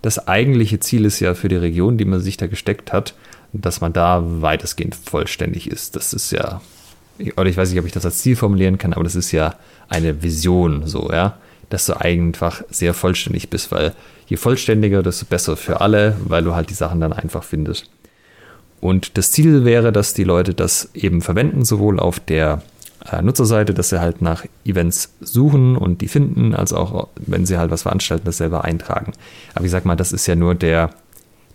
das 0.00 0.26
eigentliche 0.26 0.80
Ziel 0.80 1.04
ist 1.04 1.20
ja 1.20 1.34
für 1.34 1.48
die 1.48 1.56
Region, 1.56 1.98
die 1.98 2.06
man 2.06 2.20
sich 2.20 2.38
da 2.38 2.46
gesteckt 2.46 2.90
hat, 2.90 3.14
dass 3.52 3.82
man 3.82 3.92
da 3.92 4.22
weitestgehend 4.24 4.94
vollständig 4.94 5.70
ist. 5.70 5.94
Das 5.94 6.14
ist 6.14 6.30
ja, 6.32 6.62
oder 7.36 7.50
ich 7.50 7.56
weiß 7.58 7.68
nicht, 7.68 7.80
ob 7.80 7.84
ich 7.84 7.92
das 7.92 8.06
als 8.06 8.16
Ziel 8.16 8.34
formulieren 8.34 8.78
kann, 8.78 8.94
aber 8.94 9.04
das 9.04 9.14
ist 9.14 9.30
ja 9.30 9.56
eine 9.90 10.22
Vision 10.22 10.86
so, 10.86 11.10
ja, 11.12 11.36
dass 11.72 11.86
du 11.86 11.98
einfach 11.98 12.62
sehr 12.70 12.92
vollständig 12.92 13.48
bist, 13.48 13.72
weil 13.72 13.94
je 14.26 14.36
vollständiger, 14.36 15.02
desto 15.02 15.24
besser 15.24 15.56
für 15.56 15.80
alle, 15.80 16.16
weil 16.24 16.44
du 16.44 16.54
halt 16.54 16.68
die 16.68 16.74
Sachen 16.74 17.00
dann 17.00 17.12
einfach 17.12 17.44
findest. 17.44 17.90
Und 18.80 19.16
das 19.16 19.30
Ziel 19.30 19.64
wäre, 19.64 19.92
dass 19.92 20.12
die 20.12 20.24
Leute 20.24 20.54
das 20.54 20.90
eben 20.92 21.22
verwenden, 21.22 21.64
sowohl 21.64 21.98
auf 21.98 22.20
der 22.20 22.62
äh, 23.10 23.22
Nutzerseite, 23.22 23.72
dass 23.72 23.88
sie 23.88 24.00
halt 24.00 24.20
nach 24.20 24.44
Events 24.64 25.14
suchen 25.20 25.76
und 25.76 26.02
die 26.02 26.08
finden, 26.08 26.54
als 26.54 26.72
auch 26.72 27.08
wenn 27.16 27.46
sie 27.46 27.56
halt 27.56 27.70
was 27.70 27.82
veranstalten, 27.82 28.26
das 28.26 28.36
selber 28.36 28.64
eintragen. 28.64 29.12
Aber 29.54 29.64
ich 29.64 29.70
sag 29.70 29.86
mal, 29.86 29.96
das 29.96 30.12
ist 30.12 30.26
ja 30.26 30.34
nur 30.34 30.54
der, 30.54 30.90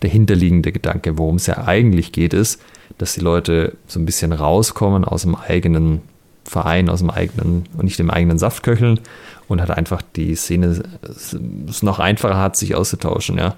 der 0.02 0.10
hinterliegende 0.10 0.72
Gedanke. 0.72 1.18
Worum 1.18 1.36
es 1.36 1.46
ja 1.46 1.68
eigentlich 1.68 2.12
geht, 2.12 2.34
ist, 2.34 2.60
dass 2.98 3.14
die 3.14 3.22
Leute 3.22 3.76
so 3.86 4.00
ein 4.00 4.06
bisschen 4.06 4.32
rauskommen 4.32 5.06
aus 5.06 5.22
dem 5.24 5.36
eigenen 5.36 6.02
Verein, 6.48 6.90
aus 6.90 7.00
dem 7.00 7.10
eigenen 7.10 7.66
und 7.78 7.84
nicht 7.84 8.00
dem 8.00 8.10
eigenen 8.10 8.40
Saft 8.40 8.64
köcheln 8.64 9.02
und 9.48 9.60
halt 9.60 9.72
einfach 9.72 10.02
die 10.02 10.34
Szene 10.36 10.82
es 11.04 11.84
noch 11.84 12.00
einfacher 12.00 12.38
hat, 12.38 12.56
sich 12.56 12.76
auszutauschen, 12.76 13.38
ja. 13.38 13.56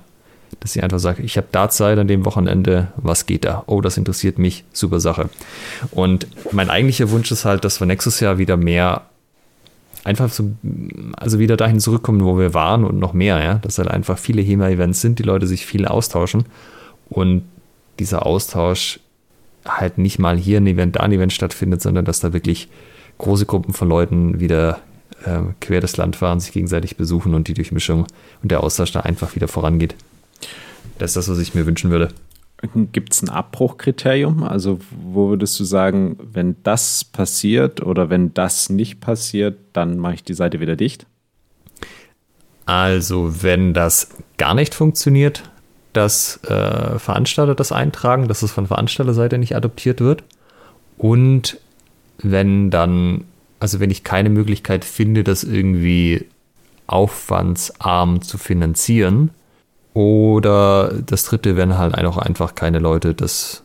Dass 0.59 0.73
sie 0.73 0.81
einfach 0.81 0.97
sagt, 0.97 1.19
ich 1.19 1.37
habe 1.37 1.47
da 1.51 1.69
Zeit 1.69 1.99
an 1.99 2.07
dem 2.07 2.25
Wochenende, 2.25 2.87
was 2.97 3.27
geht 3.27 3.45
da? 3.45 3.63
Oh, 3.67 3.81
das 3.81 3.97
interessiert 3.97 4.39
mich, 4.39 4.63
super 4.73 4.99
Sache. 4.99 5.29
Und 5.91 6.25
mein 6.51 6.71
eigentlicher 6.71 7.11
Wunsch 7.11 7.31
ist 7.31 7.45
halt, 7.45 7.63
dass 7.63 7.79
wir 7.79 7.85
nächstes 7.85 8.19
Jahr 8.19 8.39
wieder 8.39 8.57
mehr 8.57 9.03
einfach 10.03 10.29
so, 10.29 10.51
also 11.15 11.37
wieder 11.37 11.55
dahin 11.55 11.79
zurückkommen, 11.79 12.23
wo 12.23 12.39
wir 12.39 12.55
waren 12.55 12.83
und 12.83 12.97
noch 12.97 13.13
mehr, 13.13 13.43
ja. 13.43 13.53
Dass 13.55 13.77
halt 13.77 13.89
einfach 13.89 14.17
viele 14.17 14.41
HEMA-Events 14.41 15.01
sind, 15.01 15.19
die 15.19 15.23
Leute 15.23 15.45
sich 15.45 15.67
viel 15.67 15.85
austauschen 15.85 16.45
und 17.09 17.43
dieser 17.99 18.25
Austausch 18.25 18.99
halt 19.67 19.97
nicht 19.97 20.19
mal 20.19 20.37
hier 20.37 20.59
ein 20.59 20.67
Event, 20.67 20.95
da 20.95 21.01
ein 21.01 21.11
Event 21.11 21.33
stattfindet, 21.33 21.81
sondern 21.81 22.05
dass 22.05 22.19
da 22.19 22.33
wirklich 22.33 22.69
große 23.17 23.45
Gruppen 23.45 23.73
von 23.73 23.89
Leuten 23.89 24.39
wieder 24.39 24.79
äh, 25.25 25.39
quer 25.59 25.81
das 25.81 25.97
Land 25.97 26.15
fahren, 26.15 26.39
sich 26.39 26.51
gegenseitig 26.51 26.97
besuchen 26.97 27.33
und 27.33 27.47
die 27.47 27.53
Durchmischung 27.53 28.07
und 28.41 28.51
der 28.51 28.63
Austausch 28.63 28.91
da 28.91 29.01
einfach 29.01 29.35
wieder 29.35 29.47
vorangeht. 29.47 29.95
Das 30.97 31.11
ist 31.11 31.17
das, 31.17 31.29
was 31.29 31.39
ich 31.39 31.55
mir 31.55 31.65
wünschen 31.65 31.91
würde. 31.91 32.09
Gibt 32.91 33.13
es 33.13 33.21
ein 33.21 33.29
Abbruchkriterium? 33.29 34.43
Also, 34.43 34.79
wo 34.91 35.29
würdest 35.29 35.57
du 35.59 35.63
sagen, 35.63 36.17
wenn 36.19 36.57
das 36.63 37.05
passiert 37.05 37.81
oder 37.81 38.09
wenn 38.09 38.33
das 38.33 38.69
nicht 38.69 38.99
passiert, 38.99 39.57
dann 39.71 39.97
mache 39.97 40.15
ich 40.15 40.23
die 40.25 40.33
Seite 40.33 40.59
wieder 40.59 40.75
dicht? 40.75 41.05
Also, 42.65 43.41
wenn 43.41 43.73
das 43.73 44.09
gar 44.37 44.55
nicht 44.55 44.75
funktioniert, 44.75 45.48
dass 45.93 46.43
äh, 46.43 46.99
Veranstalter 46.99 47.55
das 47.55 47.71
eintragen, 47.71 48.27
dass 48.27 48.41
es 48.41 48.51
von 48.51 48.67
Veranstalterseite 48.67 49.37
nicht 49.37 49.55
adoptiert 49.55 50.01
wird. 50.01 50.23
Und 50.97 51.57
wenn 52.17 52.69
dann, 52.69 53.25
also 53.59 53.79
wenn 53.79 53.91
ich 53.91 54.03
keine 54.03 54.29
Möglichkeit 54.29 54.85
finde, 54.85 55.23
das 55.23 55.43
irgendwie 55.43 56.25
aufwandsarm 56.87 58.21
zu 58.21 58.37
finanzieren, 58.37 59.31
oder 59.93 60.93
das 61.05 61.23
dritte, 61.23 61.57
wenn 61.57 61.77
halt 61.77 61.93
auch 62.05 62.17
einfach 62.17 62.55
keine 62.55 62.79
Leute 62.79 63.13
das, 63.13 63.63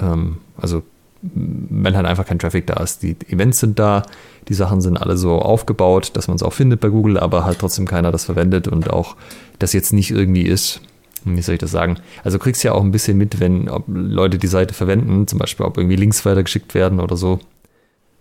ähm, 0.00 0.38
also 0.56 0.82
wenn 1.20 1.94
halt 1.94 2.06
einfach 2.06 2.26
kein 2.26 2.38
Traffic 2.38 2.66
da 2.66 2.82
ist. 2.82 3.02
Die 3.02 3.16
Events 3.28 3.60
sind 3.60 3.78
da, 3.78 4.02
die 4.48 4.54
Sachen 4.54 4.80
sind 4.80 4.96
alle 4.96 5.16
so 5.16 5.40
aufgebaut, 5.40 6.12
dass 6.14 6.26
man 6.26 6.36
es 6.36 6.42
auch 6.42 6.52
findet 6.52 6.80
bei 6.80 6.88
Google, 6.88 7.18
aber 7.18 7.44
halt 7.44 7.58
trotzdem 7.58 7.86
keiner 7.86 8.10
das 8.10 8.24
verwendet 8.24 8.66
und 8.66 8.90
auch 8.90 9.14
das 9.58 9.72
jetzt 9.72 9.92
nicht 9.92 10.10
irgendwie 10.10 10.42
ist, 10.42 10.80
wie 11.24 11.42
soll 11.42 11.54
ich 11.54 11.60
das 11.60 11.70
sagen? 11.70 11.98
Also 12.24 12.38
du 12.38 12.44
kriegst 12.44 12.62
ja 12.64 12.72
auch 12.72 12.82
ein 12.82 12.92
bisschen 12.92 13.18
mit, 13.18 13.40
wenn 13.40 13.70
Leute 13.86 14.38
die 14.38 14.46
Seite 14.46 14.74
verwenden, 14.74 15.26
zum 15.26 15.38
Beispiel 15.38 15.66
ob 15.66 15.76
irgendwie 15.76 15.96
Links 15.96 16.24
weitergeschickt 16.24 16.74
werden 16.74 17.00
oder 17.00 17.16
so. 17.16 17.40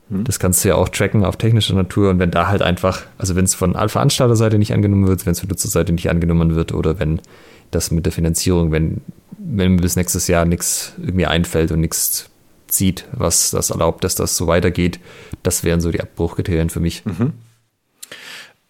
Hm. 0.10 0.24
Das 0.24 0.40
kannst 0.40 0.64
du 0.64 0.70
ja 0.70 0.76
auch 0.76 0.90
tracken 0.90 1.26
auf 1.26 1.38
technischer 1.38 1.76
Natur 1.76 2.10
und 2.10 2.20
wenn 2.20 2.32
da 2.32 2.48
halt 2.48 2.62
einfach, 2.62 3.04
also 3.18 3.36
wenn 3.36 3.46
es 3.46 3.56
von 3.56 3.74
Veranstalterseite 3.74 4.58
nicht 4.58 4.74
angenommen 4.74 5.08
wird, 5.08 5.26
wenn 5.26 5.32
es 5.32 5.40
von 5.40 5.50
Nutzerseite 5.50 5.94
nicht 5.94 6.10
angenommen 6.10 6.56
wird 6.56 6.74
oder 6.74 7.00
wenn 7.00 7.22
das 7.72 7.92
mit 7.92 8.06
der 8.06 8.14
Finanzierung, 8.14 8.72
wenn, 8.72 9.02
wenn 9.38 9.76
mir 9.76 9.82
bis 9.82 9.96
nächstes 9.96 10.28
Jahr 10.28 10.46
nichts 10.46 10.94
irgendwie 10.98 11.26
einfällt 11.26 11.72
und 11.72 11.80
nichts 11.80 12.30
zieht, 12.68 13.06
was 13.12 13.52
das 13.52 13.70
erlaubt, 13.70 14.04
dass 14.04 14.16
das 14.16 14.38
so 14.38 14.48
weitergeht, 14.48 15.00
das 15.44 15.64
wären 15.64 15.82
so 15.82 15.92
die 15.92 16.02
Abbruchkriterien 16.02 16.70
für 16.70 16.80
mich. 16.80 17.06
Mhm. 17.06 17.34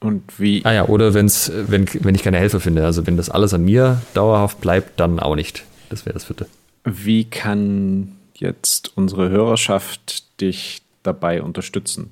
Und 0.01 0.39
wie. 0.39 0.65
Ah 0.65 0.73
ja, 0.73 0.87
oder 0.87 1.13
wenn's, 1.13 1.51
wenn, 1.53 1.87
wenn 1.93 2.15
ich 2.15 2.23
keine 2.23 2.37
Helfer 2.37 2.59
finde. 2.59 2.85
Also 2.85 3.05
wenn 3.07 3.17
das 3.17 3.29
alles 3.29 3.53
an 3.53 3.63
mir 3.63 4.01
dauerhaft 4.13 4.59
bleibt, 4.59 4.99
dann 4.99 5.19
auch 5.19 5.35
nicht. 5.35 5.63
Das 5.89 6.05
wäre 6.05 6.13
das 6.13 6.25
vierte. 6.25 6.47
Wie 6.83 7.25
kann 7.25 8.13
jetzt 8.33 8.97
unsere 8.97 9.29
Hörerschaft 9.29 10.41
dich 10.41 10.81
dabei 11.03 11.43
unterstützen? 11.43 12.09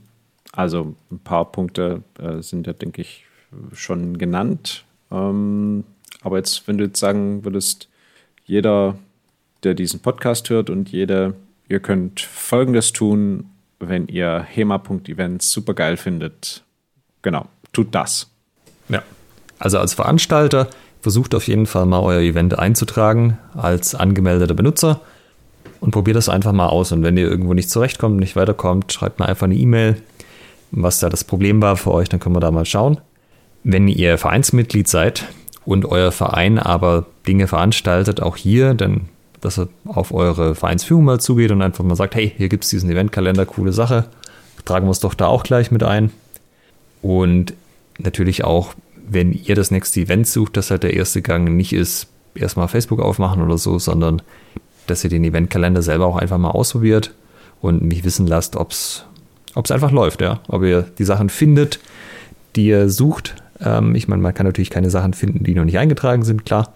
Also 0.52 0.95
ein 1.12 1.19
paar 1.19 1.52
Punkte 1.52 2.04
äh, 2.19 2.41
sind 2.41 2.67
ja, 2.67 2.73
denke 2.73 3.02
ich, 3.02 3.25
schon 3.73 4.17
genannt. 4.19 4.84
Ähm, 5.12 5.84
aber 6.21 6.38
jetzt, 6.38 6.67
wenn 6.67 6.78
du 6.78 6.86
jetzt 6.86 6.99
sagen 6.99 7.43
würdest, 7.43 7.88
jeder, 8.45 8.97
der 9.63 9.73
diesen 9.73 9.99
Podcast 9.99 10.49
hört 10.49 10.69
und 10.69 10.89
jede, 10.89 11.34
ihr 11.67 11.80
könnt 11.80 12.21
Folgendes 12.21 12.93
tun, 12.93 13.49
wenn 13.80 14.08
ihr 14.08 14.45
HEMA.events 14.47 15.52
super 15.52 15.73
geil 15.73 15.97
findet. 15.97 16.63
Genau, 17.21 17.47
tut 17.73 17.93
das. 17.93 18.29
Ja. 18.88 19.03
Also 19.60 19.79
als 19.79 19.93
Veranstalter 19.93 20.67
versucht 21.01 21.34
auf 21.36 21.47
jeden 21.47 21.65
Fall 21.65 21.86
mal 21.86 21.99
euer 21.99 22.21
Event 22.21 22.58
einzutragen 22.58 23.38
als 23.55 23.95
angemeldeter 23.95 24.53
Benutzer 24.53 25.01
und 25.79 25.91
probiert 25.91 26.17
das 26.17 26.29
einfach 26.29 26.51
mal 26.51 26.67
aus. 26.67 26.91
Und 26.91 27.03
wenn 27.03 27.17
ihr 27.17 27.29
irgendwo 27.29 27.53
nicht 27.53 27.69
zurechtkommt, 27.69 28.19
nicht 28.19 28.36
weiterkommt, 28.36 28.91
schreibt 28.91 29.19
mir 29.19 29.27
einfach 29.27 29.45
eine 29.45 29.55
E-Mail, 29.55 30.01
was 30.71 30.99
da 30.99 31.10
das 31.10 31.23
Problem 31.23 31.62
war 31.62 31.77
für 31.77 31.91
euch, 31.91 32.10
dann 32.10 32.19
können 32.19 32.36
wir 32.36 32.41
da 32.41 32.51
mal 32.51 32.65
schauen. 32.65 32.99
Wenn 33.63 33.88
ihr 33.88 34.17
Vereinsmitglied 34.17 34.88
seid 34.88 35.25
und 35.65 35.86
euer 35.86 36.12
Verein 36.12 36.60
aber 36.60 37.05
Dinge 37.27 37.47
veranstaltet, 37.47 38.21
auch 38.21 38.38
hier, 38.38 38.73
dann 38.73 39.10
dass 39.41 39.58
er 39.58 39.67
auf 39.86 40.13
eure 40.13 40.55
Vereinsführung 40.55 41.05
mal 41.05 41.19
zugeht 41.19 41.51
und 41.51 41.62
einfach 41.62 41.84
mal 41.84 41.95
sagt, 41.95 42.15
hey, 42.15 42.34
hier 42.36 42.49
gibt 42.49 42.63
es 42.63 42.69
diesen 42.69 42.89
Eventkalender, 42.89 43.45
coole 43.45 43.71
Sache, 43.71 44.05
tragen 44.65 44.88
wir 44.88 44.91
es 44.91 44.99
doch 44.99 45.13
da 45.13 45.27
auch 45.27 45.43
gleich 45.43 45.71
mit 45.71 45.84
ein. 45.84 46.12
Und 47.01 47.53
natürlich 47.97 48.43
auch, 48.43 48.73
wenn 49.07 49.31
ihr 49.33 49.55
das 49.55 49.71
nächste 49.71 50.01
Event 50.01 50.27
sucht, 50.27 50.57
dass 50.57 50.71
halt 50.71 50.83
der 50.83 50.93
erste 50.93 51.21
Gang 51.21 51.49
nicht 51.55 51.73
ist, 51.73 52.07
erstmal 52.35 52.67
Facebook 52.67 52.99
aufmachen 52.99 53.41
oder 53.41 53.57
so, 53.57 53.79
sondern 53.79 54.21
dass 54.88 55.03
ihr 55.03 55.09
den 55.09 55.23
Eventkalender 55.23 55.81
selber 55.81 56.05
auch 56.05 56.17
einfach 56.17 56.38
mal 56.38 56.51
ausprobiert 56.51 57.13
und 57.62 57.83
mich 57.83 58.03
wissen 58.03 58.27
lasst, 58.27 58.55
ob 58.55 58.71
es 58.71 59.05
einfach 59.55 59.91
läuft, 59.91 60.21
ja. 60.21 60.39
Ob 60.47 60.63
ihr 60.63 60.83
die 60.97 61.03
Sachen 61.03 61.29
findet, 61.29 61.79
die 62.55 62.67
ihr 62.67 62.89
sucht. 62.89 63.35
Ähm, 63.62 63.95
ich 63.95 64.07
meine, 64.07 64.21
man 64.21 64.33
kann 64.33 64.45
natürlich 64.45 64.69
keine 64.69 64.89
Sachen 64.89 65.13
finden, 65.13 65.43
die 65.43 65.53
noch 65.53 65.65
nicht 65.65 65.77
eingetragen 65.77 66.23
sind, 66.23 66.45
klar. 66.45 66.73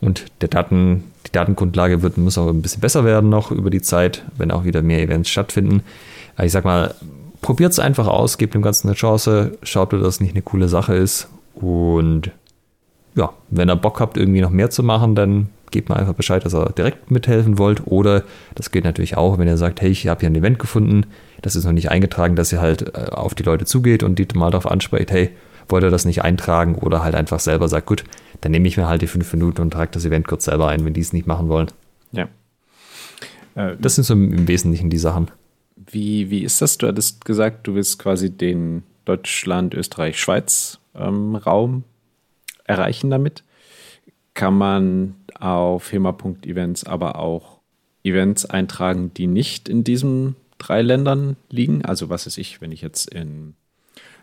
Und 0.00 0.26
der 0.40 0.48
Daten, 0.48 1.04
die 1.26 1.32
Datengrundlage 1.32 2.02
wird, 2.02 2.18
muss 2.18 2.38
auch 2.38 2.48
ein 2.48 2.62
bisschen 2.62 2.80
besser 2.80 3.04
werden 3.04 3.30
noch 3.30 3.50
über 3.50 3.70
die 3.70 3.82
Zeit, 3.82 4.24
wenn 4.36 4.50
auch 4.50 4.64
wieder 4.64 4.82
mehr 4.82 5.02
Events 5.02 5.28
stattfinden. 5.28 5.82
Aber 6.36 6.46
ich 6.46 6.52
sag 6.52 6.64
mal, 6.64 6.94
probiert 7.40 7.72
es 7.72 7.78
einfach 7.78 8.06
aus, 8.06 8.38
gebt 8.38 8.54
dem 8.54 8.62
Ganzen 8.62 8.88
eine 8.88 8.96
Chance, 8.96 9.58
schaut, 9.62 9.94
ob 9.94 10.02
das 10.02 10.20
nicht 10.20 10.32
eine 10.32 10.42
coole 10.42 10.68
Sache 10.68 10.94
ist. 10.94 11.28
Und 11.54 12.30
ja, 13.14 13.32
wenn 13.50 13.68
ihr 13.70 13.76
Bock 13.76 14.00
habt, 14.00 14.16
irgendwie 14.16 14.40
noch 14.40 14.50
mehr 14.50 14.70
zu 14.70 14.82
machen, 14.82 15.14
dann 15.14 15.48
gebt 15.70 15.88
mir 15.88 15.96
einfach 15.96 16.14
Bescheid, 16.14 16.44
dass 16.44 16.54
ihr 16.54 16.70
direkt 16.70 17.10
mithelfen 17.10 17.58
wollt. 17.58 17.86
Oder 17.86 18.24
das 18.54 18.70
geht 18.70 18.84
natürlich 18.84 19.16
auch, 19.16 19.38
wenn 19.38 19.48
ihr 19.48 19.56
sagt, 19.56 19.80
hey, 19.80 19.90
ich 19.90 20.08
habe 20.08 20.20
hier 20.20 20.30
ein 20.30 20.34
Event 20.34 20.58
gefunden, 20.58 21.06
das 21.42 21.56
ist 21.56 21.64
noch 21.64 21.72
nicht 21.72 21.90
eingetragen, 21.90 22.36
dass 22.36 22.52
ihr 22.52 22.60
halt 22.60 22.94
äh, 22.94 23.10
auf 23.10 23.34
die 23.34 23.42
Leute 23.42 23.64
zugeht 23.64 24.02
und 24.02 24.18
die 24.18 24.26
mal 24.34 24.50
darauf 24.50 24.70
anspricht, 24.70 25.10
hey, 25.10 25.30
wollt 25.68 25.84
ihr 25.84 25.90
das 25.90 26.04
nicht 26.04 26.22
eintragen? 26.22 26.74
Oder 26.76 27.04
halt 27.04 27.14
einfach 27.14 27.40
selber 27.40 27.68
sagt, 27.68 27.86
gut, 27.86 28.04
dann 28.40 28.52
nehme 28.52 28.68
ich 28.68 28.76
mir 28.76 28.88
halt 28.88 29.02
die 29.02 29.06
fünf 29.06 29.32
Minuten 29.32 29.60
und 29.60 29.70
trage 29.70 29.90
das 29.92 30.04
Event 30.04 30.26
kurz 30.26 30.44
selber 30.44 30.68
ein, 30.68 30.84
wenn 30.84 30.94
die 30.94 31.00
es 31.00 31.12
nicht 31.12 31.26
machen 31.26 31.48
wollen. 31.48 31.68
Ja. 32.12 32.28
Äh, 33.54 33.76
das 33.78 33.96
sind 33.96 34.04
so 34.04 34.14
im 34.14 34.48
Wesentlichen 34.48 34.90
die 34.90 34.98
Sachen. 34.98 35.30
Wie, 35.86 36.30
wie 36.30 36.44
ist 36.44 36.60
das? 36.60 36.78
Du 36.78 36.86
hattest 36.86 37.24
gesagt, 37.24 37.66
du 37.66 37.74
willst 37.74 37.98
quasi 37.98 38.30
den 38.30 38.82
Deutschland, 39.04 39.74
Österreich, 39.74 40.20
Schweiz 40.20 40.78
ähm, 40.94 41.36
Raum 41.36 41.84
erreichen 42.64 43.10
damit. 43.10 43.42
Kann 44.34 44.54
man 44.54 45.14
auf 45.34 45.92
HEMA.events 45.92 46.84
aber 46.84 47.16
auch 47.16 47.58
Events 48.04 48.44
eintragen, 48.44 49.12
die 49.14 49.26
nicht 49.26 49.68
in 49.68 49.84
diesen 49.84 50.36
drei 50.58 50.82
Ländern 50.82 51.36
liegen? 51.50 51.84
Also 51.84 52.08
was 52.10 52.26
weiß 52.26 52.38
ich, 52.38 52.60
wenn 52.60 52.72
ich 52.72 52.82
jetzt 52.82 53.12
in 53.12 53.54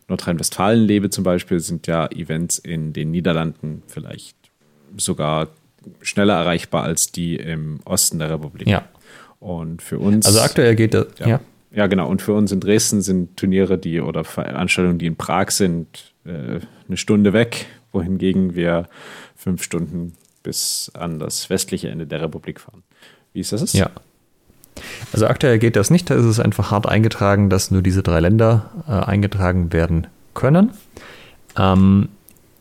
Nordrhein-Westfalen 0.08 0.86
lebe 0.86 1.10
zum 1.10 1.24
Beispiel, 1.24 1.60
sind 1.60 1.88
ja 1.88 2.08
Events 2.12 2.60
in 2.60 2.94
den 2.94 3.12
Niederlanden 3.12 3.82
vielleicht 3.88 4.38
sogar 4.98 5.50
schneller 6.02 6.36
erreichbar 6.36 6.84
als 6.84 7.12
die 7.12 7.36
im 7.36 7.80
Osten 7.86 8.20
der 8.20 8.30
Republik. 8.30 8.68
Ja. 8.68 8.88
Und 9.46 9.84
für 9.84 10.00
uns. 10.00 10.26
Also 10.26 10.42
aktuell 10.42 10.76
geht 10.76 10.96
das, 10.96 11.06
ja. 11.20 11.28
ja. 11.28 11.40
Ja, 11.72 11.88
genau. 11.88 12.10
Und 12.10 12.22
für 12.22 12.34
uns 12.34 12.52
in 12.52 12.62
Dresden 12.62 13.02
sind 13.02 13.38
Turniere, 13.38 13.78
die 13.78 14.00
oder 14.00 14.24
Veranstaltungen, 14.24 14.98
die 14.98 15.06
in 15.08 15.18
Prag 15.18 15.52
sind, 15.52 16.14
äh, 16.26 16.62
eine 16.88 16.98
Stunde 16.98 17.34
weg, 17.34 17.68
wohingegen 17.92 18.56
wir 18.56 18.88
fünf 19.36 19.62
Stunden 19.62 20.14
bis 20.42 20.90
an 20.96 21.20
das 21.20 21.50
westliche 21.50 21.90
Ende 21.90 22.08
der 22.08 22.22
Republik 22.22 22.60
fahren. 22.60 22.82
Wie 23.34 23.42
ist 23.42 23.52
das? 23.52 23.74
Ja. 23.74 23.92
Also 25.14 25.28
aktuell 25.28 25.60
geht 25.60 25.76
das 25.76 25.92
nicht, 25.92 26.10
da 26.10 26.16
ist 26.16 26.26
es 26.26 26.40
einfach 26.40 26.72
hart 26.72 26.88
eingetragen, 26.88 27.50
dass 27.50 27.70
nur 27.70 27.82
diese 27.82 28.02
drei 28.02 28.22
Länder 28.22 28.72
äh, 28.88 28.92
eingetragen 28.92 29.74
werden 29.74 30.08
können. 30.34 30.72
Ähm, 31.58 32.10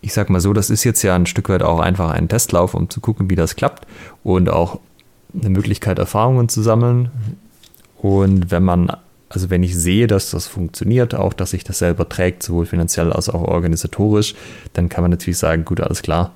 ich 0.00 0.12
sag 0.12 0.28
mal 0.28 0.40
so, 0.40 0.52
das 0.52 0.68
ist 0.68 0.84
jetzt 0.84 1.02
ja 1.02 1.14
ein 1.14 1.26
Stück 1.26 1.48
weit 1.48 1.62
auch 1.62 1.80
einfach 1.80 2.10
ein 2.10 2.28
Testlauf, 2.28 2.74
um 2.74 2.90
zu 2.90 3.00
gucken, 3.00 3.30
wie 3.30 3.36
das 3.36 3.56
klappt 3.56 3.86
und 4.22 4.50
auch 4.50 4.80
eine 5.38 5.50
Möglichkeit, 5.50 5.98
Erfahrungen 5.98 6.48
zu 6.48 6.62
sammeln. 6.62 7.10
Und 7.98 8.50
wenn 8.50 8.62
man, 8.62 8.92
also 9.28 9.50
wenn 9.50 9.62
ich 9.62 9.76
sehe, 9.76 10.06
dass 10.06 10.30
das 10.30 10.46
funktioniert, 10.46 11.14
auch 11.14 11.32
dass 11.32 11.50
sich 11.50 11.64
das 11.64 11.78
selber 11.78 12.08
trägt, 12.08 12.42
sowohl 12.42 12.66
finanziell 12.66 13.12
als 13.12 13.28
auch 13.28 13.42
organisatorisch, 13.42 14.34
dann 14.72 14.88
kann 14.88 15.02
man 15.02 15.10
natürlich 15.10 15.38
sagen, 15.38 15.64
gut, 15.64 15.80
alles 15.80 16.02
klar, 16.02 16.32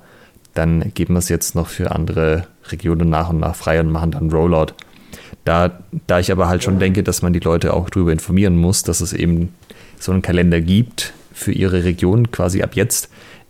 dann 0.53 0.93
geben 0.93 1.13
wir 1.13 1.19
es 1.19 1.29
jetzt 1.29 1.55
noch 1.55 1.67
für 1.67 1.91
andere 1.91 2.47
Regionen 2.71 3.09
nach 3.09 3.29
und 3.29 3.39
nach 3.39 3.55
frei 3.55 3.79
und 3.79 3.91
machen 3.91 4.11
dann 4.11 4.31
Rollout. 4.31 4.73
Da, 5.45 5.79
da 6.07 6.19
ich 6.19 6.31
aber 6.31 6.47
halt 6.47 6.63
schon 6.63 6.79
denke, 6.79 7.03
dass 7.03 7.21
man 7.21 7.33
die 7.33 7.39
Leute 7.39 7.73
auch 7.73 7.89
darüber 7.89 8.11
informieren 8.11 8.57
muss, 8.57 8.83
dass 8.83 9.01
es 9.01 9.13
eben 9.13 9.53
so 9.99 10.11
einen 10.11 10.21
Kalender 10.21 10.61
gibt 10.61 11.13
für 11.33 11.51
ihre 11.51 11.83
Region 11.83 12.31
quasi 12.31 12.61
ab 12.61 12.75
jetzt, 12.75 13.09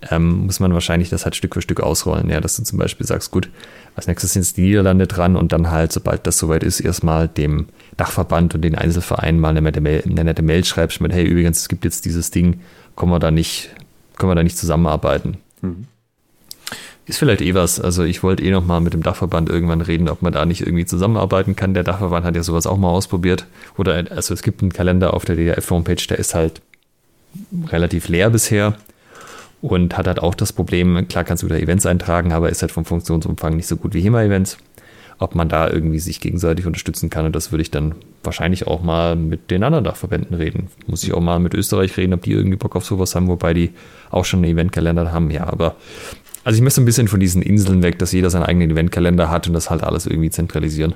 ähm, 0.10 0.46
muss 0.46 0.60
man 0.60 0.74
wahrscheinlich 0.74 1.10
das 1.10 1.26
halt 1.26 1.36
Stück 1.36 1.54
für 1.54 1.62
Stück 1.62 1.82
ausrollen. 1.82 2.30
Ja, 2.30 2.40
dass 2.40 2.56
du 2.56 2.64
zum 2.64 2.80
Beispiel 2.80 3.06
sagst, 3.06 3.32
gut, 3.32 3.50
als 3.96 4.08
nächstes 4.08 4.34
sind 4.34 4.44
es 4.44 4.54
die 4.54 4.62
Niederlande 4.62 5.08
dran 5.08 5.36
und 5.36 5.52
dann 5.52 5.72
halt, 5.72 5.92
sobald 5.92 6.26
das 6.26 6.38
soweit 6.38 6.64
ist, 6.64 6.80
erstmal 6.80 7.28
dem 7.28 7.68
Dachverband 7.98 8.56
und 8.56 8.62
den 8.62 8.76
Einzelvereinen 8.76 9.40
mal 9.40 9.50
eine 9.50 9.62
nette 9.62 9.82
Mail, 9.82 10.04
eine 10.06 10.24
nette 10.24 10.42
Mail 10.42 10.64
schreibst 10.64 11.02
mit, 11.02 11.14
hey, 11.14 11.26
übrigens, 11.26 11.60
es 11.60 11.70
gibt 11.70 11.84
jetzt 11.84 12.06
dieses 12.06 12.32
Ding, 12.32 12.62
können 12.96 13.12
wir 13.12 13.20
da 13.20 13.32
nicht, 13.32 13.70
können 14.18 14.32
wir 14.32 14.36
da 14.36 14.44
nicht 14.44 14.58
zusammenarbeiten. 14.58 15.38
Mhm. 15.62 15.88
Ist 17.06 17.18
vielleicht 17.18 17.42
eh 17.42 17.56
was. 17.56 17.80
Also 17.80 18.04
ich 18.04 18.22
wollte 18.22 18.44
eh 18.44 18.52
noch 18.52 18.64
mal 18.64 18.82
mit 18.82 18.94
dem 18.94 19.02
Dachverband 19.02 19.50
irgendwann 19.50 19.82
reden, 19.82 20.10
ob 20.10 20.22
man 20.22 20.32
da 20.32 20.46
nicht 20.46 20.62
irgendwie 20.62 20.86
zusammenarbeiten 20.86 21.56
kann. 21.56 21.74
Der 21.74 21.84
Dachverband 21.84 22.24
hat 22.24 22.36
ja 22.36 22.44
sowas 22.44 22.68
auch 22.68 22.78
mal 22.78 22.90
ausprobiert. 22.90 23.48
Oder 23.78 24.06
also 24.12 24.32
es 24.32 24.44
gibt 24.44 24.62
einen 24.62 24.72
Kalender 24.72 25.16
auf 25.16 25.26
der 25.26 25.36
DDF-Homepage, 25.36 26.06
der 26.08 26.20
ist 26.20 26.36
halt 26.36 26.62
relativ 27.68 28.10
leer 28.10 28.30
bisher 28.30 28.76
und 29.62 29.98
hat 29.98 30.08
halt 30.08 30.20
auch 30.20 30.36
das 30.36 30.54
Problem, 30.54 31.08
klar 31.08 31.24
kannst 31.24 31.44
du 31.44 31.48
da 31.48 31.56
Events 31.56 31.86
eintragen, 31.86 32.32
aber 32.32 32.50
ist 32.50 32.62
halt 32.62 32.72
vom 32.72 32.86
Funktionsumfang 32.86 33.56
nicht 33.56 33.68
so 33.68 33.76
gut 33.76 33.94
wie 33.94 34.02
HEMA-Events. 34.02 34.58
Ob 35.22 35.36
man 35.36 35.50
da 35.50 35.70
irgendwie 35.70 36.00
sich 36.00 36.22
gegenseitig 36.22 36.66
unterstützen 36.66 37.10
kann 37.10 37.26
und 37.26 37.36
das 37.36 37.52
würde 37.52 37.62
ich 37.62 37.72
dann 37.72 37.96
wahrscheinlich 38.24 38.68
auch 38.68 38.82
mal 38.82 39.18
mit 39.18 39.52
den 39.52 39.64
anderen 39.66 39.84
Dachverbänden 39.84 40.34
reden. 40.34 40.70
Muss 40.88 41.04
ich 41.04 41.14
auch 41.14 41.20
mal 41.20 41.40
mit 41.40 41.54
Österreich 41.54 41.98
reden, 41.98 42.14
ob 42.14 42.22
die 42.22 42.32
irgendwie 42.32 42.56
Bock 42.56 42.78
auf 42.78 42.86
sowas 42.86 43.16
haben, 43.16 43.28
wobei 43.28 43.54
die 43.54 43.72
auch 44.12 44.24
schon 44.24 44.40
einen 44.40 44.54
Eventkalender 44.54 45.12
haben. 45.12 45.30
Ja, 45.30 45.48
aber 45.48 45.76
also 46.46 46.56
ich 46.56 46.64
möchte 46.64 46.80
ein 46.80 46.86
bisschen 46.86 47.10
von 47.10 47.20
diesen 47.20 47.42
Inseln 47.42 47.84
weg, 47.84 48.00
dass 48.00 48.14
jeder 48.14 48.30
seinen 48.30 48.44
eigenen 48.44 48.72
Eventkalender 48.72 49.30
hat 49.30 49.46
und 49.46 49.54
das 49.54 49.70
halt 49.70 49.84
alles 49.84 50.06
irgendwie 50.06 50.30
zentralisieren. 50.30 50.96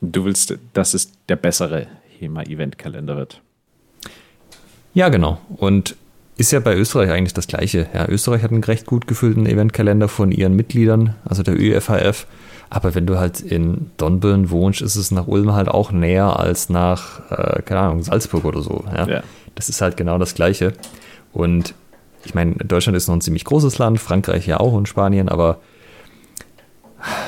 Du 0.00 0.24
willst, 0.24 0.58
dass 0.72 0.94
es 0.94 1.12
der 1.28 1.36
bessere 1.36 1.86
HEMA-Eventkalender 2.18 3.16
wird. 3.16 3.40
Ja, 4.94 5.10
genau. 5.10 5.40
Und 5.56 5.94
ist 6.40 6.52
ja 6.52 6.60
bei 6.60 6.74
Österreich 6.74 7.10
eigentlich 7.10 7.34
das 7.34 7.48
Gleiche. 7.48 7.86
Ja, 7.92 8.08
Österreich 8.08 8.42
hat 8.42 8.50
einen 8.50 8.64
recht 8.64 8.86
gut 8.86 9.06
gefüllten 9.06 9.44
Eventkalender 9.44 10.08
von 10.08 10.32
ihren 10.32 10.56
Mitgliedern, 10.56 11.14
also 11.22 11.42
der 11.42 11.54
ÖFHF. 11.60 12.26
Aber 12.70 12.94
wenn 12.94 13.06
du 13.06 13.18
halt 13.18 13.40
in 13.40 13.90
Dornbirn 13.98 14.48
wohnst, 14.48 14.80
ist 14.80 14.96
es 14.96 15.10
nach 15.10 15.26
Ulm 15.26 15.52
halt 15.52 15.68
auch 15.68 15.92
näher 15.92 16.40
als 16.40 16.70
nach, 16.70 17.30
äh, 17.30 17.60
keine 17.60 17.80
Ahnung, 17.80 18.02
Salzburg 18.02 18.46
oder 18.46 18.62
so. 18.62 18.84
Ja? 18.90 19.06
ja? 19.06 19.22
Das 19.54 19.68
ist 19.68 19.82
halt 19.82 19.98
genau 19.98 20.16
das 20.16 20.34
Gleiche. 20.34 20.72
Und 21.34 21.74
ich 22.24 22.34
meine, 22.34 22.54
Deutschland 22.54 22.96
ist 22.96 23.06
noch 23.06 23.16
ein 23.16 23.20
ziemlich 23.20 23.44
großes 23.44 23.76
Land, 23.76 24.00
Frankreich 24.00 24.46
ja 24.46 24.60
auch 24.60 24.72
und 24.72 24.88
Spanien, 24.88 25.28
aber 25.28 25.60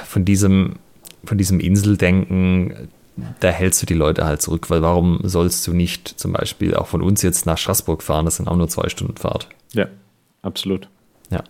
von 0.06 0.24
diesem, 0.24 0.76
von 1.24 1.36
diesem 1.36 1.60
Inseldenken, 1.60 2.88
da 3.40 3.48
hältst 3.48 3.82
du 3.82 3.86
die 3.86 3.94
Leute 3.94 4.24
halt 4.24 4.40
zurück, 4.40 4.70
weil 4.70 4.82
warum 4.82 5.20
sollst 5.22 5.66
du 5.66 5.72
nicht 5.72 6.08
zum 6.08 6.32
Beispiel 6.32 6.74
auch 6.74 6.86
von 6.86 7.02
uns 7.02 7.22
jetzt 7.22 7.46
nach 7.46 7.58
Straßburg 7.58 8.02
fahren? 8.02 8.24
Das 8.24 8.36
sind 8.36 8.48
auch 8.48 8.56
nur 8.56 8.68
zwei 8.68 8.88
Stunden 8.88 9.16
Fahrt. 9.16 9.48
Ja, 9.72 9.86
absolut. 10.42 10.88
Ja. 11.30 11.42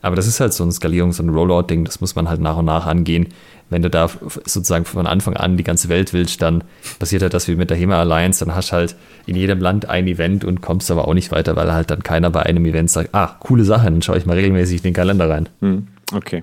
Aber 0.00 0.16
das 0.16 0.26
ist 0.26 0.38
halt 0.38 0.52
so 0.52 0.64
ein 0.64 0.70
Skalierungs- 0.70 1.18
und 1.18 1.30
Rollout-Ding, 1.30 1.86
das 1.86 2.02
muss 2.02 2.14
man 2.14 2.28
halt 2.28 2.40
nach 2.40 2.58
und 2.58 2.66
nach 2.66 2.84
angehen. 2.86 3.28
Wenn 3.70 3.80
du 3.80 3.88
da 3.88 4.10
sozusagen 4.44 4.84
von 4.84 5.06
Anfang 5.06 5.34
an 5.34 5.56
die 5.56 5.64
ganze 5.64 5.88
Welt 5.88 6.12
willst, 6.12 6.42
dann 6.42 6.62
passiert 6.98 7.22
halt 7.22 7.32
das 7.32 7.48
wie 7.48 7.56
mit 7.56 7.70
der 7.70 7.78
HEMA 7.78 7.98
Alliance, 7.98 8.44
dann 8.44 8.54
hast 8.54 8.70
du 8.70 8.72
halt 8.74 8.96
in 9.24 9.34
jedem 9.34 9.60
Land 9.60 9.88
ein 9.88 10.06
Event 10.06 10.44
und 10.44 10.60
kommst 10.60 10.90
aber 10.90 11.08
auch 11.08 11.14
nicht 11.14 11.32
weiter, 11.32 11.56
weil 11.56 11.72
halt 11.72 11.90
dann 11.90 12.02
keiner 12.02 12.28
bei 12.28 12.42
einem 12.42 12.66
Event 12.66 12.90
sagt, 12.90 13.14
ah, 13.14 13.36
coole 13.40 13.64
Sache, 13.64 13.84
dann 13.84 14.02
schaue 14.02 14.18
ich 14.18 14.26
mal 14.26 14.36
regelmäßig 14.36 14.78
in 14.78 14.82
den 14.82 14.92
Kalender 14.92 15.30
rein. 15.30 15.48
Hm, 15.60 15.88
okay. 16.12 16.42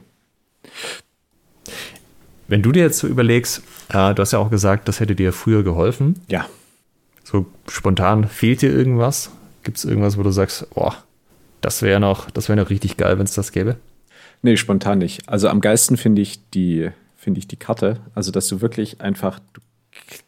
Wenn 2.51 2.61
du 2.61 2.73
dir 2.73 2.83
jetzt 2.83 2.99
so 2.99 3.07
überlegst, 3.07 3.63
äh, 3.87 4.13
du 4.13 4.21
hast 4.21 4.33
ja 4.33 4.39
auch 4.39 4.49
gesagt, 4.49 4.89
das 4.89 4.99
hätte 4.99 5.15
dir 5.15 5.31
früher 5.31 5.63
geholfen. 5.63 6.19
Ja. 6.27 6.47
So 7.23 7.45
spontan 7.69 8.27
fehlt 8.27 8.61
dir 8.61 8.69
irgendwas? 8.69 9.31
Gibt 9.63 9.77
es 9.77 9.85
irgendwas, 9.85 10.17
wo 10.17 10.23
du 10.23 10.31
sagst, 10.31 10.69
boah, 10.75 10.97
das 11.61 11.81
wäre 11.81 12.01
noch, 12.01 12.29
das 12.29 12.49
wäre 12.49 12.59
noch 12.59 12.69
richtig 12.69 12.97
geil, 12.97 13.17
wenn 13.17 13.23
es 13.23 13.35
das 13.35 13.53
gäbe? 13.53 13.77
Nee, 14.41 14.57
spontan 14.57 14.97
nicht. 14.97 15.29
Also 15.29 15.47
am 15.47 15.61
geilsten 15.61 15.95
finde 15.95 16.21
ich 16.21 16.41
die, 16.49 16.89
finde 17.15 17.39
ich 17.39 17.47
die 17.47 17.55
Karte. 17.55 18.01
Also, 18.15 18.33
dass 18.33 18.49
du 18.49 18.59
wirklich 18.59 18.99
einfach, 18.99 19.39
du 19.53 19.61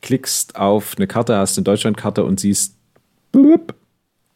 klickst 0.01 0.55
auf 0.55 0.93
eine 0.95 1.07
Karte, 1.07 1.35
hast 1.35 1.57
eine 1.57 1.65
Deutschlandkarte 1.65 2.23
und 2.23 2.39
siehst, 2.39 2.77
blub, 3.33 3.75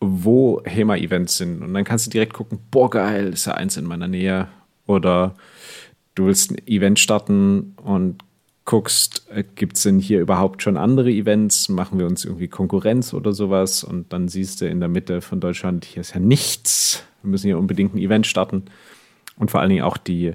wo 0.02 0.62
HEMA-Events 0.66 1.38
sind. 1.38 1.62
Und 1.62 1.74
dann 1.74 1.86
kannst 1.86 2.08
du 2.08 2.10
direkt 2.10 2.34
gucken, 2.34 2.60
boah, 2.70 2.90
geil, 2.90 3.30
ist 3.32 3.46
ja 3.46 3.54
eins 3.54 3.78
in 3.78 3.86
meiner 3.86 4.10
Nähe. 4.10 4.50
Oder 4.88 5.36
du 6.18 6.26
willst 6.26 6.52
ein 6.52 6.68
Event 6.68 7.00
starten 7.00 7.76
und 7.84 8.24
guckst, 8.66 9.28
äh, 9.32 9.44
gibt 9.56 9.78
es 9.78 9.84
denn 9.84 10.00
hier 10.00 10.20
überhaupt 10.20 10.62
schon 10.62 10.78
andere 10.78 11.10
Events? 11.10 11.70
Machen 11.70 12.00
wir 12.00 12.06
uns 12.06 12.26
irgendwie 12.26 12.48
Konkurrenz 12.48 13.14
oder 13.14 13.32
sowas? 13.32 13.84
Und 13.84 14.12
dann 14.12 14.28
siehst 14.28 14.62
du 14.62 14.68
in 14.68 14.80
der 14.80 14.90
Mitte 14.90 15.22
von 15.22 15.40
Deutschland, 15.40 15.86
hier 15.86 16.02
ist 16.02 16.14
ja 16.14 16.20
nichts. 16.20 17.04
Wir 17.22 17.32
müssen 17.32 17.48
hier 17.48 17.58
unbedingt 17.58 17.96
ein 17.96 18.00
Event 18.00 18.28
starten. 18.28 18.66
Und 19.38 19.52
vor 19.52 19.62
allen 19.62 19.70
Dingen 19.70 19.84
auch 19.84 19.98
die, 19.98 20.34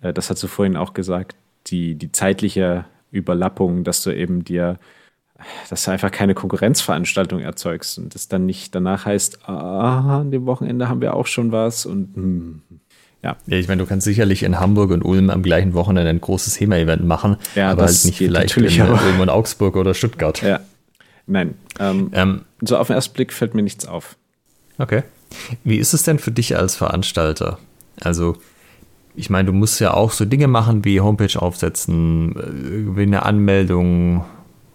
äh, 0.00 0.12
das 0.12 0.30
hast 0.30 0.42
du 0.42 0.46
vorhin 0.46 0.76
auch 0.76 0.94
gesagt, 0.94 1.36
die, 1.66 1.96
die 1.96 2.12
zeitliche 2.12 2.84
Überlappung, 3.10 3.84
dass 3.84 4.02
du 4.02 4.10
eben 4.10 4.44
dir, 4.44 4.78
dass 5.68 5.84
du 5.84 5.90
einfach 5.90 6.10
keine 6.10 6.34
Konkurrenzveranstaltung 6.34 7.40
erzeugst 7.40 7.98
und 7.98 8.14
das 8.14 8.28
dann 8.28 8.46
nicht 8.46 8.74
danach 8.74 9.04
heißt, 9.04 9.48
ah, 9.48 10.20
an 10.20 10.30
dem 10.30 10.46
Wochenende 10.46 10.88
haben 10.88 11.00
wir 11.00 11.14
auch 11.14 11.26
schon 11.26 11.52
was 11.52 11.84
und 11.84 12.14
hm, 12.14 12.62
ja. 13.26 13.36
ja, 13.48 13.56
ich 13.56 13.66
meine, 13.66 13.82
du 13.82 13.88
kannst 13.88 14.04
sicherlich 14.04 14.44
in 14.44 14.60
Hamburg 14.60 14.92
und 14.92 15.02
Ulm 15.02 15.30
am 15.30 15.42
gleichen 15.42 15.74
Wochenende 15.74 16.08
ein 16.08 16.20
großes 16.20 16.60
HEMA-Event 16.60 17.04
machen, 17.04 17.36
ja, 17.56 17.72
aber 17.72 17.86
halt 17.86 18.04
nicht 18.04 18.18
vielleicht 18.18 18.56
in 18.56 18.64
Ulm 18.64 19.20
und 19.20 19.30
Augsburg 19.30 19.74
oder 19.74 19.94
Stuttgart. 19.94 20.40
Ja. 20.42 20.60
Nein. 21.26 21.54
Ähm, 21.80 22.10
ähm, 22.12 22.42
so 22.60 22.76
auf 22.76 22.86
den 22.86 22.94
ersten 22.94 23.14
Blick 23.14 23.32
fällt 23.32 23.54
mir 23.54 23.62
nichts 23.62 23.84
auf. 23.84 24.14
Okay. 24.78 25.02
Wie 25.64 25.78
ist 25.78 25.92
es 25.92 26.04
denn 26.04 26.20
für 26.20 26.30
dich 26.30 26.56
als 26.56 26.76
Veranstalter? 26.76 27.58
Also, 28.00 28.36
ich 29.16 29.28
meine, 29.28 29.46
du 29.46 29.52
musst 29.52 29.80
ja 29.80 29.92
auch 29.92 30.12
so 30.12 30.24
Dinge 30.24 30.46
machen 30.46 30.84
wie 30.84 31.00
Homepage 31.00 31.42
aufsetzen, 31.42 32.94
wie 32.96 33.02
eine 33.02 33.24
Anmeldung 33.24 34.24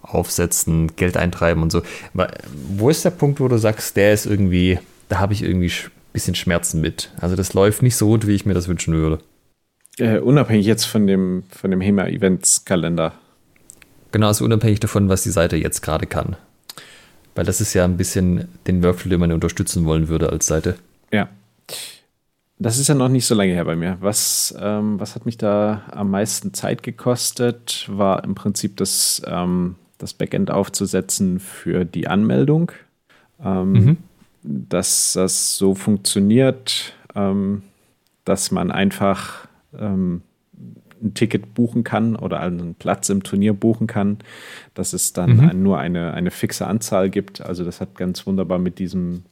aufsetzen, 0.02 0.94
Geld 0.96 1.16
eintreiben 1.16 1.62
und 1.62 1.72
so. 1.72 1.80
Wo 2.76 2.90
ist 2.90 3.04
der 3.06 3.10
Punkt, 3.10 3.40
wo 3.40 3.48
du 3.48 3.56
sagst, 3.56 3.96
der 3.96 4.12
ist 4.12 4.26
irgendwie, 4.26 4.78
da 5.08 5.20
habe 5.20 5.32
ich 5.32 5.42
irgendwie 5.42 5.72
bisschen 6.12 6.34
Schmerzen 6.34 6.80
mit. 6.80 7.10
Also 7.20 7.36
das 7.36 7.54
läuft 7.54 7.82
nicht 7.82 7.96
so 7.96 8.06
gut, 8.06 8.26
wie 8.26 8.34
ich 8.34 8.46
mir 8.46 8.54
das 8.54 8.68
wünschen 8.68 8.94
würde. 8.94 9.18
Äh, 9.98 10.18
unabhängig 10.18 10.66
jetzt 10.66 10.84
von 10.84 11.06
dem, 11.06 11.44
von 11.50 11.70
dem 11.70 11.80
HEMA-Events-Kalender. 11.80 13.12
Genau, 14.10 14.26
also 14.26 14.44
unabhängig 14.44 14.80
davon, 14.80 15.08
was 15.08 15.22
die 15.22 15.30
Seite 15.30 15.56
jetzt 15.56 15.82
gerade 15.82 16.06
kann. 16.06 16.36
Weil 17.34 17.44
das 17.44 17.60
ist 17.60 17.74
ja 17.74 17.84
ein 17.84 17.96
bisschen 17.96 18.48
den 18.66 18.82
Workflow, 18.82 19.10
den 19.10 19.20
man 19.20 19.32
unterstützen 19.32 19.84
wollen 19.86 20.08
würde 20.08 20.30
als 20.30 20.46
Seite. 20.46 20.76
Ja. 21.12 21.28
Das 22.58 22.78
ist 22.78 22.88
ja 22.88 22.94
noch 22.94 23.08
nicht 23.08 23.26
so 23.26 23.34
lange 23.34 23.52
her 23.52 23.64
bei 23.64 23.74
mir. 23.74 23.96
Was, 24.00 24.54
ähm, 24.58 25.00
was 25.00 25.14
hat 25.14 25.26
mich 25.26 25.38
da 25.38 25.82
am 25.90 26.10
meisten 26.10 26.54
Zeit 26.54 26.82
gekostet, 26.82 27.86
war 27.90 28.22
im 28.22 28.34
Prinzip 28.34 28.76
das, 28.76 29.22
ähm, 29.26 29.76
das 29.98 30.12
Backend 30.14 30.50
aufzusetzen 30.50 31.40
für 31.40 31.84
die 31.84 32.06
Anmeldung. 32.06 32.70
Ähm, 33.42 33.72
mhm 33.72 33.96
dass 34.42 35.12
das 35.14 35.56
so 35.56 35.74
funktioniert, 35.74 36.94
ähm, 37.14 37.62
dass 38.24 38.50
man 38.50 38.70
einfach 38.70 39.48
ähm, 39.78 40.22
ein 41.02 41.14
Ticket 41.14 41.54
buchen 41.54 41.84
kann 41.84 42.16
oder 42.16 42.40
einen 42.40 42.74
Platz 42.74 43.08
im 43.08 43.22
Turnier 43.22 43.54
buchen 43.54 43.86
kann, 43.86 44.18
dass 44.74 44.92
es 44.92 45.12
dann 45.12 45.36
mhm. 45.36 45.62
nur 45.62 45.78
eine, 45.78 46.14
eine 46.14 46.30
fixe 46.30 46.66
Anzahl 46.66 47.10
gibt. 47.10 47.40
Also 47.40 47.64
das 47.64 47.80
hat 47.80 47.96
ganz 47.96 48.26
wunderbar 48.26 48.58
mit 48.58 48.78
diesem 48.78 49.24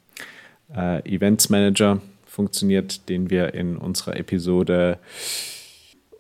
äh, 0.75 1.01
Events 1.09 1.49
Manager 1.49 2.01
funktioniert, 2.27 3.09
den 3.09 3.31
wir 3.31 3.55
in 3.55 3.77
unserer 3.77 4.17
Episode 4.17 4.99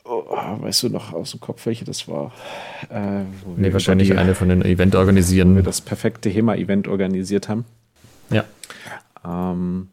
Oh, 0.02 0.24
weißt 0.60 0.82
du 0.82 0.88
noch 0.88 1.12
aus 1.12 1.30
dem 1.30 1.40
Kopf, 1.40 1.66
welche 1.66 1.84
das 1.84 2.08
war? 2.08 2.32
Äh, 2.90 3.22
nee, 3.56 3.72
wahrscheinlich 3.72 4.08
die, 4.08 4.16
eine 4.16 4.34
von 4.34 4.48
den 4.48 4.62
Event 4.62 4.96
organisieren. 4.96 5.52
Wo 5.52 5.56
wir 5.56 5.62
das 5.62 5.80
perfekte 5.80 6.28
HEMA-Event 6.28 6.88
organisiert 6.88 7.48
haben. 7.48 7.64
Ja. 8.30 8.44
Ähm, 9.24 9.88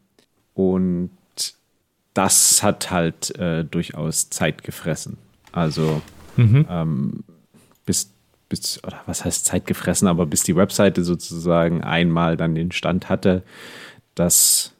und 0.54 1.12
das 2.14 2.64
hat 2.64 2.90
halt 2.90 3.36
äh, 3.38 3.64
durchaus 3.64 4.30
Zeit 4.30 4.64
gefressen. 4.64 5.18
Also 5.52 6.02
mhm. 6.36 6.66
ähm, 6.70 7.24
bis, 7.86 8.12
bis, 8.50 8.84
oder 8.84 9.02
was 9.06 9.24
heißt 9.24 9.46
Zeit 9.46 9.68
gefressen, 9.68 10.08
aber 10.08 10.26
bis 10.26 10.44
die 10.44 10.56
Webseite 10.56 11.04
sozusagen 11.04 11.84
einmal 11.84 12.36
dann 12.36 12.56
den 12.56 12.72
Stand 12.72 13.10
hatte, 13.10 13.44
dass 14.16 14.74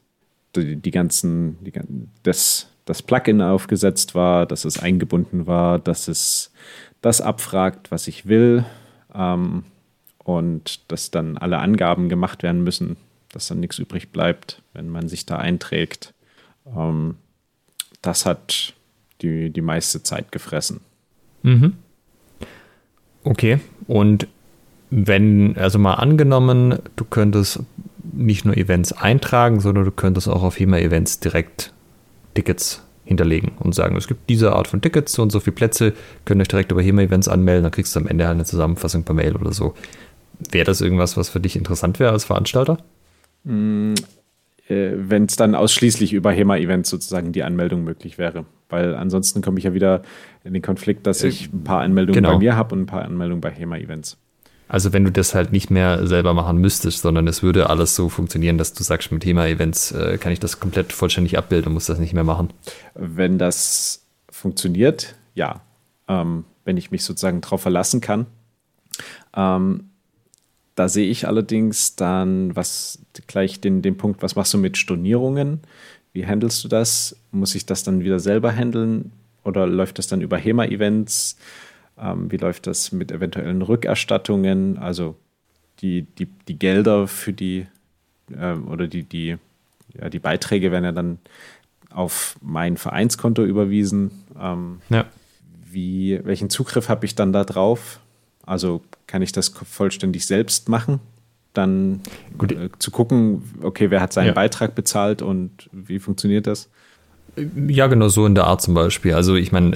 die, 0.56 0.76
die 0.76 0.90
ganzen, 0.90 1.62
die, 1.62 1.72
das, 2.24 2.68
das 2.84 3.02
Plugin 3.02 3.40
aufgesetzt 3.40 4.14
war, 4.16 4.46
dass 4.46 4.64
es 4.64 4.80
eingebunden 4.80 5.46
war, 5.46 5.78
dass 5.78 6.08
es 6.08 6.52
das 7.02 7.20
abfragt, 7.20 7.92
was 7.92 8.08
ich 8.08 8.26
will 8.26 8.64
ähm, 9.14 9.62
und 10.24 10.90
dass 10.90 11.12
dann 11.12 11.38
alle 11.38 11.58
Angaben 11.58 12.08
gemacht 12.08 12.42
werden 12.42 12.64
müssen, 12.64 12.96
dass 13.32 13.48
dann 13.48 13.60
nichts 13.60 13.78
übrig 13.78 14.10
bleibt, 14.10 14.62
wenn 14.72 14.88
man 14.88 15.08
sich 15.08 15.26
da 15.26 15.36
einträgt. 15.36 16.14
Ähm, 16.66 17.16
das 18.02 18.26
hat 18.26 18.74
die, 19.22 19.50
die 19.50 19.60
meiste 19.60 20.02
Zeit 20.02 20.32
gefressen. 20.32 20.80
Mhm. 21.42 21.74
Okay, 23.24 23.60
und 23.86 24.26
wenn, 24.90 25.56
also 25.56 25.78
mal 25.78 25.94
angenommen, 25.94 26.78
du 26.96 27.04
könntest 27.04 27.60
nicht 28.12 28.44
nur 28.44 28.56
Events 28.56 28.92
eintragen, 28.92 29.60
sondern 29.60 29.84
du 29.84 29.90
könntest 29.90 30.28
auch 30.28 30.42
auf 30.42 30.58
HEMA-Events 30.58 31.20
direkt 31.20 31.72
Tickets 32.34 32.82
hinterlegen 33.04 33.52
und 33.58 33.74
sagen, 33.74 33.96
es 33.96 34.06
gibt 34.06 34.28
diese 34.28 34.52
Art 34.52 34.68
von 34.68 34.80
Tickets, 34.80 35.12
so 35.12 35.22
und 35.22 35.30
so 35.30 35.40
viele 35.40 35.54
Plätze, 35.54 35.94
könnt 36.24 36.40
euch 36.40 36.48
direkt 36.48 36.72
über 36.72 36.82
HEMA-Events 36.82 37.28
anmelden, 37.28 37.64
dann 37.64 37.72
kriegst 37.72 37.94
du 37.94 38.00
am 38.00 38.06
Ende 38.06 38.26
halt 38.26 38.34
eine 38.34 38.44
Zusammenfassung 38.44 39.04
per 39.04 39.14
Mail 39.14 39.36
oder 39.36 39.52
so. 39.52 39.74
Wäre 40.50 40.64
das 40.64 40.80
irgendwas, 40.80 41.16
was 41.16 41.28
für 41.28 41.40
dich 41.40 41.56
interessant 41.56 41.98
wäre 41.98 42.12
als 42.12 42.24
Veranstalter? 42.24 42.78
Mm, 43.48 43.94
äh, 44.68 44.92
Wenn 44.96 45.24
es 45.24 45.36
dann 45.36 45.54
ausschließlich 45.54 46.12
über 46.12 46.30
HEMA-Events 46.30 46.90
sozusagen 46.90 47.32
die 47.32 47.42
Anmeldung 47.42 47.82
möglich 47.82 48.18
wäre. 48.18 48.44
Weil 48.68 48.94
ansonsten 48.94 49.40
komme 49.40 49.58
ich 49.58 49.64
ja 49.64 49.72
wieder 49.72 50.02
in 50.44 50.52
den 50.52 50.62
Konflikt, 50.62 51.06
dass 51.06 51.22
ich 51.24 51.50
ein 51.52 51.64
paar 51.64 51.80
Anmeldungen 51.80 52.22
genau. 52.22 52.34
bei 52.34 52.38
mir 52.38 52.56
habe 52.56 52.74
und 52.74 52.82
ein 52.82 52.86
paar 52.86 53.02
Anmeldungen 53.02 53.40
bei 53.40 53.50
HEMA-Events. 53.50 54.18
Also 54.68 54.92
wenn 54.92 55.04
du 55.04 55.10
das 55.10 55.34
halt 55.34 55.50
nicht 55.50 55.70
mehr 55.70 56.06
selber 56.06 56.34
machen 56.34 56.58
müsstest, 56.58 57.00
sondern 57.00 57.26
es 57.26 57.42
würde 57.42 57.70
alles 57.70 57.96
so 57.96 58.10
funktionieren, 58.10 58.58
dass 58.58 58.74
du 58.74 58.82
sagst, 58.82 59.10
mit 59.10 59.24
HEMA-Events 59.24 59.92
äh, 59.92 60.18
kann 60.18 60.32
ich 60.32 60.40
das 60.40 60.60
komplett 60.60 60.92
vollständig 60.92 61.38
abbilden 61.38 61.68
und 61.68 61.74
muss 61.74 61.86
das 61.86 61.98
nicht 61.98 62.12
mehr 62.12 62.24
machen. 62.24 62.50
Wenn 62.94 63.38
das 63.38 64.06
funktioniert, 64.30 65.14
ja. 65.34 65.62
Ähm, 66.06 66.44
wenn 66.64 66.76
ich 66.76 66.90
mich 66.90 67.02
sozusagen 67.02 67.40
darauf 67.40 67.62
verlassen 67.62 68.02
kann. 68.02 68.26
Ähm, 69.34 69.88
da 70.74 70.88
sehe 70.88 71.08
ich 71.08 71.26
allerdings 71.26 71.96
dann 71.96 72.54
was 72.54 73.00
gleich 73.26 73.60
den, 73.60 73.82
den 73.82 73.96
Punkt, 73.96 74.22
was 74.22 74.36
machst 74.36 74.54
du 74.54 74.58
mit 74.58 74.76
Stornierungen? 74.76 75.60
Wie 76.12 76.26
handelst 76.26 76.62
du 76.64 76.68
das? 76.68 77.16
Muss 77.32 77.54
ich 77.54 77.66
das 77.66 77.82
dann 77.84 78.00
wieder 78.00 78.18
selber 78.20 78.52
handeln 78.52 79.12
oder 79.44 79.66
läuft 79.66 79.98
das 79.98 80.06
dann 80.06 80.20
über 80.20 80.36
HEMA-Events? 80.38 81.36
Ähm, 81.98 82.30
wie 82.30 82.36
läuft 82.36 82.66
das 82.66 82.92
mit 82.92 83.10
eventuellen 83.12 83.62
Rückerstattungen? 83.62 84.78
Also 84.78 85.16
die, 85.80 86.02
die, 86.02 86.26
die 86.46 86.58
Gelder 86.58 87.06
für 87.08 87.32
die 87.32 87.66
ähm, 88.36 88.68
oder 88.68 88.86
die, 88.86 89.02
die, 89.04 89.36
ja, 90.00 90.08
die 90.08 90.18
Beiträge 90.18 90.70
werden 90.72 90.84
ja 90.84 90.92
dann 90.92 91.18
auf 91.90 92.36
mein 92.42 92.76
Vereinskonto 92.76 93.44
überwiesen. 93.44 94.10
Ähm, 94.38 94.80
Ja. 94.90 95.06
wie, 95.70 96.20
welchen 96.24 96.50
Zugriff 96.50 96.88
habe 96.88 97.06
ich 97.06 97.14
dann 97.14 97.32
da 97.32 97.44
drauf? 97.44 98.00
Also 98.44 98.82
kann 99.06 99.22
ich 99.22 99.32
das 99.32 99.48
vollständig 99.48 100.26
selbst 100.26 100.68
machen? 100.68 101.00
Dann 101.58 102.02
Gut. 102.38 102.52
äh, 102.52 102.68
zu 102.78 102.92
gucken, 102.92 103.42
okay, 103.62 103.90
wer 103.90 104.00
hat 104.00 104.12
seinen 104.12 104.28
Ja. 104.28 104.32
Beitrag 104.32 104.76
bezahlt 104.76 105.22
und 105.22 105.50
wie 105.72 105.98
funktioniert 105.98 106.46
das? 106.46 106.68
Ja, 107.66 107.88
genau 107.88 108.06
so 108.06 108.26
in 108.26 108.36
der 108.36 108.44
Art 108.44 108.62
zum 108.62 108.74
Beispiel. 108.74 109.12
Also 109.14 109.34
ich 109.34 109.50
meine, 109.50 109.72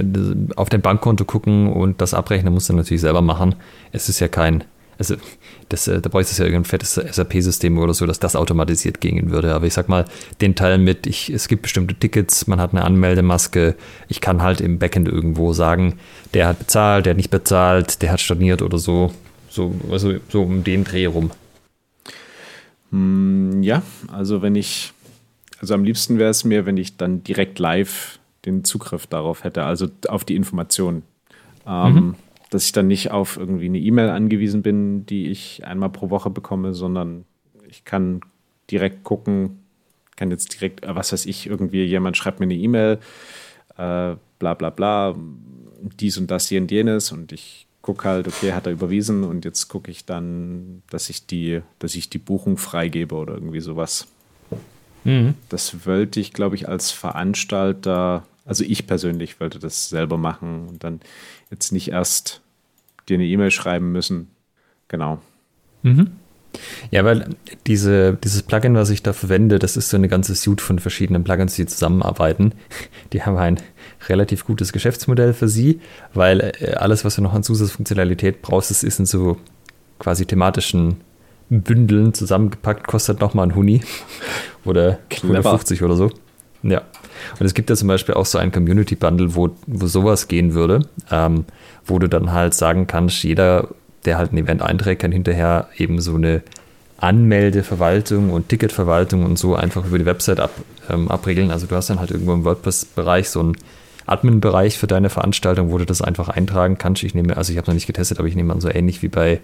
auf 0.55 0.69
dein 0.69 0.81
Bankkonto 0.81 1.25
gucken 1.25 1.73
und 1.73 2.01
das 2.01 2.15
abrechnen 2.15 2.55
musst 2.55 2.69
du 2.69 2.73
natürlich 2.73 3.01
selber 3.01 3.21
machen. 3.21 3.57
Es 3.91 4.09
ist 4.09 4.21
ja 4.21 4.29
kein, 4.29 4.63
also 4.97 5.17
das, 5.71 5.89
äh, 5.89 6.01
da 6.01 6.09
bräuchte 6.09 6.31
es 6.31 6.39
ja 6.39 6.45
irgendein 6.45 6.67
fettes 6.67 6.95
SAP-System 6.95 7.77
oder 7.79 7.95
so, 7.95 8.07
dass 8.07 8.21
das 8.21 8.37
automatisiert 8.37 9.01
gehen 9.01 9.33
würde. 9.33 9.53
Aber 9.53 9.67
ich 9.67 9.75
sag 9.75 9.89
mal, 9.89 10.05
den 10.41 10.55
Teil 10.55 10.79
mit, 10.79 11.09
ich, 11.09 11.31
es 11.31 11.49
gibt 11.49 11.63
bestimmte 11.63 11.97
Tickets, 11.97 12.47
man 12.47 12.61
hat 12.61 12.71
eine 12.73 12.85
Anmeldemaske, 12.85 13.75
ich 14.09 14.21
kann 14.21 14.41
halt 14.41 14.61
im 14.61 14.79
Backend 14.79 15.09
irgendwo 15.09 15.53
sagen, 15.53 15.95
der 16.33 16.47
hat 16.47 16.61
bezahlt, 16.61 17.07
der 17.07 17.11
hat 17.11 17.17
nicht 17.17 17.31
bezahlt, 17.31 18.03
der 18.03 18.13
hat 18.13 18.21
storniert 18.21 18.63
oder 18.63 18.79
so. 18.79 19.13
So, 19.51 19.75
also 19.91 20.15
so 20.29 20.43
um 20.43 20.63
den 20.63 20.85
Dreh 20.85 21.07
rum. 21.07 21.33
Hm, 22.93 23.63
ja, 23.63 23.83
also 24.13 24.43
wenn 24.43 24.55
ich, 24.55 24.93
also 25.59 25.75
am 25.75 25.83
liebsten 25.83 26.19
wäre 26.19 26.31
es 26.31 26.45
mir, 26.45 26.67
wenn 26.67 26.77
ich 26.77 26.97
dann 26.97 27.25
direkt 27.25 27.59
live 27.59 28.21
den 28.45 28.65
Zugriff 28.65 29.07
darauf 29.07 29.45
hätte, 29.45 29.65
also 29.65 29.89
auf 30.09 30.25
die 30.25 30.37
Information. 30.37 31.03
Ähm, 31.67 32.15
Dass 32.51 32.67
ich 32.67 32.73
dann 32.73 32.87
nicht 32.87 33.11
auf 33.11 33.39
irgendwie 33.39 33.67
eine 33.67 33.79
E-Mail 33.79 34.11
angewiesen 34.11 34.63
bin, 34.63 35.07
die 35.07 35.29
ich 35.29 35.65
einmal 35.65 35.89
pro 35.89 36.11
Woche 36.11 36.29
bekomme, 36.29 36.75
sondern 36.75 37.25
ich 37.69 37.85
kann 37.85 38.21
direkt 38.71 39.05
gucken, 39.05 39.61
kann 40.17 40.31
jetzt 40.31 40.53
direkt, 40.53 40.85
äh, 40.85 40.95
was 40.95 41.13
weiß 41.13 41.25
ich, 41.27 41.47
irgendwie 41.47 41.85
jemand 41.85 42.17
schreibt 42.17 42.41
mir 42.41 42.45
eine 42.45 42.55
E-Mail, 42.55 42.99
äh, 43.79 44.17
bla 44.39 44.55
bla 44.55 44.71
bla, 44.71 45.17
dies 45.99 46.19
und 46.19 46.31
das, 46.31 46.49
hier 46.49 46.61
und 46.61 46.71
jenes 46.71 47.11
und 47.13 47.33
ich 47.33 47.67
gucke 47.83 48.09
halt, 48.09 48.29
okay, 48.29 48.53
hat 48.53 48.67
er 48.67 48.73
überwiesen 48.73 49.25
und 49.25 49.45
jetzt 49.45 49.69
gucke 49.69 49.91
ich 49.91 50.05
dann, 50.07 50.83
dass 50.89 51.11
ich 51.11 51.27
die, 51.27 51.61
dass 51.79 51.95
ich 51.95 52.09
die 52.09 52.19
Buchung 52.19 52.57
freigebe 52.57 53.15
oder 53.15 53.35
irgendwie 53.35 53.61
sowas. 53.61 54.07
Das 55.49 55.85
wollte 55.85 56.21
ich, 56.21 56.33
glaube 56.33 56.55
ich, 56.55 56.69
als 56.69 56.93
Veranstalter, 56.93 58.25
also 58.47 58.65
ich 58.65 58.87
persönlich 58.87 59.41
wollte 59.41 59.59
das 59.59 59.89
selber 59.89 60.17
machen 60.17 60.69
und 60.69 60.85
dann 60.85 61.01
jetzt 61.51 61.73
nicht 61.73 61.89
erst 61.89 62.41
dir 63.09 63.15
eine 63.15 63.27
E-Mail 63.27 63.51
schreiben 63.51 63.91
müssen. 63.93 64.29
Genau. 64.89 65.21
Ja, 66.91 67.05
weil 67.05 67.31
diese, 67.67 68.19
dieses 68.23 68.43
Plugin, 68.43 68.75
was 68.75 68.91
ich 68.91 69.03
da 69.03 69.13
verwende, 69.13 69.59
das 69.59 69.77
ist 69.77 69.89
so 69.89 69.97
eine 69.97 70.09
ganze 70.09 70.35
Suite 70.35 70.61
von 70.61 70.79
verschiedenen 70.79 71.25
Plugins, 71.25 71.55
die 71.55 71.67
zusammenarbeiten. 71.67 72.53
Die 73.13 73.23
haben 73.23 73.37
ein 73.37 73.59
relativ 74.09 74.45
gutes 74.45 74.73
Geschäftsmodell 74.73 75.33
für 75.33 75.49
sie, 75.49 75.81
weil 76.15 76.53
äh, 76.61 76.75
alles, 76.75 77.05
was 77.05 77.17
du 77.17 77.23
noch 77.23 77.35
an 77.35 77.43
Zusatzfunktionalität 77.43 78.43
brauchst, 78.43 78.71
das 78.71 78.83
ist 78.83 78.99
in 78.99 79.07
so 79.07 79.37
quasi 79.99 80.27
thematischen 80.27 80.97
Bündeln 81.49 82.15
zusammengepackt, 82.15 82.87
kostet 82.87 83.21
nochmal 83.21 83.49
ein 83.49 83.55
Huni 83.55 83.83
oder 84.65 84.99
Clever. 85.11 85.39
150 85.39 85.83
oder 85.83 85.97
so. 85.97 86.11
Ja. 86.63 86.83
Und 87.39 87.47
es 87.47 87.55
gibt 87.55 87.71
ja 87.71 87.77
zum 87.77 87.89
Beispiel 87.89 88.15
auch 88.15 88.27
so 88.27 88.39
ein 88.39 88.53
Community-Bundle, 88.53 89.35
wo, 89.35 89.51
wo 89.67 89.87
sowas 89.87 90.29
gehen 90.29 90.55
würde, 90.55 90.87
ähm, 91.11 91.45
wo 91.85 91.99
du 91.99 92.09
dann 92.09 92.33
halt 92.33 92.55
sagen 92.55 92.87
kannst, 92.87 93.23
jeder, 93.23 93.69
der 94.05 94.19
halt 94.19 94.33
ein 94.33 94.39
Event 94.39 94.63
einträgt, 94.63 95.03
kann 95.03 95.13
hinterher 95.13 95.69
eben 95.77 96.01
so 96.01 96.15
eine 96.15 96.43
Anmeldeverwaltung 96.99 98.31
und 98.31 98.49
Ticketverwaltung 98.49 99.25
und 99.25 99.39
so 99.39 99.57
einfach 99.57 99.85
über 99.85 99.99
die 99.99 100.07
Website 100.07 100.39
ab, 100.39 100.53
ähm, 100.89 101.11
abregeln. 101.11 101.51
Also 101.51 101.67
du 101.67 101.75
hast 101.75 101.91
dann 101.91 101.99
halt 101.99 102.13
irgendwo 102.13 102.33
im 102.33 102.45
WordPress-Bereich 102.45 103.29
so 103.29 103.41
einen 103.41 103.57
Admin-Bereich 104.13 104.79
für 104.79 104.87
deine 104.87 105.11
Veranstaltung, 105.11 105.71
wo 105.73 105.79
du 105.79 105.87
das 105.87 106.03
einfach 106.03 106.29
eintragen 106.29 106.79
kannst. 106.79 107.03
Ich 107.03 107.15
nehme, 107.15 107.37
also 107.37 107.53
ich 107.53 107.59
habe 107.59 107.67
noch 107.69 107.75
nicht 107.75 107.87
getestet, 107.87 108.19
aber 108.19 108.29
ich 108.29 108.37
nehme 108.37 108.53
an, 108.53 108.61
so 108.61 108.69
ähnlich 108.69 109.03
wie 109.03 109.09
bei 109.09 109.41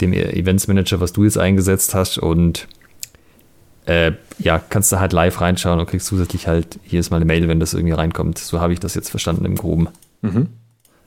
dem 0.00 0.12
Events 0.12 0.68
Manager, 0.68 1.00
was 1.00 1.12
du 1.12 1.24
jetzt 1.24 1.38
eingesetzt 1.38 1.94
hast 1.94 2.18
und 2.18 2.68
äh, 3.86 4.12
ja, 4.38 4.58
kannst 4.58 4.92
du 4.92 5.00
halt 5.00 5.12
live 5.12 5.40
reinschauen 5.40 5.80
und 5.80 5.88
kriegst 5.88 6.06
zusätzlich 6.06 6.46
halt 6.46 6.78
jedes 6.86 7.10
Mal 7.10 7.16
eine 7.16 7.24
Mail, 7.24 7.48
wenn 7.48 7.58
das 7.58 7.74
irgendwie 7.74 7.94
reinkommt. 7.94 8.38
So 8.38 8.60
habe 8.60 8.72
ich 8.72 8.80
das 8.80 8.94
jetzt 8.94 9.10
verstanden 9.10 9.44
im 9.44 9.54
Groben. 9.56 9.88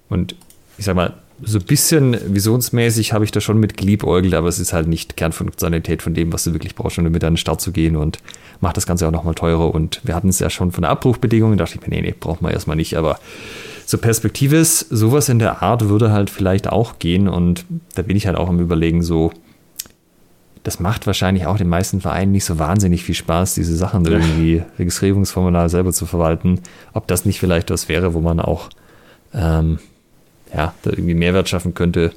Und 0.09 0.35
ich 0.77 0.85
sag 0.85 0.95
mal, 0.95 1.13
so 1.43 1.59
ein 1.59 1.65
bisschen 1.65 2.17
visionsmäßig 2.33 3.13
habe 3.13 3.25
ich 3.25 3.31
da 3.31 3.41
schon 3.41 3.59
mit 3.59 3.77
geliebäugelt, 3.77 4.33
aber 4.33 4.47
es 4.47 4.59
ist 4.59 4.73
halt 4.73 4.87
nicht 4.87 5.17
Kernfunktionalität 5.17 6.01
von 6.01 6.13
dem, 6.13 6.31
was 6.33 6.43
du 6.43 6.53
wirklich 6.53 6.75
brauchst, 6.75 6.97
um 6.97 7.03
damit 7.03 7.23
an 7.23 7.33
den 7.33 7.37
Start 7.37 7.61
zu 7.61 7.71
gehen 7.71 7.95
und 7.95 8.19
macht 8.59 8.77
das 8.77 8.85
Ganze 8.85 9.07
auch 9.07 9.11
nochmal 9.11 9.35
teurer. 9.35 9.73
Und 9.73 10.01
wir 10.03 10.15
hatten 10.15 10.29
es 10.29 10.39
ja 10.39 10.49
schon 10.49 10.71
von 10.71 10.83
der 10.83 10.91
Abbruchbedingung, 10.91 11.57
da 11.57 11.65
dachte 11.65 11.79
ich 11.79 11.87
mir, 11.87 11.95
nee, 11.95 12.01
nee, 12.01 12.15
braucht 12.17 12.41
man 12.41 12.51
erstmal 12.51 12.75
nicht, 12.75 12.95
aber 12.97 13.19
so 13.85 13.97
Perspektive 13.97 14.57
ist, 14.57 14.79
sowas 14.79 15.29
in 15.29 15.39
der 15.39 15.61
Art 15.61 15.89
würde 15.89 16.11
halt 16.11 16.29
vielleicht 16.29 16.67
auch 16.67 16.99
gehen 16.99 17.27
und 17.27 17.65
da 17.95 18.03
bin 18.03 18.15
ich 18.15 18.27
halt 18.27 18.37
auch 18.37 18.47
am 18.47 18.59
überlegen, 18.59 19.01
so, 19.01 19.31
das 20.63 20.79
macht 20.79 21.07
wahrscheinlich 21.07 21.47
auch 21.47 21.57
den 21.57 21.69
meisten 21.69 22.01
Vereinen 22.01 22.31
nicht 22.31 22.45
so 22.45 22.59
wahnsinnig 22.59 23.03
viel 23.03 23.15
Spaß, 23.15 23.55
diese 23.55 23.75
Sachen 23.75 24.05
irgendwie 24.05 24.63
Registrierungsformular 24.77 25.69
selber 25.69 25.91
zu 25.91 26.05
verwalten. 26.05 26.61
Ob 26.93 27.07
das 27.07 27.25
nicht 27.25 27.39
vielleicht 27.39 27.71
was 27.71 27.89
wäre, 27.89 28.13
wo 28.13 28.21
man 28.21 28.39
auch 28.39 28.69
ähm, 29.33 29.79
ja, 30.53 30.73
da 30.81 30.89
irgendwie 30.89 31.13
Mehrwert 31.13 31.49
schaffen 31.49 31.73
könnte. 31.73 32.11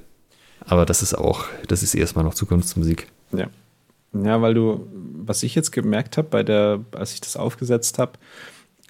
Aber 0.67 0.87
das 0.87 1.03
ist 1.03 1.15
auch, 1.15 1.45
das 1.69 1.83
ist 1.83 1.95
erstmal 1.95 2.25
noch 2.25 2.35
Zukunftsmusik. 2.35 3.09
Ja. 3.33 3.49
Ja, 4.13 4.41
weil 4.41 4.55
du, 4.55 4.87
was 4.93 5.43
ich 5.43 5.57
jetzt 5.57 5.73
gemerkt 5.73 6.17
habe, 6.17 6.29
bei 6.29 6.43
der, 6.45 6.81
als 6.93 7.15
ich 7.15 7.21
das 7.21 7.37
aufgesetzt 7.37 7.99
habe, 7.99 8.13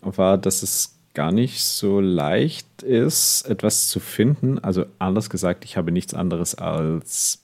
war, 0.02 0.36
dass 0.36 0.62
es 0.62 0.96
gar 1.14 1.32
nicht 1.32 1.64
so 1.64 2.00
leicht 2.00 2.82
ist, 2.82 3.48
etwas 3.48 3.88
zu 3.88 4.00
finden. 4.00 4.58
Also 4.58 4.84
anders 4.98 5.30
gesagt, 5.30 5.64
ich 5.64 5.76
habe 5.76 5.92
nichts 5.92 6.12
anderes 6.12 6.56
als 6.56 7.42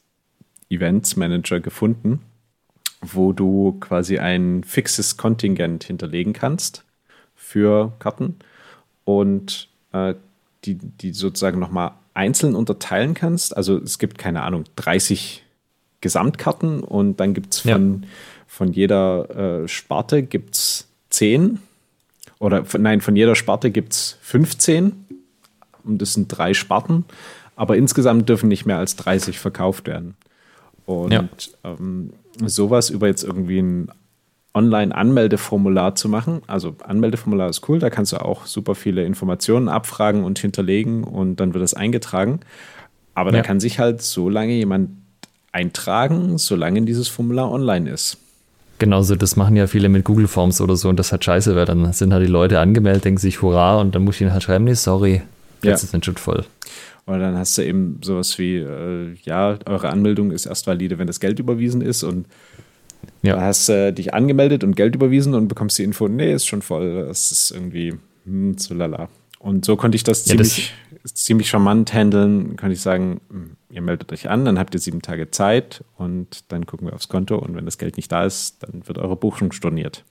Events 0.69 1.17
Manager 1.17 1.61
gefunden, 1.61 2.21
wo 3.01 3.33
du 3.33 3.79
quasi 3.81 4.19
ein 4.19 4.63
fixes 4.65 5.17
Kontingent 5.17 5.85
hinterlegen 5.85 6.33
kannst 6.33 6.85
für 7.35 7.93
Karten 7.99 8.37
und 9.05 9.69
äh, 9.93 10.15
die, 10.65 10.75
die 10.77 11.13
sozusagen 11.13 11.59
nochmal 11.59 11.93
einzeln 12.15 12.55
unterteilen 12.55 13.15
kannst. 13.15 13.57
Also 13.57 13.79
es 13.79 13.99
gibt, 13.99 14.19
keine 14.19 14.43
Ahnung, 14.43 14.65
30 14.77 15.45
Gesamtkarten 16.01 16.81
und 16.81 17.19
dann 17.21 17.35
gibt 17.35 17.55
es 17.55 17.61
von, 17.61 18.03
ja. 18.03 18.09
von 18.47 18.73
jeder 18.73 19.63
äh, 19.63 19.69
Sparte 19.69 20.23
gibt's 20.23 20.89
10 21.11 21.61
oder 22.39 22.65
von, 22.65 22.83
nein, 22.83 23.01
von 23.01 23.17
jeder 23.17 23.37
Sparte 23.37 23.71
gibt 23.71 23.93
es 23.93 24.19
15 24.23 25.07
und 25.85 26.01
das 26.01 26.15
sind 26.15 26.29
drei 26.29 26.55
Sparten, 26.55 27.05
aber 27.57 27.77
insgesamt 27.77 28.29
dürfen 28.29 28.49
nicht 28.49 28.67
mehr 28.67 28.79
als 28.79 28.97
30 28.97 29.39
verkauft 29.39 29.87
werden. 29.87 30.17
Und 30.87 31.13
ja. 31.13 31.29
ähm, 31.65 32.13
sowas 32.45 32.91
über 32.91 33.07
jetzt 33.07 33.23
irgendwie 33.23 33.61
ein 33.61 33.91
Online-Anmeldeformular 34.55 35.95
zu 35.95 36.09
machen. 36.09 36.43
Also 36.47 36.75
Anmeldeformular 36.83 37.49
ist 37.49 37.69
cool, 37.69 37.79
da 37.79 37.91
kannst 37.91 38.13
du 38.13 38.17
auch 38.17 38.47
super 38.47 38.75
viele 38.75 39.05
Informationen 39.05 39.69
abfragen 39.69 40.25
und 40.25 40.39
hinterlegen 40.39 41.05
und 41.05 41.37
dann 41.37 41.55
wird 41.55 41.63
das 41.63 41.75
eingetragen. 41.75 42.41
Aber 43.15 43.31
ja. 43.31 43.39
da 43.39 43.43
kann 43.43 43.61
sich 43.61 43.79
halt 43.79 44.03
so 44.03 44.29
lange 44.29 44.53
jemand 44.53 44.91
eintragen, 45.53 46.39
solange 46.39 46.83
dieses 46.83 47.09
Formular 47.09 47.51
online 47.51 47.91
ist. 47.91 48.19
Genauso, 48.79 49.15
das 49.15 49.37
machen 49.37 49.57
ja 49.57 49.67
viele 49.67 49.89
mit 49.89 50.05
Google 50.05 50.27
Forms 50.27 50.61
oder 50.61 50.75
so 50.75 50.89
und 50.89 50.97
das 50.97 51.13
hat 51.13 51.25
scheiße, 51.25 51.55
weil 51.55 51.67
dann 51.67 51.93
sind 51.93 52.13
halt 52.13 52.27
die 52.27 52.31
Leute 52.31 52.61
angemeldet, 52.61 53.05
denken 53.05 53.19
sich 53.19 53.43
Hurra 53.43 53.79
und 53.79 53.95
dann 53.95 54.05
muss 54.05 54.17
ich 54.17 54.23
ihnen 54.23 54.33
halt 54.33 54.43
schreiben, 54.43 54.65
nee, 54.65 54.75
sorry, 54.75 55.23
jetzt 55.63 55.83
ja. 55.83 55.87
ist 55.89 55.95
ein 55.95 56.03
schon 56.03 56.17
voll. 56.17 56.45
Oder 57.07 57.19
dann 57.19 57.37
hast 57.37 57.59
du 57.59 57.63
eben 57.63 57.99
sowas 58.03 58.39
wie, 58.39 58.57
äh, 58.57 59.15
ja, 59.23 59.59
eure 59.67 59.91
Anmeldung 59.91 60.31
ist 60.31 60.47
erst 60.47 60.67
valide, 60.67 60.99
wenn 60.99 61.07
das 61.07 61.21
Geld 61.21 61.39
überwiesen 61.39 61.83
ist 61.83 62.03
und 62.05 62.27
ja. 63.23 63.37
Da 63.37 63.43
hast 63.43 63.69
du 63.69 63.73
äh, 63.73 63.93
dich 63.93 64.15
angemeldet 64.15 64.65
und 64.65 64.77
Geld 64.77 64.95
überwiesen 64.95 65.35
und 65.35 65.49
bekommst 65.49 65.79
die 65.79 65.85
Info, 65.85 66.09
nee, 66.09 66.33
ist 66.33 66.47
schon 66.47 66.63
voll. 66.63 67.07
Das 67.07 67.31
ist 67.31 67.51
irgendwie 67.51 67.95
hm, 68.25 68.57
so 68.57 68.75
lala. 68.75 69.09
Und 69.39 69.65
so 69.65 69.77
konnte 69.77 69.97
ich 69.97 70.05
das 70.05 70.27
ja, 70.27 70.33
ziemlich, 70.33 70.73
das 71.03 71.15
ziemlich 71.15 71.49
charmant 71.49 71.93
handeln. 71.93 72.57
Konnte 72.57 72.75
ich 72.75 72.81
sagen, 72.81 73.21
hm, 73.31 73.57
ihr 73.71 73.83
meldet 73.83 74.13
euch 74.13 74.29
an, 74.29 74.45
dann 74.45 74.59
habt 74.59 74.75
ihr 74.75 74.81
sieben 74.81 75.03
Tage 75.03 75.31
Zeit 75.31 75.85
und 75.97 76.45
dann 76.49 76.67
gucken 76.67 76.89
wir 76.89 76.95
aufs 76.95 77.09
Konto. 77.09 77.37
Und 77.37 77.55
wenn 77.55 77.65
das 77.65 77.79
Geld 77.79 77.97
nicht 77.97 78.11
da 78.11 78.25
ist, 78.25 78.63
dann 78.63 78.87
wird 78.87 78.99
eure 78.99 79.17
Buchung 79.17 79.53
storniert. 79.53 80.05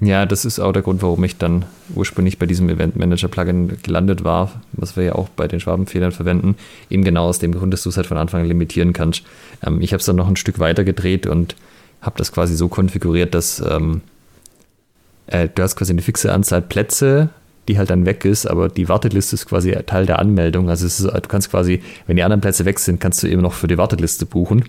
Ja, 0.00 0.26
das 0.26 0.44
ist 0.44 0.58
auch 0.58 0.72
der 0.72 0.82
Grund, 0.82 1.00
warum 1.02 1.22
ich 1.22 1.36
dann 1.36 1.64
ursprünglich 1.94 2.38
bei 2.38 2.46
diesem 2.46 2.68
Event 2.68 2.96
Manager 2.96 3.28
Plugin 3.28 3.78
gelandet 3.82 4.24
war, 4.24 4.60
was 4.72 4.96
wir 4.96 5.04
ja 5.04 5.14
auch 5.14 5.28
bei 5.28 5.46
den 5.46 5.60
Schwabenfehlern 5.60 6.10
verwenden. 6.10 6.56
Eben 6.90 7.04
genau 7.04 7.28
aus 7.28 7.38
dem 7.38 7.52
Grund, 7.52 7.72
dass 7.72 7.84
du 7.84 7.88
es 7.88 7.96
halt 7.96 8.08
von 8.08 8.16
Anfang 8.16 8.40
an 8.40 8.48
limitieren 8.48 8.92
kannst. 8.92 9.22
Ähm, 9.64 9.80
ich 9.80 9.92
habe 9.92 10.00
es 10.00 10.06
dann 10.06 10.16
noch 10.16 10.28
ein 10.28 10.36
Stück 10.36 10.58
weiter 10.58 10.82
gedreht 10.82 11.26
und 11.26 11.54
habe 12.02 12.18
das 12.18 12.32
quasi 12.32 12.54
so 12.54 12.68
konfiguriert, 12.68 13.34
dass 13.34 13.60
ähm, 13.60 14.02
äh, 15.28 15.48
du 15.52 15.62
hast 15.62 15.76
quasi 15.76 15.92
eine 15.92 16.02
fixe 16.02 16.32
Anzahl 16.32 16.60
Plätze, 16.60 17.30
die 17.68 17.78
halt 17.78 17.90
dann 17.90 18.04
weg 18.06 18.24
ist, 18.24 18.46
aber 18.46 18.68
die 18.68 18.88
Warteliste 18.88 19.36
ist 19.36 19.46
quasi 19.46 19.72
Teil 19.86 20.04
der 20.04 20.18
Anmeldung. 20.18 20.68
Also 20.68 20.84
ist, 20.84 21.00
du 21.00 21.20
kannst 21.28 21.50
quasi, 21.50 21.80
wenn 22.06 22.16
die 22.16 22.24
anderen 22.24 22.40
Plätze 22.40 22.64
weg 22.64 22.78
sind, 22.80 23.00
kannst 23.00 23.22
du 23.22 23.28
eben 23.28 23.40
noch 23.40 23.54
für 23.54 23.68
die 23.68 23.78
Warteliste 23.78 24.26
buchen. 24.26 24.64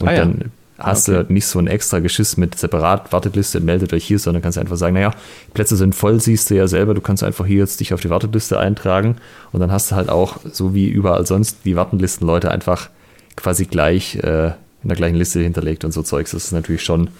Und 0.00 0.08
ah, 0.08 0.12
ja. 0.12 0.18
dann 0.18 0.50
hast 0.78 1.08
okay. 1.08 1.24
du 1.26 1.32
nicht 1.32 1.46
so 1.46 1.58
ein 1.60 1.68
extra 1.68 2.00
Geschiss 2.00 2.36
mit 2.36 2.58
separat 2.58 3.12
Warteliste, 3.12 3.60
meldet 3.60 3.92
euch 3.92 4.04
hier, 4.04 4.18
sondern 4.18 4.42
kannst 4.42 4.58
einfach 4.58 4.76
sagen, 4.76 4.94
naja, 4.94 5.12
Plätze 5.54 5.76
sind 5.76 5.94
voll, 5.94 6.20
siehst 6.20 6.50
du 6.50 6.56
ja 6.56 6.66
selber, 6.66 6.94
du 6.94 7.00
kannst 7.00 7.22
einfach 7.22 7.46
hier 7.46 7.58
jetzt 7.58 7.80
dich 7.80 7.94
auf 7.94 8.00
die 8.00 8.10
Warteliste 8.10 8.58
eintragen 8.58 9.16
und 9.52 9.60
dann 9.60 9.72
hast 9.72 9.92
du 9.92 9.96
halt 9.96 10.08
auch, 10.08 10.38
so 10.52 10.74
wie 10.74 10.88
überall 10.88 11.24
sonst, 11.26 11.64
die 11.64 11.76
Wartenlistenleute 11.76 12.50
einfach 12.50 12.90
quasi 13.36 13.66
gleich 13.66 14.16
äh, 14.16 14.50
in 14.82 14.88
der 14.88 14.96
gleichen 14.96 15.16
Liste 15.16 15.40
hinterlegt 15.40 15.84
und 15.84 15.92
so 15.92 16.02
Zeugs. 16.02 16.32
Das 16.32 16.44
ist 16.44 16.52
natürlich 16.52 16.82
schon 16.82 17.10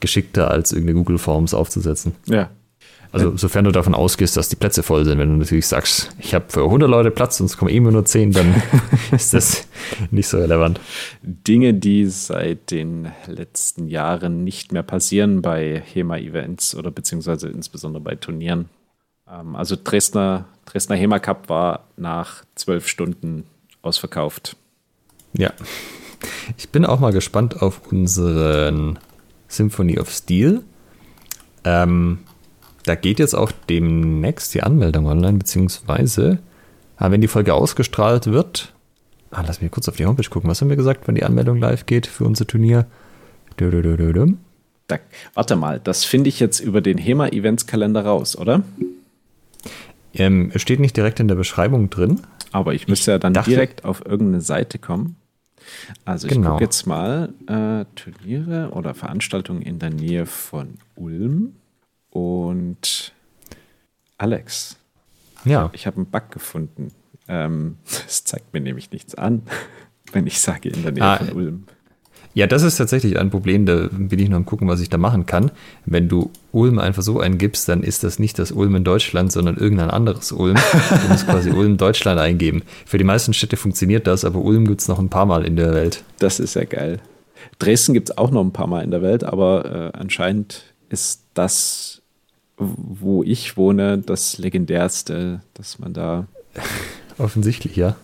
geschickter, 0.00 0.50
als 0.50 0.72
irgendeine 0.72 0.98
Google 0.98 1.18
Forms 1.18 1.54
aufzusetzen. 1.54 2.14
Ja. 2.26 2.50
Also 3.14 3.36
sofern 3.36 3.64
du 3.64 3.70
davon 3.70 3.94
ausgehst, 3.94 4.36
dass 4.36 4.48
die 4.48 4.56
Plätze 4.56 4.82
voll 4.82 5.04
sind, 5.04 5.18
wenn 5.18 5.28
du 5.28 5.36
natürlich 5.36 5.68
sagst, 5.68 6.10
ich 6.18 6.34
habe 6.34 6.46
für 6.48 6.64
100 6.64 6.90
Leute 6.90 7.12
Platz 7.12 7.38
und 7.38 7.46
es 7.46 7.56
kommen 7.56 7.70
immer 7.70 7.92
nur 7.92 8.04
10, 8.04 8.32
dann 8.32 8.60
ist 9.12 9.32
das 9.32 9.68
nicht 10.10 10.26
so 10.26 10.38
relevant. 10.38 10.80
Dinge, 11.22 11.74
die 11.74 12.06
seit 12.06 12.72
den 12.72 13.12
letzten 13.28 13.86
Jahren 13.86 14.42
nicht 14.42 14.72
mehr 14.72 14.82
passieren 14.82 15.42
bei 15.42 15.80
HEMA-Events 15.92 16.74
oder 16.74 16.90
beziehungsweise 16.90 17.48
insbesondere 17.48 18.02
bei 18.02 18.16
Turnieren. 18.16 18.68
Ähm, 19.30 19.54
also 19.54 19.76
Dresdner, 19.82 20.46
Dresdner 20.66 20.96
HEMA 20.96 21.20
Cup 21.20 21.48
war 21.48 21.84
nach 21.96 22.42
zwölf 22.56 22.88
Stunden 22.88 23.44
ausverkauft. 23.80 24.56
Ja, 25.34 25.52
ich 26.56 26.68
bin 26.70 26.84
auch 26.84 27.00
mal 27.00 27.12
gespannt 27.12 27.62
auf 27.62 27.80
unseren 27.90 28.98
Symphony 29.48 29.98
of 29.98 30.10
Steel. 30.10 30.62
Ähm, 31.64 32.20
da 32.84 32.94
geht 32.94 33.18
jetzt 33.18 33.34
auch 33.34 33.50
demnächst 33.68 34.54
die 34.54 34.62
Anmeldung 34.62 35.06
online, 35.06 35.38
beziehungsweise, 35.38 36.38
ah, 36.96 37.10
wenn 37.10 37.20
die 37.20 37.28
Folge 37.28 37.54
ausgestrahlt 37.54 38.26
wird, 38.26 38.74
ah, 39.30 39.42
lass 39.46 39.60
mich 39.60 39.70
kurz 39.70 39.88
auf 39.88 39.96
die 39.96 40.06
Homepage 40.06 40.28
gucken. 40.28 40.50
Was 40.50 40.60
haben 40.60 40.68
wir 40.68 40.76
gesagt, 40.76 41.08
wenn 41.08 41.14
die 41.14 41.24
Anmeldung 41.24 41.58
live 41.58 41.86
geht 41.86 42.06
für 42.06 42.24
unser 42.24 42.46
Turnier? 42.46 42.86
Da, 44.86 44.98
warte 45.32 45.56
mal, 45.56 45.80
das 45.80 46.04
finde 46.04 46.28
ich 46.28 46.40
jetzt 46.40 46.60
über 46.60 46.80
den 46.80 46.98
HEMA-Events-Kalender 46.98 48.04
raus, 48.04 48.36
oder? 48.36 48.62
Ähm, 50.12 50.52
steht 50.56 50.80
nicht 50.80 50.96
direkt 50.96 51.20
in 51.20 51.28
der 51.28 51.34
Beschreibung 51.36 51.88
drin. 51.88 52.20
Aber 52.52 52.74
ich 52.74 52.86
müsste 52.86 53.10
ich 53.10 53.14
ja 53.14 53.18
dann 53.18 53.32
direkt 53.32 53.84
auf 53.84 54.04
irgendeine 54.04 54.40
Seite 54.40 54.78
kommen. 54.78 55.16
Also 56.04 56.28
ich 56.28 56.34
genau. 56.34 56.52
gucke 56.52 56.64
jetzt 56.64 56.86
mal 56.86 57.32
äh, 57.46 57.84
Turniere 57.94 58.70
oder 58.72 58.94
Veranstaltungen 58.94 59.62
in 59.62 59.78
der 59.78 59.90
Nähe 59.90 60.26
von 60.26 60.78
Ulm 60.94 61.56
und 62.10 63.12
Alex. 64.18 64.76
Ja. 65.44 65.70
Ich 65.72 65.86
habe 65.86 65.96
einen 65.96 66.06
Bug 66.06 66.30
gefunden. 66.30 66.92
Ähm, 67.28 67.78
das 67.84 68.24
zeigt 68.24 68.52
mir 68.52 68.60
nämlich 68.60 68.90
nichts 68.90 69.14
an, 69.14 69.42
wenn 70.12 70.26
ich 70.26 70.40
sage 70.40 70.68
in 70.68 70.82
der 70.82 70.92
Nähe 70.92 71.04
ah, 71.04 71.16
von 71.16 71.32
Ulm. 71.32 71.66
Ja, 72.34 72.48
das 72.48 72.64
ist 72.64 72.76
tatsächlich 72.76 73.16
ein 73.16 73.30
Problem, 73.30 73.64
da 73.64 73.88
bin 73.92 74.18
ich 74.18 74.28
noch 74.28 74.36
am 74.36 74.44
gucken, 74.44 74.66
was 74.66 74.80
ich 74.80 74.90
da 74.90 74.98
machen 74.98 75.24
kann. 75.24 75.52
Wenn 75.86 76.08
du 76.08 76.32
Ulm 76.50 76.80
einfach 76.80 77.02
so 77.02 77.20
eingibst, 77.20 77.68
dann 77.68 77.84
ist 77.84 78.02
das 78.02 78.18
nicht 78.18 78.40
das 78.40 78.50
Ulm 78.50 78.74
in 78.74 78.82
Deutschland, 78.82 79.30
sondern 79.30 79.56
irgendein 79.56 79.90
anderes 79.90 80.32
Ulm. 80.32 80.56
Du 80.56 81.08
musst 81.08 81.28
quasi 81.28 81.50
Ulm 81.54 81.76
Deutschland 81.76 82.20
eingeben. 82.20 82.62
Für 82.86 82.98
die 82.98 83.04
meisten 83.04 83.34
Städte 83.34 83.56
funktioniert 83.56 84.08
das, 84.08 84.24
aber 84.24 84.40
Ulm 84.40 84.66
gibt 84.66 84.80
es 84.80 84.88
noch 84.88 84.98
ein 84.98 85.10
paar 85.10 85.26
Mal 85.26 85.46
in 85.46 85.54
der 85.54 85.72
Welt. 85.74 86.02
Das 86.18 86.40
ist 86.40 86.54
ja 86.54 86.64
geil. 86.64 86.98
Dresden 87.60 87.94
gibt 87.94 88.10
es 88.10 88.18
auch 88.18 88.32
noch 88.32 88.42
ein 88.42 88.52
paar 88.52 88.66
Mal 88.66 88.82
in 88.82 88.90
der 88.90 89.02
Welt, 89.02 89.22
aber 89.22 89.92
äh, 89.94 89.96
anscheinend 89.96 90.74
ist 90.88 91.22
das, 91.34 92.02
wo 92.56 93.22
ich 93.22 93.56
wohne, 93.56 93.98
das 93.98 94.38
legendärste, 94.38 95.40
dass 95.54 95.78
man 95.78 95.92
da. 95.92 96.26
Offensichtlich, 97.18 97.76
ja. 97.76 97.94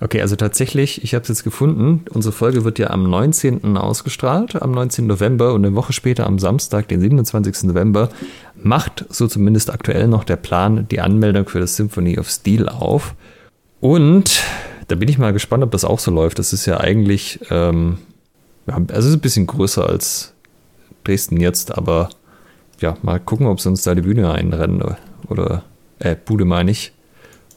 Okay, 0.00 0.20
also 0.20 0.36
tatsächlich, 0.36 1.02
ich 1.04 1.14
habe 1.14 1.22
es 1.22 1.28
jetzt 1.28 1.44
gefunden. 1.44 2.04
Unsere 2.10 2.32
Folge 2.32 2.64
wird 2.64 2.78
ja 2.78 2.90
am 2.90 3.08
19. 3.08 3.76
ausgestrahlt, 3.76 4.60
am 4.60 4.72
19. 4.72 5.06
November 5.06 5.54
und 5.54 5.64
eine 5.64 5.74
Woche 5.76 5.92
später 5.92 6.26
am 6.26 6.38
Samstag, 6.38 6.88
den 6.88 7.00
27. 7.00 7.64
November, 7.64 8.10
macht 8.60 9.06
so 9.08 9.28
zumindest 9.28 9.72
aktuell 9.72 10.08
noch 10.08 10.24
der 10.24 10.36
Plan 10.36 10.86
die 10.90 11.00
Anmeldung 11.00 11.48
für 11.48 11.60
das 11.60 11.76
Symphony 11.76 12.18
of 12.18 12.28
Steel 12.28 12.68
auf. 12.68 13.14
Und 13.80 14.42
da 14.88 14.96
bin 14.96 15.08
ich 15.08 15.18
mal 15.18 15.32
gespannt, 15.32 15.62
ob 15.62 15.70
das 15.70 15.84
auch 15.84 15.98
so 15.98 16.10
läuft. 16.10 16.38
Das 16.38 16.52
ist 16.52 16.66
ja 16.66 16.80
eigentlich, 16.80 17.40
ähm, 17.50 17.98
also 18.66 19.08
ist 19.08 19.14
ein 19.14 19.20
bisschen 19.20 19.46
größer 19.46 19.88
als 19.88 20.34
Dresden 21.04 21.40
jetzt, 21.40 21.76
aber 21.76 22.10
ja, 22.80 22.96
mal 23.02 23.20
gucken, 23.20 23.46
ob 23.46 23.60
sie 23.60 23.68
uns 23.68 23.82
da 23.82 23.94
die 23.94 24.02
Bühne 24.02 24.30
einrennen 24.32 24.82
oder, 25.28 25.62
äh, 26.00 26.16
Bude 26.22 26.44
meine 26.44 26.70
ich, 26.70 26.92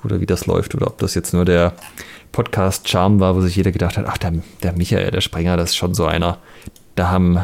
oder 0.03 0.21
wie 0.21 0.25
das 0.25 0.45
läuft 0.45 0.75
oder 0.75 0.87
ob 0.87 0.99
das 0.99 1.15
jetzt 1.15 1.33
nur 1.33 1.43
der 1.43 1.73
Podcast-Charme 2.37 3.19
war, 3.19 3.35
wo 3.35 3.41
sich 3.41 3.55
jeder 3.55 3.71
gedacht 3.71 3.97
hat, 3.97 4.05
ach, 4.07 4.19
der, 4.19 4.31
der 4.61 4.73
Michael, 4.73 5.09
der 5.09 5.21
Sprenger, 5.21 5.57
das 5.57 5.71
ist 5.71 5.75
schon 5.75 5.95
so 5.95 6.05
einer, 6.05 6.37
da 6.93 7.09
haben, 7.09 7.39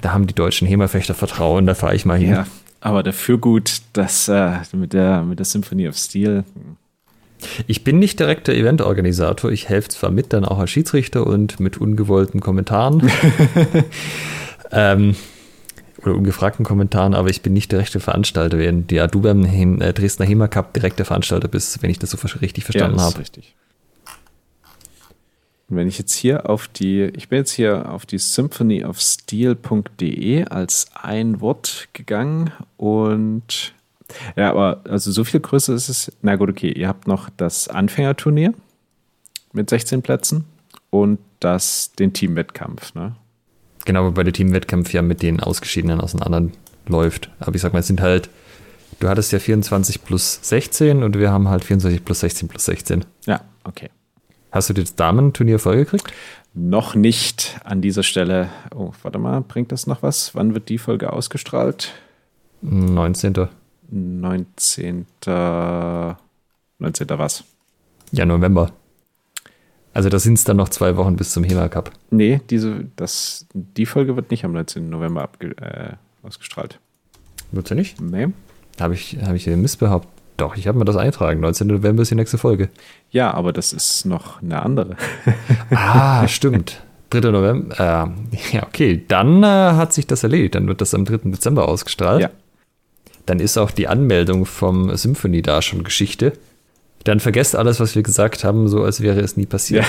da 0.00 0.12
haben 0.12 0.26
die 0.26 0.34
deutschen 0.34 0.66
Hemafechter 0.66 1.14
Vertrauen, 1.14 1.66
da 1.66 1.76
fahre 1.76 1.94
ich 1.94 2.04
mal 2.04 2.18
hin. 2.18 2.30
Ja, 2.30 2.46
aber 2.80 3.04
dafür 3.04 3.38
gut, 3.38 3.80
dass 3.92 4.26
äh, 4.26 4.54
mit, 4.72 4.92
der, 4.92 5.22
mit 5.22 5.38
der 5.38 5.46
Symphony 5.46 5.86
of 5.88 5.96
Steel. 5.96 6.42
Ich 7.68 7.84
bin 7.84 8.00
nicht 8.00 8.18
direkt 8.18 8.48
der 8.48 8.56
Eventorganisator, 8.56 9.52
ich 9.52 9.68
helfe 9.68 9.90
zwar 9.90 10.10
mit, 10.10 10.32
dann 10.32 10.44
auch 10.44 10.58
als 10.58 10.70
Schiedsrichter 10.70 11.24
und 11.24 11.60
mit 11.60 11.78
ungewollten 11.78 12.40
Kommentaren. 12.40 13.08
ähm, 14.72 15.14
oder 16.02 16.16
ungefragten 16.16 16.64
Kommentaren, 16.64 17.14
aber 17.14 17.30
ich 17.30 17.42
bin 17.42 17.52
nicht 17.52 17.70
der 17.70 17.78
rechte 17.78 18.00
Veranstalter, 18.00 18.58
während 18.58 18.90
ja, 18.90 19.06
du 19.06 19.20
beim 19.20 19.44
äh, 19.44 19.92
Dresdner 19.92 20.26
HEMA 20.26 20.48
Cup 20.48 20.74
direkter 20.74 21.04
Veranstalter 21.04 21.46
bist, 21.46 21.80
wenn 21.84 21.90
ich 21.90 22.00
das 22.00 22.10
so 22.10 22.18
richtig 22.40 22.64
verstanden 22.64 22.98
ja, 22.98 23.04
das 23.04 23.14
habe. 23.14 23.22
Ist 23.22 23.36
richtig. 23.36 23.54
Und 25.72 25.78
wenn 25.78 25.88
ich 25.88 25.96
jetzt 25.96 26.12
hier 26.12 26.50
auf 26.50 26.68
die, 26.68 27.04
ich 27.16 27.30
bin 27.30 27.38
jetzt 27.38 27.52
hier 27.52 27.90
auf 27.90 28.04
die 28.04 28.18
symphonyofsteel.de 28.18 30.44
als 30.44 30.88
ein 30.92 31.40
Wort 31.40 31.88
gegangen 31.94 32.52
und 32.76 33.72
ja, 34.36 34.50
aber 34.50 34.82
also 34.86 35.10
so 35.10 35.24
viel 35.24 35.40
größer 35.40 35.72
ist 35.72 35.88
es. 35.88 36.12
Na 36.20 36.36
gut, 36.36 36.50
okay, 36.50 36.70
ihr 36.70 36.88
habt 36.88 37.08
noch 37.08 37.30
das 37.38 37.68
Anfängerturnier 37.68 38.52
mit 39.54 39.70
16 39.70 40.02
Plätzen 40.02 40.44
und 40.90 41.18
das, 41.40 41.92
den 41.92 42.12
Teamwettkampf, 42.12 42.92
ne? 42.92 43.16
Genau, 43.86 44.04
wobei 44.04 44.24
der 44.24 44.34
Teamwettkampf 44.34 44.92
ja 44.92 45.00
mit 45.00 45.22
den 45.22 45.40
Ausgeschiedenen 45.40 46.02
auseinanderläuft. 46.02 47.30
Aber 47.40 47.56
ich 47.56 47.62
sag 47.62 47.72
mal, 47.72 47.78
es 47.78 47.86
sind 47.86 48.02
halt 48.02 48.28
Du 49.00 49.08
hattest 49.08 49.32
ja 49.32 49.38
24 49.38 50.04
plus 50.04 50.38
16 50.42 51.02
und 51.02 51.18
wir 51.18 51.32
haben 51.32 51.48
halt 51.48 51.64
24 51.64 52.04
plus 52.04 52.20
16 52.20 52.48
plus 52.48 52.66
16. 52.66 53.06
Ja, 53.26 53.40
okay. 53.64 53.88
Hast 54.52 54.68
du 54.68 54.74
das 54.74 54.94
Damenturnier 54.94 55.58
vollgekriegt? 55.58 56.12
Noch 56.54 56.94
nicht 56.94 57.58
an 57.64 57.80
dieser 57.80 58.02
Stelle. 58.02 58.50
Oh, 58.74 58.92
warte 59.02 59.18
mal, 59.18 59.40
bringt 59.40 59.72
das 59.72 59.86
noch 59.86 60.02
was? 60.02 60.34
Wann 60.34 60.52
wird 60.52 60.68
die 60.68 60.76
Folge 60.76 61.10
ausgestrahlt? 61.10 61.94
19. 62.60 63.48
19. 63.90 65.06
19. 65.24 67.08
was? 67.08 67.44
Ja, 68.12 68.26
November. 68.26 68.72
Also 69.94 70.10
da 70.10 70.18
sind 70.18 70.34
es 70.34 70.44
dann 70.44 70.58
noch 70.58 70.68
zwei 70.68 70.96
Wochen 70.96 71.16
bis 71.16 71.32
zum 71.32 71.44
HEMA 71.44 71.68
Cup. 71.68 71.90
Nee, 72.10 72.40
diese, 72.50 72.86
das, 72.96 73.46
die 73.54 73.86
Folge 73.86 74.16
wird 74.16 74.30
nicht 74.30 74.44
am 74.44 74.52
19. 74.52 74.88
November 74.88 75.22
abge, 75.22 75.56
äh, 75.56 75.94
ausgestrahlt. 76.22 76.78
Wird 77.52 77.68
sie 77.68 77.74
nicht? 77.74 78.00
Nee. 78.00 78.28
Habe 78.78 78.94
ich, 78.94 79.18
hab 79.22 79.34
ich 79.34 79.46
behauptet? 79.78 80.21
Doch, 80.42 80.56
ich 80.56 80.66
habe 80.66 80.76
mir 80.76 80.84
das 80.84 80.96
eintragen. 80.96 81.38
19. 81.38 81.68
November 81.68 82.02
ist 82.02 82.10
die 82.10 82.16
nächste 82.16 82.36
Folge. 82.36 82.68
Ja, 83.12 83.32
aber 83.32 83.52
das 83.52 83.72
ist 83.72 84.06
noch 84.06 84.42
eine 84.42 84.60
andere. 84.60 84.96
ah, 85.70 86.26
stimmt. 86.26 86.82
3. 87.10 87.30
November. 87.30 87.78
Äh, 87.78 88.56
ja, 88.56 88.64
okay. 88.64 89.04
Dann 89.06 89.44
äh, 89.44 89.46
hat 89.46 89.92
sich 89.92 90.08
das 90.08 90.24
erledigt. 90.24 90.56
Dann 90.56 90.66
wird 90.66 90.80
das 90.80 90.94
am 90.94 91.04
3. 91.04 91.30
Dezember 91.30 91.68
ausgestrahlt. 91.68 92.22
Ja. 92.22 92.30
Dann 93.24 93.38
ist 93.38 93.56
auch 93.56 93.70
die 93.70 93.86
Anmeldung 93.86 94.44
vom 94.44 94.96
Symphony 94.96 95.42
da 95.42 95.62
schon 95.62 95.84
Geschichte. 95.84 96.32
Dann 97.04 97.20
vergesst 97.20 97.54
alles, 97.54 97.78
was 97.78 97.94
wir 97.94 98.02
gesagt 98.02 98.42
haben, 98.42 98.66
so 98.66 98.82
als 98.82 99.00
wäre 99.00 99.20
es 99.20 99.36
nie 99.36 99.46
passiert. 99.46 99.84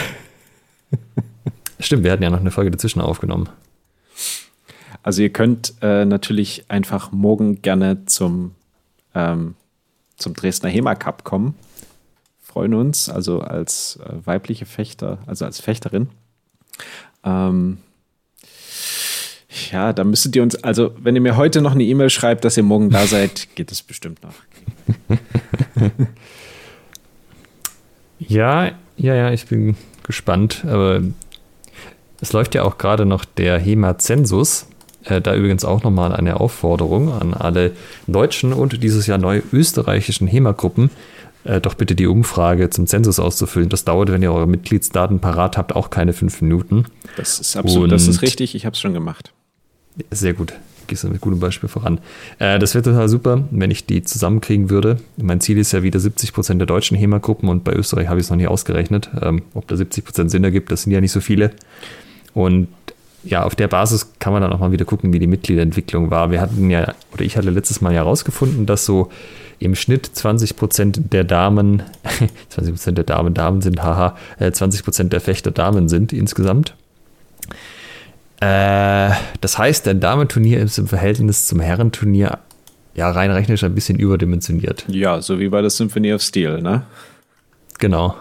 Ja. 0.92 1.00
Stimmt, 1.80 2.04
wir 2.04 2.12
hatten 2.12 2.22
ja 2.22 2.30
noch 2.30 2.42
eine 2.42 2.52
Folge 2.52 2.70
dazwischen 2.70 3.02
aufgenommen. 3.02 3.50
Also 5.02 5.24
ihr 5.24 5.32
könnt 5.32 5.74
äh, 5.82 6.06
natürlich 6.06 6.66
einfach 6.68 7.12
morgen 7.12 7.64
gerne 7.64 8.06
zum, 8.06 8.52
ähm, 9.16 9.56
zum 10.18 10.34
Dresdner 10.34 10.70
HEMA 10.70 10.96
Cup 10.96 11.24
kommen. 11.24 11.56
Freuen 12.42 12.74
uns, 12.74 13.10
also 13.10 13.42
als 13.42 14.00
äh, 14.06 14.26
weibliche 14.26 14.66
Fechter, 14.66 15.20
also 15.26 15.46
als 15.46 15.60
Fechterin. 15.60 16.10
Ähm, 17.24 17.80
ja, 19.72 19.94
da 19.94 20.04
müsstet 20.04 20.36
ihr 20.36 20.44
uns, 20.44 20.56
also 20.64 20.94
wenn 21.00 21.16
ihr 21.16 21.22
mir 21.22 21.38
heute 21.38 21.62
noch 21.62 21.74
eine 21.74 21.84
E-Mail 21.84 22.10
schreibt, 22.10 22.46
dass 22.46 22.58
ihr 22.58 22.64
morgen 22.64 22.90
da 22.90 23.08
seid, 23.08 23.56
geht 23.56 23.72
es 23.72 23.82
bestimmt 23.82 24.22
noch. 24.24 24.34
Ja, 28.28 28.72
ja, 28.98 29.16
ja, 29.16 29.32
ich 29.32 29.48
bin 29.48 29.76
gespannt. 30.04 30.64
Aber 30.66 31.02
es 32.22 32.34
läuft 32.34 32.56
ja 32.56 32.64
auch 32.64 32.78
gerade 32.78 33.06
noch 33.06 33.26
der 33.26 33.60
HEMA-Zensus. 33.60 34.68
Äh, 35.06 35.22
da 35.22 35.36
übrigens 35.36 35.66
auch 35.66 35.84
nochmal 35.84 36.14
eine 36.14 36.40
Aufforderung 36.40 37.12
an 37.12 37.34
alle 37.34 37.72
deutschen 38.08 38.54
und 38.54 38.82
dieses 38.84 39.08
Jahr 39.08 39.18
neu 39.18 39.42
österreichischen 39.52 40.28
HEMA-Gruppen, 40.28 40.90
äh, 41.44 41.60
doch 41.60 41.74
bitte 41.74 41.96
die 41.96 42.08
Umfrage 42.08 42.70
zum 42.70 42.88
Zensus 42.88 43.20
auszufüllen. 43.20 43.70
Das 43.70 43.86
dauert, 43.86 44.12
wenn 44.12 44.22
ihr 44.22 44.34
eure 44.34 44.48
Mitgliedsdaten 44.48 45.20
parat 45.20 45.58
habt, 45.58 45.76
auch 45.76 45.90
keine 45.90 46.14
fünf 46.14 46.42
Minuten. 46.42 46.86
Das 47.18 47.40
ist 47.40 47.56
absolut, 47.56 47.84
und 47.86 47.92
das 47.92 48.08
ist 48.08 48.22
richtig. 48.22 48.56
Ich 48.56 48.66
habe 48.66 48.74
es 48.74 48.80
schon 48.80 48.94
gemacht. 48.94 49.34
Sehr 50.12 50.34
gut 50.34 50.54
gehst 50.88 51.04
du 51.04 51.10
mit 51.10 51.22
gutem 51.22 51.40
Beispiel 51.40 51.70
voran. 51.70 52.00
Äh, 52.40 52.60
das 52.60 52.76
wäre 52.76 52.84
total 52.84 53.10
super, 53.10 53.44
wenn 53.52 53.72
ich 53.72 53.86
die 53.86 54.04
zusammenkriegen 54.04 54.70
würde. 54.70 54.98
Mein 55.18 55.42
Ziel 55.42 55.58
ist 55.58 55.72
ja 55.72 55.84
wieder 55.84 56.00
70 56.00 56.34
Prozent 56.34 56.60
der 56.60 56.68
deutschen 56.68 56.98
HEMA-Gruppen 56.98 57.50
und 57.50 57.64
bei 57.64 57.74
Österreich 57.74 58.08
habe 58.08 58.20
ich 58.20 58.28
es 58.28 58.30
noch 58.30 58.38
nicht 58.38 58.48
ausgerechnet. 58.48 59.10
Ähm, 59.22 59.42
ob 59.54 59.68
da 59.68 59.76
70 59.76 60.06
Prozent 60.06 60.32
Sinn 60.32 60.44
ergibt, 60.44 60.72
das 60.72 60.84
sind 60.84 60.92
ja 60.92 61.02
nicht 61.02 61.12
so 61.12 61.22
viele. 61.22 61.52
Und 62.34 62.68
ja, 63.24 63.44
auf 63.44 63.56
der 63.56 63.68
Basis 63.68 64.14
kann 64.20 64.34
man 64.34 64.42
dann 64.42 64.52
auch 64.52 64.60
mal 64.60 64.72
wieder 64.72 64.86
gucken, 64.86 65.14
wie 65.14 65.20
die 65.20 65.28
Mitgliederentwicklung 65.28 66.12
war. 66.12 66.32
Wir 66.32 66.42
hatten 66.42 66.70
ja, 66.70 66.94
oder 67.14 67.24
ich 67.24 67.38
hatte 67.38 67.50
letztes 67.50 67.82
Mal 67.82 67.92
ja 67.92 68.00
herausgefunden, 68.00 68.66
dass 68.66 68.86
so 68.86 69.10
im 69.60 69.76
Schnitt 69.76 70.06
20 70.06 70.56
Prozent 70.58 71.14
der 71.14 71.24
Damen, 71.24 71.84
20 72.50 72.74
Prozent 72.74 72.98
der 72.98 73.06
Damen 73.06 73.34
Damen 73.34 73.62
sind, 73.62 73.82
haha, 73.82 74.18
20 74.40 74.82
äh, 74.82 74.84
Prozent 74.84 75.14
der 75.14 75.22
Fechter 75.22 75.52
Damen 75.52 75.88
sind 75.88 76.12
insgesamt. 76.12 76.76
Äh, 78.42 79.12
das 79.40 79.58
heißt, 79.58 79.88
dein 79.88 80.02
Damenturnier 80.02 80.60
ist 80.62 80.78
im 80.78 80.88
Verhältnis 80.88 81.48
zum 81.48 81.62
Herrenturnier 81.62 82.40
ja 82.94 83.10
rein 83.10 83.32
rechnerisch 83.32 83.64
ein 83.64 83.74
bisschen 83.74 83.98
überdimensioniert. 83.98 84.86
Ja, 84.88 85.22
so 85.22 85.40
wie 85.40 85.48
bei 85.48 85.62
der 85.62 85.70
Symphony 85.70 86.14
of 86.14 86.22
Steel, 86.22 86.62
ne? 86.62 86.84
Genau. 87.80 88.16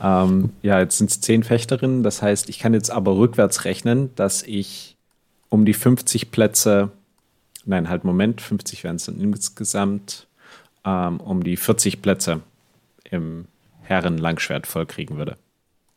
Ähm, 0.00 0.50
ja, 0.62 0.78
jetzt 0.80 0.98
sind 0.98 1.10
es 1.10 1.20
zehn 1.20 1.42
Fechterinnen. 1.42 2.02
Das 2.02 2.22
heißt, 2.22 2.48
ich 2.48 2.58
kann 2.58 2.74
jetzt 2.74 2.90
aber 2.90 3.16
rückwärts 3.16 3.64
rechnen, 3.64 4.10
dass 4.16 4.42
ich 4.42 4.96
um 5.48 5.64
die 5.64 5.74
50 5.74 6.30
Plätze, 6.30 6.90
nein, 7.64 7.88
halt 7.88 8.04
Moment, 8.04 8.40
50 8.40 8.84
wären 8.84 8.96
es 8.96 9.06
dann 9.06 9.20
insgesamt, 9.20 10.26
ähm, 10.84 11.20
um 11.20 11.44
die 11.44 11.56
40 11.56 12.02
Plätze 12.02 12.40
im 13.10 13.46
Herren-Langschwert 13.82 14.66
vollkriegen 14.66 15.16
würde. 15.16 15.36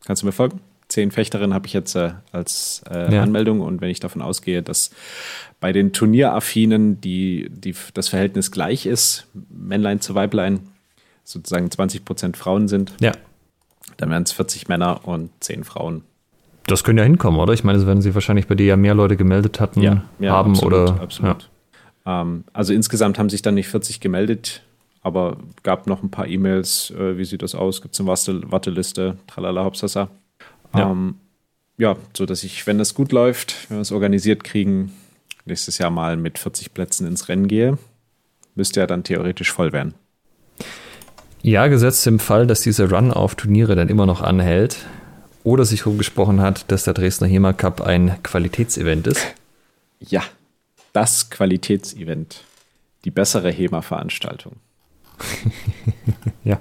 Kannst 0.06 0.22
du 0.22 0.26
mir 0.26 0.32
folgen? 0.32 0.62
zehn 0.88 1.12
Fechterinnen 1.12 1.54
habe 1.54 1.68
ich 1.68 1.74
jetzt 1.74 1.96
äh, 1.96 2.12
als 2.32 2.82
äh, 2.90 3.14
ja. 3.14 3.22
Anmeldung 3.22 3.62
und 3.62 3.82
wenn 3.82 3.90
ich 3.90 4.00
davon 4.00 4.22
ausgehe, 4.22 4.62
dass 4.62 4.92
bei 5.60 5.74
den 5.74 5.92
Turnieraffinen 5.92 7.02
die, 7.02 7.48
die, 7.50 7.76
das 7.94 8.10
Verhältnis 8.10 8.52
gleich 8.52 8.86
ist, 8.86 9.28
Männlein 9.50 10.02
zu 10.02 10.16
Weiblein, 10.16 10.62
sozusagen 11.24 11.70
20 11.70 12.06
Prozent 12.06 12.38
Frauen 12.38 12.68
sind, 12.68 12.94
ja. 13.02 13.12
Dann 13.98 14.10
wären 14.10 14.24
es 14.24 14.32
40 14.32 14.68
Männer 14.68 15.08
und 15.08 15.32
10 15.40 15.64
Frauen. 15.64 16.04
Das 16.68 16.84
können 16.84 16.98
ja 16.98 17.04
hinkommen, 17.04 17.40
oder? 17.40 17.54
Ich 17.54 17.64
meine, 17.64 17.86
wenn 17.88 18.02
sie 18.02 18.14
wahrscheinlich 18.14 18.48
bei 18.48 18.56
dir 18.56 18.66
ja 18.66 18.78
mehr 18.78 18.94
Leute 18.94 19.16
gemeldet 19.16 19.60
hatten, 19.60 19.82
ja, 19.82 20.04
ja, 20.20 20.32
haben 20.32 20.52
absolut, 20.52 20.90
oder. 20.90 21.02
Absolut. 21.02 21.50
Ja. 22.06 22.22
Ähm, 22.22 22.44
also 22.54 22.74
insgesamt 22.74 23.18
haben 23.20 23.30
sich 23.30 23.42
dann 23.42 23.56
nicht 23.56 23.70
40 23.70 24.00
gemeldet, 24.00 24.64
aber 25.02 25.38
gab 25.64 25.88
noch 25.88 26.04
ein 26.04 26.12
paar 26.12 26.28
E-Mails. 26.28 26.92
Äh, 26.92 27.18
wie 27.18 27.26
sieht 27.26 27.42
das 27.42 27.56
aus? 27.56 27.82
Gibt 27.82 27.94
es 27.94 28.00
eine 28.02 28.08
Warteliste? 28.08 29.18
Tralala, 29.28 29.64
Hopsasa. 29.64 30.10
Ja. 30.76 30.92
Ähm, 30.92 31.16
ja, 31.78 31.96
so 32.16 32.26
dass 32.26 32.44
ich, 32.44 32.68
wenn 32.68 32.78
das 32.78 32.94
gut 32.94 33.12
läuft, 33.12 33.70
wenn 33.70 33.78
wir 33.78 33.82
es 33.82 33.92
organisiert 33.92 34.44
kriegen, 34.44 34.92
nächstes 35.46 35.78
Jahr 35.78 35.92
mal 35.92 36.18
mit 36.18 36.38
40 36.40 36.74
Plätzen 36.74 37.08
ins 37.08 37.30
Rennen 37.30 37.48
gehe, 37.48 37.78
müsste 38.56 38.80
ja 38.80 38.88
dann 38.88 39.04
theoretisch 39.04 39.52
voll 39.52 39.72
werden. 39.72 39.94
Ja, 41.42 41.68
gesetzt 41.68 42.06
im 42.08 42.20
Fall, 42.20 42.48
dass 42.48 42.62
dieser 42.62 42.90
Run 42.90 43.12
auf 43.12 43.36
Turniere 43.36 43.76
dann 43.76 43.90
immer 43.90 44.06
noch 44.06 44.22
anhält 44.22 44.86
oder 45.44 45.66
sich 45.66 45.86
rumgesprochen 45.86 46.42
hat, 46.42 46.72
dass 46.72 46.84
der 46.84 46.94
Dresdner 46.94 47.28
HEMA 47.28 47.54
Cup 47.54 47.82
ein 47.82 48.22
Qualitätsevent 48.24 49.08
ist. 49.08 49.26
Ja, 50.00 50.24
das 50.94 51.30
Qualitätsevent. 51.30 52.44
Die 53.06 53.12
bessere 53.12 53.52
HEMA-Veranstaltung. 53.52 54.54
ja. 56.44 56.60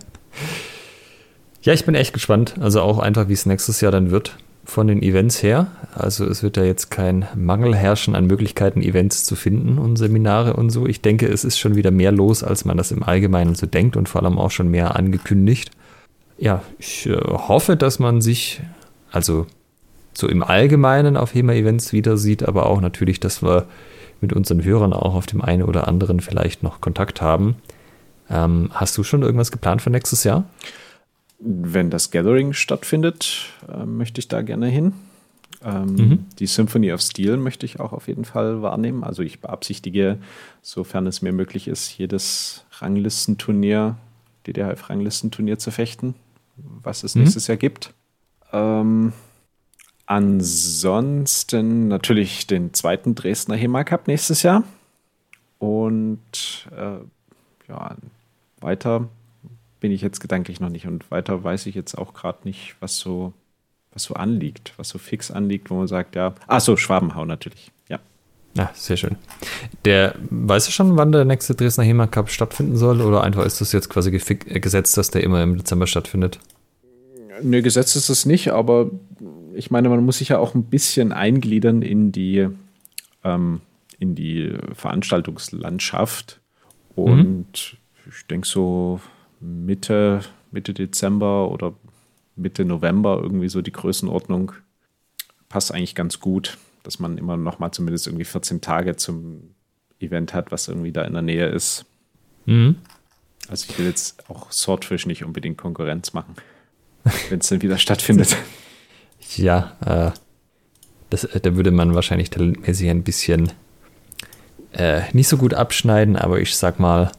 Ja, 1.62 1.72
ich 1.72 1.84
bin 1.84 1.94
echt 1.94 2.12
gespannt. 2.12 2.54
Also 2.60 2.80
auch 2.80 2.98
einfach, 2.98 3.28
wie 3.28 3.32
es 3.32 3.46
nächstes 3.46 3.80
Jahr 3.80 3.90
dann 3.90 4.10
wird 4.10 4.36
von 4.66 4.88
den 4.88 5.02
Events 5.02 5.42
her. 5.42 5.68
Also 5.94 6.26
es 6.26 6.42
wird 6.42 6.56
da 6.56 6.64
jetzt 6.64 6.90
kein 6.90 7.26
Mangel 7.34 7.74
herrschen 7.74 8.14
an 8.14 8.26
Möglichkeiten, 8.26 8.82
Events 8.82 9.24
zu 9.24 9.36
finden 9.36 9.78
und 9.78 9.96
Seminare 9.96 10.54
und 10.54 10.70
so. 10.70 10.86
Ich 10.86 11.00
denke, 11.00 11.26
es 11.28 11.44
ist 11.44 11.58
schon 11.58 11.76
wieder 11.76 11.90
mehr 11.90 12.12
los, 12.12 12.42
als 12.42 12.64
man 12.64 12.76
das 12.76 12.90
im 12.90 13.02
Allgemeinen 13.02 13.54
so 13.54 13.66
denkt 13.66 13.96
und 13.96 14.08
vor 14.08 14.22
allem 14.22 14.38
auch 14.38 14.50
schon 14.50 14.68
mehr 14.68 14.96
angekündigt. 14.96 15.70
Ja, 16.36 16.62
ich 16.78 17.06
äh, 17.06 17.16
hoffe, 17.16 17.76
dass 17.76 17.98
man 17.98 18.20
sich, 18.20 18.60
also 19.10 19.46
so 20.12 20.28
im 20.28 20.42
Allgemeinen 20.42 21.16
auf 21.16 21.34
HEMA-Events 21.34 21.92
wieder 21.92 22.16
sieht, 22.16 22.46
aber 22.46 22.66
auch 22.66 22.80
natürlich, 22.80 23.20
dass 23.20 23.42
wir 23.42 23.66
mit 24.20 24.32
unseren 24.32 24.64
Hörern 24.64 24.92
auch 24.92 25.14
auf 25.14 25.26
dem 25.26 25.42
einen 25.42 25.62
oder 25.62 25.88
anderen 25.88 26.20
vielleicht 26.20 26.62
noch 26.62 26.80
Kontakt 26.80 27.22
haben. 27.22 27.56
Ähm, 28.28 28.70
hast 28.72 28.98
du 28.98 29.04
schon 29.04 29.22
irgendwas 29.22 29.52
geplant 29.52 29.82
für 29.82 29.90
nächstes 29.90 30.24
Jahr? 30.24 30.44
Wenn 31.38 31.90
das 31.90 32.10
Gathering 32.10 32.52
stattfindet, 32.52 33.52
äh, 33.68 33.84
möchte 33.84 34.20
ich 34.20 34.28
da 34.28 34.42
gerne 34.42 34.68
hin. 34.68 34.92
Ähm, 35.64 35.94
mhm. 35.94 36.26
Die 36.38 36.46
Symphony 36.46 36.92
of 36.92 37.00
Steel 37.00 37.36
möchte 37.36 37.66
ich 37.66 37.80
auch 37.80 37.92
auf 37.92 38.08
jeden 38.08 38.24
Fall 38.24 38.62
wahrnehmen. 38.62 39.04
Also 39.04 39.22
ich 39.22 39.40
beabsichtige, 39.40 40.18
sofern 40.62 41.06
es 41.06 41.22
mir 41.22 41.32
möglich 41.32 41.68
ist, 41.68 41.96
jedes 41.96 42.64
Ranglistenturnier, 42.72 43.96
DDHF-Ranglistenturnier 44.46 45.58
zu 45.58 45.70
fechten, 45.70 46.14
was 46.56 47.04
es 47.04 47.14
mhm. 47.14 47.22
nächstes 47.22 47.46
Jahr 47.46 47.56
gibt. 47.56 47.92
Ähm, 48.52 49.12
ansonsten 50.06 51.88
natürlich 51.88 52.46
den 52.46 52.72
zweiten 52.72 53.14
Dresdner 53.14 53.56
HEMA 53.56 53.84
Cup 53.84 54.08
nächstes 54.08 54.42
Jahr. 54.42 54.62
Und 55.58 56.68
äh, 56.76 56.98
ja, 57.68 57.96
weiter 58.60 59.08
bin 59.86 59.92
ich 59.92 60.02
jetzt 60.02 60.18
gedanklich 60.18 60.58
noch 60.58 60.68
nicht. 60.68 60.88
Und 60.88 61.08
weiter 61.12 61.44
weiß 61.44 61.66
ich 61.66 61.76
jetzt 61.76 61.96
auch 61.96 62.12
gerade 62.12 62.38
nicht, 62.42 62.74
was 62.80 62.98
so, 62.98 63.32
was 63.92 64.02
so 64.02 64.14
anliegt, 64.14 64.72
was 64.78 64.88
so 64.88 64.98
fix 64.98 65.30
anliegt, 65.30 65.70
wo 65.70 65.76
man 65.76 65.86
sagt, 65.86 66.16
ja. 66.16 66.34
Ach 66.48 66.60
so, 66.60 66.76
Schwabenhau 66.76 67.24
natürlich, 67.24 67.70
ja. 67.88 68.00
Ja, 68.56 68.72
sehr 68.74 68.96
schön. 68.96 69.14
Der, 69.84 70.16
weißt 70.30 70.66
du 70.66 70.72
schon, 70.72 70.96
wann 70.96 71.12
der 71.12 71.24
nächste 71.24 71.54
Dresdner 71.54 71.84
HEMA 71.84 72.08
Cup 72.08 72.30
stattfinden 72.30 72.76
soll? 72.76 73.00
Oder 73.00 73.22
einfach 73.22 73.44
ist 73.44 73.60
das 73.60 73.70
jetzt 73.70 73.88
quasi 73.88 74.10
äh, 74.10 74.58
gesetzt, 74.58 74.96
dass 74.96 75.12
der 75.12 75.22
immer 75.22 75.40
im 75.40 75.56
Dezember 75.56 75.86
stattfindet? 75.86 76.40
Nö, 77.40 77.62
gesetzt 77.62 77.94
ist 77.94 78.08
es 78.08 78.26
nicht, 78.26 78.50
aber 78.50 78.90
ich 79.54 79.70
meine, 79.70 79.88
man 79.88 80.04
muss 80.04 80.18
sich 80.18 80.30
ja 80.30 80.38
auch 80.38 80.56
ein 80.56 80.64
bisschen 80.64 81.12
eingliedern 81.12 81.82
in 81.82 82.10
die, 82.10 82.48
ähm, 83.22 83.60
in 84.00 84.16
die 84.16 84.52
Veranstaltungslandschaft. 84.72 86.40
Und 86.96 87.76
mhm. 88.02 88.10
ich 88.10 88.26
denke 88.26 88.48
so 88.48 89.00
Mitte, 89.40 90.20
Mitte 90.50 90.74
Dezember 90.74 91.50
oder 91.50 91.74
Mitte 92.36 92.64
November 92.64 93.18
irgendwie 93.22 93.48
so 93.48 93.62
die 93.62 93.72
Größenordnung 93.72 94.52
passt 95.48 95.72
eigentlich 95.72 95.94
ganz 95.94 96.20
gut, 96.20 96.58
dass 96.82 96.98
man 96.98 97.18
immer 97.18 97.36
noch 97.36 97.58
mal 97.58 97.72
zumindest 97.72 98.06
irgendwie 98.06 98.24
14 98.24 98.60
Tage 98.60 98.96
zum 98.96 99.54
Event 100.00 100.34
hat, 100.34 100.52
was 100.52 100.68
irgendwie 100.68 100.92
da 100.92 101.02
in 101.02 101.12
der 101.12 101.22
Nähe 101.22 101.46
ist. 101.46 101.86
Mhm. 102.44 102.76
Also 103.48 103.66
ich 103.70 103.78
will 103.78 103.86
jetzt 103.86 104.28
auch 104.28 104.50
Swordfish 104.50 105.06
nicht 105.06 105.24
unbedingt 105.24 105.56
Konkurrenz 105.56 106.12
machen, 106.12 106.34
wenn 107.28 107.40
es 107.40 107.48
dann 107.48 107.62
wieder 107.62 107.78
stattfindet. 107.78 108.36
Ja, 109.34 109.76
äh, 109.84 110.18
das, 111.10 111.24
äh, 111.24 111.40
da 111.40 111.56
würde 111.56 111.72
man 111.72 111.94
wahrscheinlich 111.96 112.30
talentmäßig 112.30 112.90
ein 112.90 113.02
bisschen 113.02 113.50
äh, 114.72 115.02
nicht 115.12 115.26
so 115.26 115.36
gut 115.36 115.52
abschneiden, 115.52 116.14
aber 116.14 116.38
ich 116.38 116.54
sag 116.54 116.78
mal, 116.78 117.10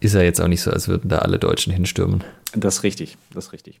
ist 0.00 0.14
ja 0.14 0.22
jetzt 0.22 0.40
auch 0.40 0.48
nicht 0.48 0.62
so, 0.62 0.70
als 0.70 0.88
würden 0.88 1.08
da 1.08 1.18
alle 1.18 1.38
Deutschen 1.38 1.72
hinstürmen. 1.72 2.24
Das 2.54 2.78
ist 2.78 2.82
richtig, 2.82 3.16
das 3.32 3.46
ist 3.46 3.52
richtig. 3.52 3.80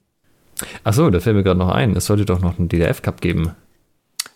Achso, 0.84 1.08
da 1.10 1.20
fällt 1.20 1.36
mir 1.36 1.42
gerade 1.42 1.58
noch 1.58 1.70
ein, 1.70 1.94
es 1.96 2.06
sollte 2.06 2.24
doch 2.24 2.40
noch 2.40 2.58
einen 2.58 2.68
DDF-Cup 2.68 3.20
geben. 3.20 3.52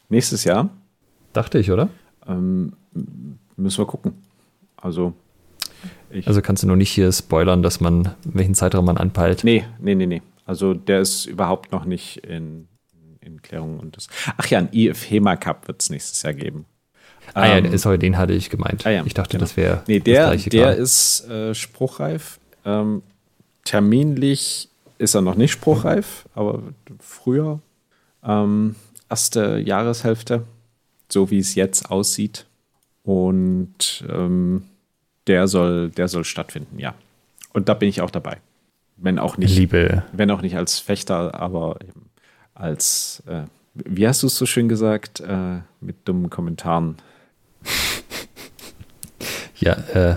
Nächstes 0.09 0.45
Jahr? 0.45 0.71
Dachte 1.33 1.59
ich, 1.59 1.71
oder? 1.71 1.89
Ähm, 2.27 2.75
müssen 3.57 3.79
wir 3.79 3.87
gucken. 3.87 4.13
Also. 4.77 5.15
also 6.27 6.43
kannst 6.43 6.63
du 6.63 6.67
nur 6.67 6.77
nicht 6.77 6.91
hier 6.91 7.11
spoilern, 7.11 7.63
dass 7.63 7.81
man, 7.81 8.15
welchen 8.25 8.55
Zeitraum 8.55 8.85
man 8.85 8.99
anpeilt? 8.99 9.43
Nee, 9.45 9.65
nee, 9.81 9.95
nee, 9.95 10.07
nee. 10.07 10.23
Also 10.45 10.75
der 10.75 11.01
ist 11.01 11.27
überhaupt 11.27 11.73
noch 11.73 11.85
nicht 11.85 12.19
in, 12.19 12.69
in 13.21 13.43
Klärung. 13.43 13.81
Und 13.81 13.97
das, 13.97 14.09
ach 14.37 14.47
ja, 14.47 14.59
ein 14.59 14.69
IF 14.73 15.09
HEMA 15.09 15.37
Cup 15.37 15.69
wird 15.69 15.83
es 15.83 15.91
nächstes 15.91 16.23
Jahr 16.23 16.35
geben. 16.35 16.67
Ah 17.35 17.47
ja, 17.47 17.59
ähm, 17.59 17.77
sorry, 17.79 17.99
den 17.99 18.19
hatte 18.19 18.33
ich 18.33 18.51
gemeint. 18.51 18.87
Ah 18.87 18.91
ja, 18.91 19.05
ich 19.05 19.15
dachte, 19.15 19.33
genau. 19.33 19.43
das 19.43 19.57
wäre. 19.57 19.83
Nee, 19.87 20.01
der, 20.01 20.33
das 20.33 20.45
der 20.45 20.77
ist 20.77 21.29
äh, 21.29 21.55
spruchreif. 21.55 22.39
Ähm, 22.65 23.03
terminlich 23.65 24.69
ist 24.99 25.15
er 25.15 25.23
noch 25.23 25.35
nicht 25.35 25.53
spruchreif, 25.53 26.27
aber 26.35 26.63
früher, 27.01 27.61
ähm, 28.25 28.77
erste 29.09 29.59
Jahreshälfte, 29.59 30.45
so 31.11 31.31
wie 31.31 31.39
es 31.39 31.55
jetzt 31.55 31.91
aussieht. 31.91 32.47
Und 33.03 34.05
ähm, 34.09 34.65
der 35.27 35.49
soll, 35.49 35.91
der 35.91 36.09
soll 36.09 36.25
stattfinden, 36.25 36.79
ja. 36.79 36.95
Und 37.53 37.69
da 37.69 37.75
bin 37.75 37.89
ich 37.89 38.01
auch 38.01 38.11
dabei. 38.11 38.39
Wenn 38.97 39.19
auch 39.19 39.37
nicht, 39.37 39.57
Liebe. 39.57 40.05
wenn 40.13 40.31
auch 40.31 40.43
nicht 40.43 40.57
als 40.57 40.79
Fechter, 40.79 41.35
aber 41.35 41.79
als, 42.55 43.23
äh, 43.27 43.43
wie 43.75 44.07
hast 44.07 44.23
du 44.23 44.29
es 44.29 44.37
so 44.37 44.47
schön 44.47 44.69
gesagt, 44.69 45.21
äh, 45.21 45.59
mit 45.81 45.97
dummen 46.07 46.31
Kommentaren 46.31 46.97
ja, 49.63 49.73
äh, 49.95 50.17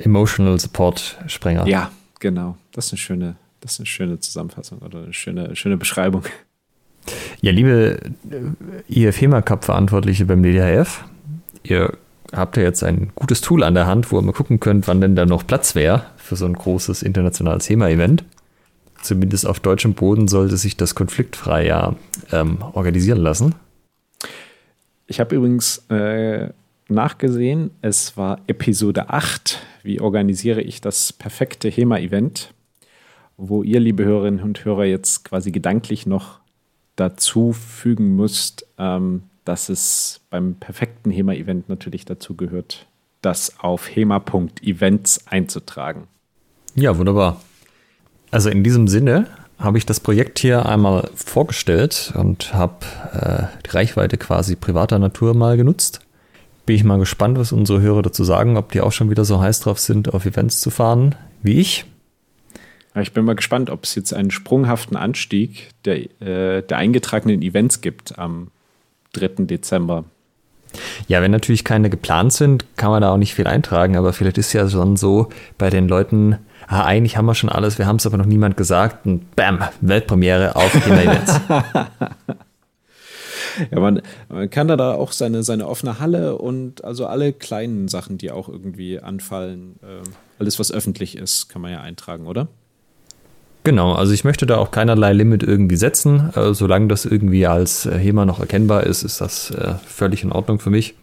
Emotional 0.00 0.58
Support 0.58 1.18
Sprenger. 1.26 1.66
Ja, 1.66 1.90
genau. 2.20 2.56
Das 2.72 2.86
ist 2.86 2.92
eine 2.92 2.98
schöne, 2.98 3.36
das 3.60 3.72
ist 3.72 3.80
eine 3.80 3.86
schöne 3.86 4.20
Zusammenfassung 4.20 4.78
oder 4.78 5.02
eine 5.02 5.12
schöne, 5.12 5.56
schöne 5.56 5.76
Beschreibung. 5.76 6.24
Ja, 7.40 7.52
liebe 7.52 7.98
äh, 8.88 9.08
IFEMA 9.08 9.42
Cup 9.42 9.64
Verantwortliche 9.64 10.26
beim 10.26 10.42
DDHF, 10.42 11.04
ihr 11.62 11.96
habt 12.32 12.56
ja 12.56 12.62
jetzt 12.62 12.84
ein 12.84 13.10
gutes 13.14 13.40
Tool 13.40 13.64
an 13.64 13.74
der 13.74 13.86
Hand, 13.86 14.12
wo 14.12 14.18
ihr 14.18 14.22
mal 14.22 14.32
gucken 14.32 14.60
könnt, 14.60 14.86
wann 14.86 15.00
denn 15.00 15.16
da 15.16 15.26
noch 15.26 15.46
Platz 15.46 15.74
wäre 15.74 16.04
für 16.16 16.36
so 16.36 16.46
ein 16.46 16.52
großes 16.52 17.02
internationales 17.02 17.68
HEMA-Event. 17.68 18.24
Zumindest 19.02 19.46
auf 19.46 19.60
deutschem 19.60 19.94
Boden 19.94 20.28
sollte 20.28 20.58
sich 20.58 20.76
das 20.76 20.94
konfliktfrei 20.94 21.66
ja 21.66 21.96
ähm, 22.30 22.62
organisieren 22.74 23.18
lassen. 23.18 23.54
Ich 25.06 25.18
habe 25.18 25.34
übrigens 25.34 25.78
äh, 25.88 26.50
nachgesehen, 26.90 27.70
es 27.82 28.16
war 28.16 28.40
Episode 28.46 29.10
8. 29.10 29.58
Wie 29.82 30.00
organisiere 30.00 30.60
ich 30.60 30.80
das 30.80 31.12
perfekte 31.12 31.68
HEMA-Event? 31.68 32.52
Wo 33.36 33.62
ihr, 33.62 33.80
liebe 33.80 34.04
Hörerinnen 34.04 34.42
und 34.42 34.64
Hörer, 34.64 34.84
jetzt 34.84 35.24
quasi 35.24 35.50
gedanklich 35.50 36.06
noch 36.06 36.40
dazu 36.96 37.52
fügen 37.52 38.16
müsst, 38.16 38.66
ähm, 38.78 39.22
dass 39.44 39.68
es 39.68 40.20
beim 40.30 40.54
perfekten 40.54 41.10
HEMA-Event 41.10 41.68
natürlich 41.68 42.04
dazu 42.04 42.36
gehört, 42.36 42.86
das 43.22 43.58
auf 43.60 43.88
HEMA.events 43.94 45.26
einzutragen. 45.26 46.08
Ja, 46.74 46.96
wunderbar. 46.98 47.40
Also 48.30 48.50
in 48.50 48.62
diesem 48.62 48.86
Sinne 48.86 49.26
habe 49.58 49.78
ich 49.78 49.86
das 49.86 50.00
Projekt 50.00 50.38
hier 50.38 50.66
einmal 50.66 51.10
vorgestellt 51.14 52.12
und 52.16 52.54
habe 52.54 52.86
äh, 53.12 53.58
die 53.66 53.70
Reichweite 53.70 54.16
quasi 54.16 54.56
privater 54.56 54.98
Natur 54.98 55.34
mal 55.34 55.56
genutzt. 55.56 56.00
Bin 56.66 56.76
ich 56.76 56.84
mal 56.84 56.98
gespannt, 56.98 57.38
was 57.38 57.52
unsere 57.52 57.80
Hörer 57.80 58.02
dazu 58.02 58.24
sagen, 58.24 58.56
ob 58.56 58.72
die 58.72 58.80
auch 58.80 58.92
schon 58.92 59.10
wieder 59.10 59.24
so 59.24 59.40
heiß 59.40 59.60
drauf 59.60 59.78
sind, 59.78 60.12
auf 60.12 60.26
Events 60.26 60.60
zu 60.60 60.70
fahren 60.70 61.14
wie 61.42 61.58
ich. 61.58 61.86
Ich 62.94 63.12
bin 63.12 63.24
mal 63.24 63.36
gespannt, 63.36 63.70
ob 63.70 63.84
es 63.84 63.94
jetzt 63.94 64.12
einen 64.12 64.30
sprunghaften 64.30 64.96
Anstieg 64.96 65.70
der, 65.84 66.20
äh, 66.20 66.62
der 66.62 66.76
eingetragenen 66.76 67.40
Events 67.40 67.80
gibt 67.80 68.18
am 68.18 68.48
3. 69.12 69.46
Dezember. 69.46 70.04
Ja, 71.08 71.22
wenn 71.22 71.30
natürlich 71.30 71.64
keine 71.64 71.90
geplant 71.90 72.32
sind, 72.32 72.64
kann 72.76 72.90
man 72.90 73.02
da 73.02 73.12
auch 73.12 73.16
nicht 73.16 73.34
viel 73.34 73.46
eintragen, 73.46 73.96
aber 73.96 74.12
vielleicht 74.12 74.38
ist 74.38 74.52
ja 74.52 74.68
schon 74.68 74.96
so 74.96 75.28
bei 75.58 75.70
den 75.70 75.88
Leuten, 75.88 76.38
ah, 76.68 76.84
eigentlich 76.84 77.16
haben 77.16 77.26
wir 77.26 77.34
schon 77.34 77.50
alles, 77.50 77.78
wir 77.78 77.86
haben 77.86 77.96
es 77.96 78.06
aber 78.06 78.18
noch 78.18 78.26
niemand 78.26 78.56
gesagt 78.56 79.06
und 79.06 79.34
bam, 79.34 79.60
Weltpremiere 79.80 80.54
auf 80.54 80.72
Kinder-Events. 80.72 81.40
ja, 83.70 83.80
man, 83.80 84.02
man, 84.28 84.50
kann 84.50 84.68
da, 84.68 84.94
auch 84.94 85.12
seine, 85.12 85.42
seine 85.42 85.68
offene 85.68 86.00
Halle 86.00 86.36
und 86.36 86.84
also 86.84 87.06
alle 87.06 87.32
kleinen 87.32 87.88
Sachen, 87.88 88.18
die 88.18 88.30
auch 88.30 88.48
irgendwie 88.48 89.00
anfallen, 89.00 89.76
äh, 89.82 90.08
alles, 90.38 90.58
was 90.58 90.72
öffentlich 90.72 91.16
ist, 91.16 91.48
kann 91.48 91.62
man 91.62 91.72
ja 91.72 91.80
eintragen, 91.80 92.26
oder? 92.26 92.48
Genau, 93.62 93.92
also 93.92 94.14
ich 94.14 94.24
möchte 94.24 94.46
da 94.46 94.56
auch 94.56 94.70
keinerlei 94.70 95.12
Limit 95.12 95.42
irgendwie 95.42 95.76
setzen. 95.76 96.30
Äh, 96.34 96.54
solange 96.54 96.88
das 96.88 97.04
irgendwie 97.04 97.46
als 97.46 97.84
äh, 97.84 97.98
HEMA 97.98 98.24
noch 98.24 98.40
erkennbar 98.40 98.84
ist, 98.84 99.02
ist 99.02 99.20
das 99.20 99.50
äh, 99.50 99.74
völlig 99.86 100.24
in 100.24 100.32
Ordnung 100.32 100.60
für 100.60 100.70
mich. 100.70 100.94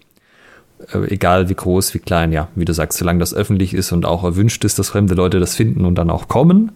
Äh, 0.92 1.14
egal 1.14 1.50
wie 1.50 1.56
groß, 1.56 1.94
wie 1.94 2.00
klein, 2.00 2.32
ja, 2.32 2.48
wie 2.56 2.66
du 2.66 2.74
sagst, 2.74 2.98
solange 2.98 3.20
das 3.20 3.34
öffentlich 3.34 3.76
ist 3.76 3.92
und 3.92 4.06
auch 4.06 4.24
erwünscht 4.24 4.66
ist, 4.66 4.80
dass 4.80 4.90
fremde 4.90 5.14
Leute 5.14 5.40
das 5.40 5.56
finden 5.56 5.86
und 5.86 5.96
dann 5.96 6.10
auch 6.10 6.28
kommen, 6.28 6.72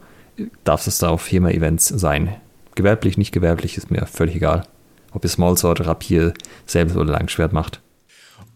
darf 0.64 0.86
es 0.86 1.00
da 1.00 1.10
auf 1.10 1.32
HEMA-Events 1.32 1.88
sein. 1.88 2.36
Gewerblich, 2.76 3.18
nicht 3.18 3.32
gewerblich, 3.32 3.78
ist 3.78 3.90
mir 3.90 4.06
völlig 4.06 4.36
egal. 4.36 4.64
Ob 5.12 5.24
ihr 5.24 5.30
Smallsword, 5.30 5.86
Rapier, 5.86 6.34
selbst 6.66 6.96
oder 6.96 7.12
Langschwert 7.12 7.54
macht. 7.54 7.82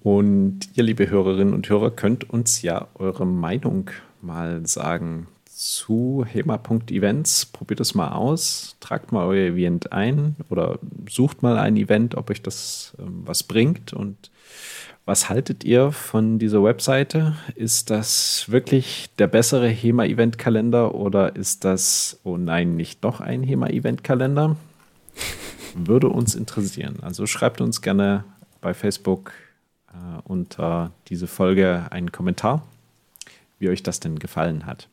Und 0.02 0.60
ihr, 0.76 0.84
liebe 0.84 1.10
Hörerinnen 1.10 1.54
und 1.54 1.68
Hörer, 1.68 1.92
könnt 1.92 2.30
uns 2.30 2.62
ja 2.62 2.88
eure 2.96 3.26
Meinung 3.26 3.90
mal 4.22 4.66
sagen 4.66 5.28
zu 5.56 6.26
HEMA.events. 6.28 7.48
Probiert 7.48 7.80
es 7.80 7.96
mal 7.96 8.10
aus, 8.10 8.76
tragt 8.80 9.12
mal 9.12 9.26
euer 9.26 9.54
Event 9.54 9.94
ein 9.94 10.36
oder 10.50 10.80
sucht 11.10 11.42
mal 11.42 11.58
ein 11.58 11.78
Event, 11.78 12.16
ob 12.16 12.30
euch 12.30 12.42
das 12.42 12.94
ähm, 13.00 13.24
was 13.26 13.44
bringt 13.44 13.94
und 13.94 14.30
was 15.06 15.30
haltet 15.30 15.64
ihr 15.64 15.92
von 15.92 16.40
dieser 16.40 16.64
Webseite? 16.64 17.36
Ist 17.54 17.92
das 17.92 18.46
wirklich 18.50 19.10
der 19.20 19.28
bessere 19.28 19.68
HEMA-Event-Kalender 19.68 20.96
oder 20.96 21.36
ist 21.36 21.64
das, 21.64 22.20
oh 22.24 22.38
nein, 22.38 22.76
nicht 22.76 23.04
doch 23.04 23.22
ein 23.22 23.44
HEMA-Event-Kalender? 23.44 24.56
Würde 25.76 26.08
uns 26.10 26.36
interessieren. 26.36 26.98
Also 27.02 27.28
schreibt 27.28 27.60
uns 27.62 27.82
gerne 27.82 28.24
bei 28.62 28.74
Facebook 28.74 29.34
äh, 29.90 30.22
unter 30.24 30.92
diese 31.10 31.28
Folge 31.28 31.88
einen 31.92 32.12
Kommentar, 32.12 32.66
wie 33.60 33.70
euch 33.70 33.84
das 33.84 34.00
denn 34.00 34.18
gefallen 34.18 34.66
hat. 34.66 34.88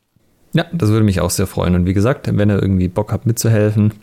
Ja, 0.55 0.67
das 0.73 0.91
würde 0.91 1.05
mich 1.05 1.21
auch 1.21 1.31
sehr 1.31 1.47
freuen. 1.47 1.75
Und 1.75 1.87
wie 1.87 1.95
gesagt, 1.95 2.29
wenn 2.31 2.51
ihr 2.51 2.61
irgendwie 2.61 2.89
Bock 2.89 3.13
habt 3.13 3.27
mitzuhelfen 3.27 3.95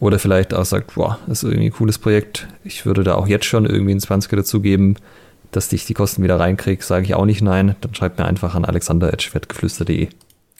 oder 0.00 0.18
vielleicht 0.18 0.52
auch 0.54 0.64
sagt, 0.64 0.94
boah, 0.94 1.18
das 1.26 1.42
ist 1.42 1.50
irgendwie 1.50 1.68
ein 1.68 1.72
cooles 1.72 1.98
Projekt, 1.98 2.48
ich 2.64 2.86
würde 2.86 3.04
da 3.04 3.14
auch 3.14 3.28
jetzt 3.28 3.44
schon 3.44 3.66
irgendwie 3.66 3.92
einen 3.92 4.00
20er 4.00 4.36
dazugeben, 4.36 4.96
dass 5.52 5.72
ich 5.72 5.84
die 5.84 5.94
Kosten 5.94 6.22
wieder 6.22 6.40
reinkriege, 6.40 6.82
sage 6.82 7.04
ich 7.04 7.14
auch 7.14 7.26
nicht 7.26 7.42
nein. 7.42 7.76
Dann 7.82 7.94
schreibt 7.94 8.18
mir 8.18 8.24
einfach 8.24 8.54
an 8.54 8.64
alexander.schwertgeflüster.de. 8.64 10.08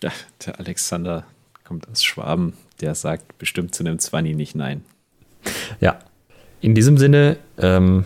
Ja, 0.03 0.13
der 0.47 0.61
Alexander 0.61 1.25
kommt 1.65 1.89
aus 1.89 2.05
Schwaben, 2.05 2.53
der 2.81 2.95
sagt 2.95 3.39
bestimmt 3.39 3.75
zu 3.75 3.83
einem 3.83 3.99
Zwanni 3.99 4.35
nicht 4.35 4.55
nein. 4.55 4.85
Ja, 5.81 5.99
in 6.61 6.75
diesem 6.75 6.97
Sinne, 6.97 7.37
ähm, 7.59 8.05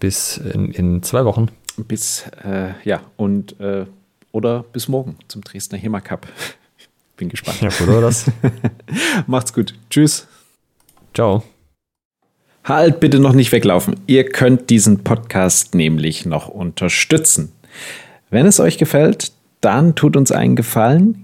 bis 0.00 0.36
in, 0.36 0.70
in, 0.72 1.02
zwei 1.02 1.24
Wochen. 1.24 1.48
Bis, 1.76 2.24
äh, 2.44 2.72
ja, 2.84 3.02
und 3.16 3.58
äh, 3.60 3.86
oder 4.32 4.64
bis 4.64 4.88
morgen 4.88 5.16
zum 5.28 5.42
Dresdner 5.42 5.78
HEMA 5.78 6.00
Cup. 6.00 6.26
Bin 7.16 7.28
gespannt. 7.28 7.60
Ja, 7.60 7.70
oder 7.82 8.00
das? 8.00 8.30
Macht's 9.26 9.52
gut. 9.52 9.74
Tschüss. 9.88 10.26
Ciao. 11.14 11.44
Halt 12.64 12.98
bitte 12.98 13.20
noch 13.20 13.34
nicht 13.34 13.52
weglaufen. 13.52 14.00
Ihr 14.06 14.28
könnt 14.28 14.70
diesen 14.70 15.04
Podcast 15.04 15.74
nämlich 15.74 16.26
noch 16.26 16.48
unterstützen. 16.48 17.52
Wenn 18.30 18.46
es 18.46 18.58
euch 18.58 18.78
gefällt, 18.78 19.32
dann 19.60 19.94
tut 19.94 20.16
uns 20.16 20.32
einen 20.32 20.56
Gefallen, 20.56 21.23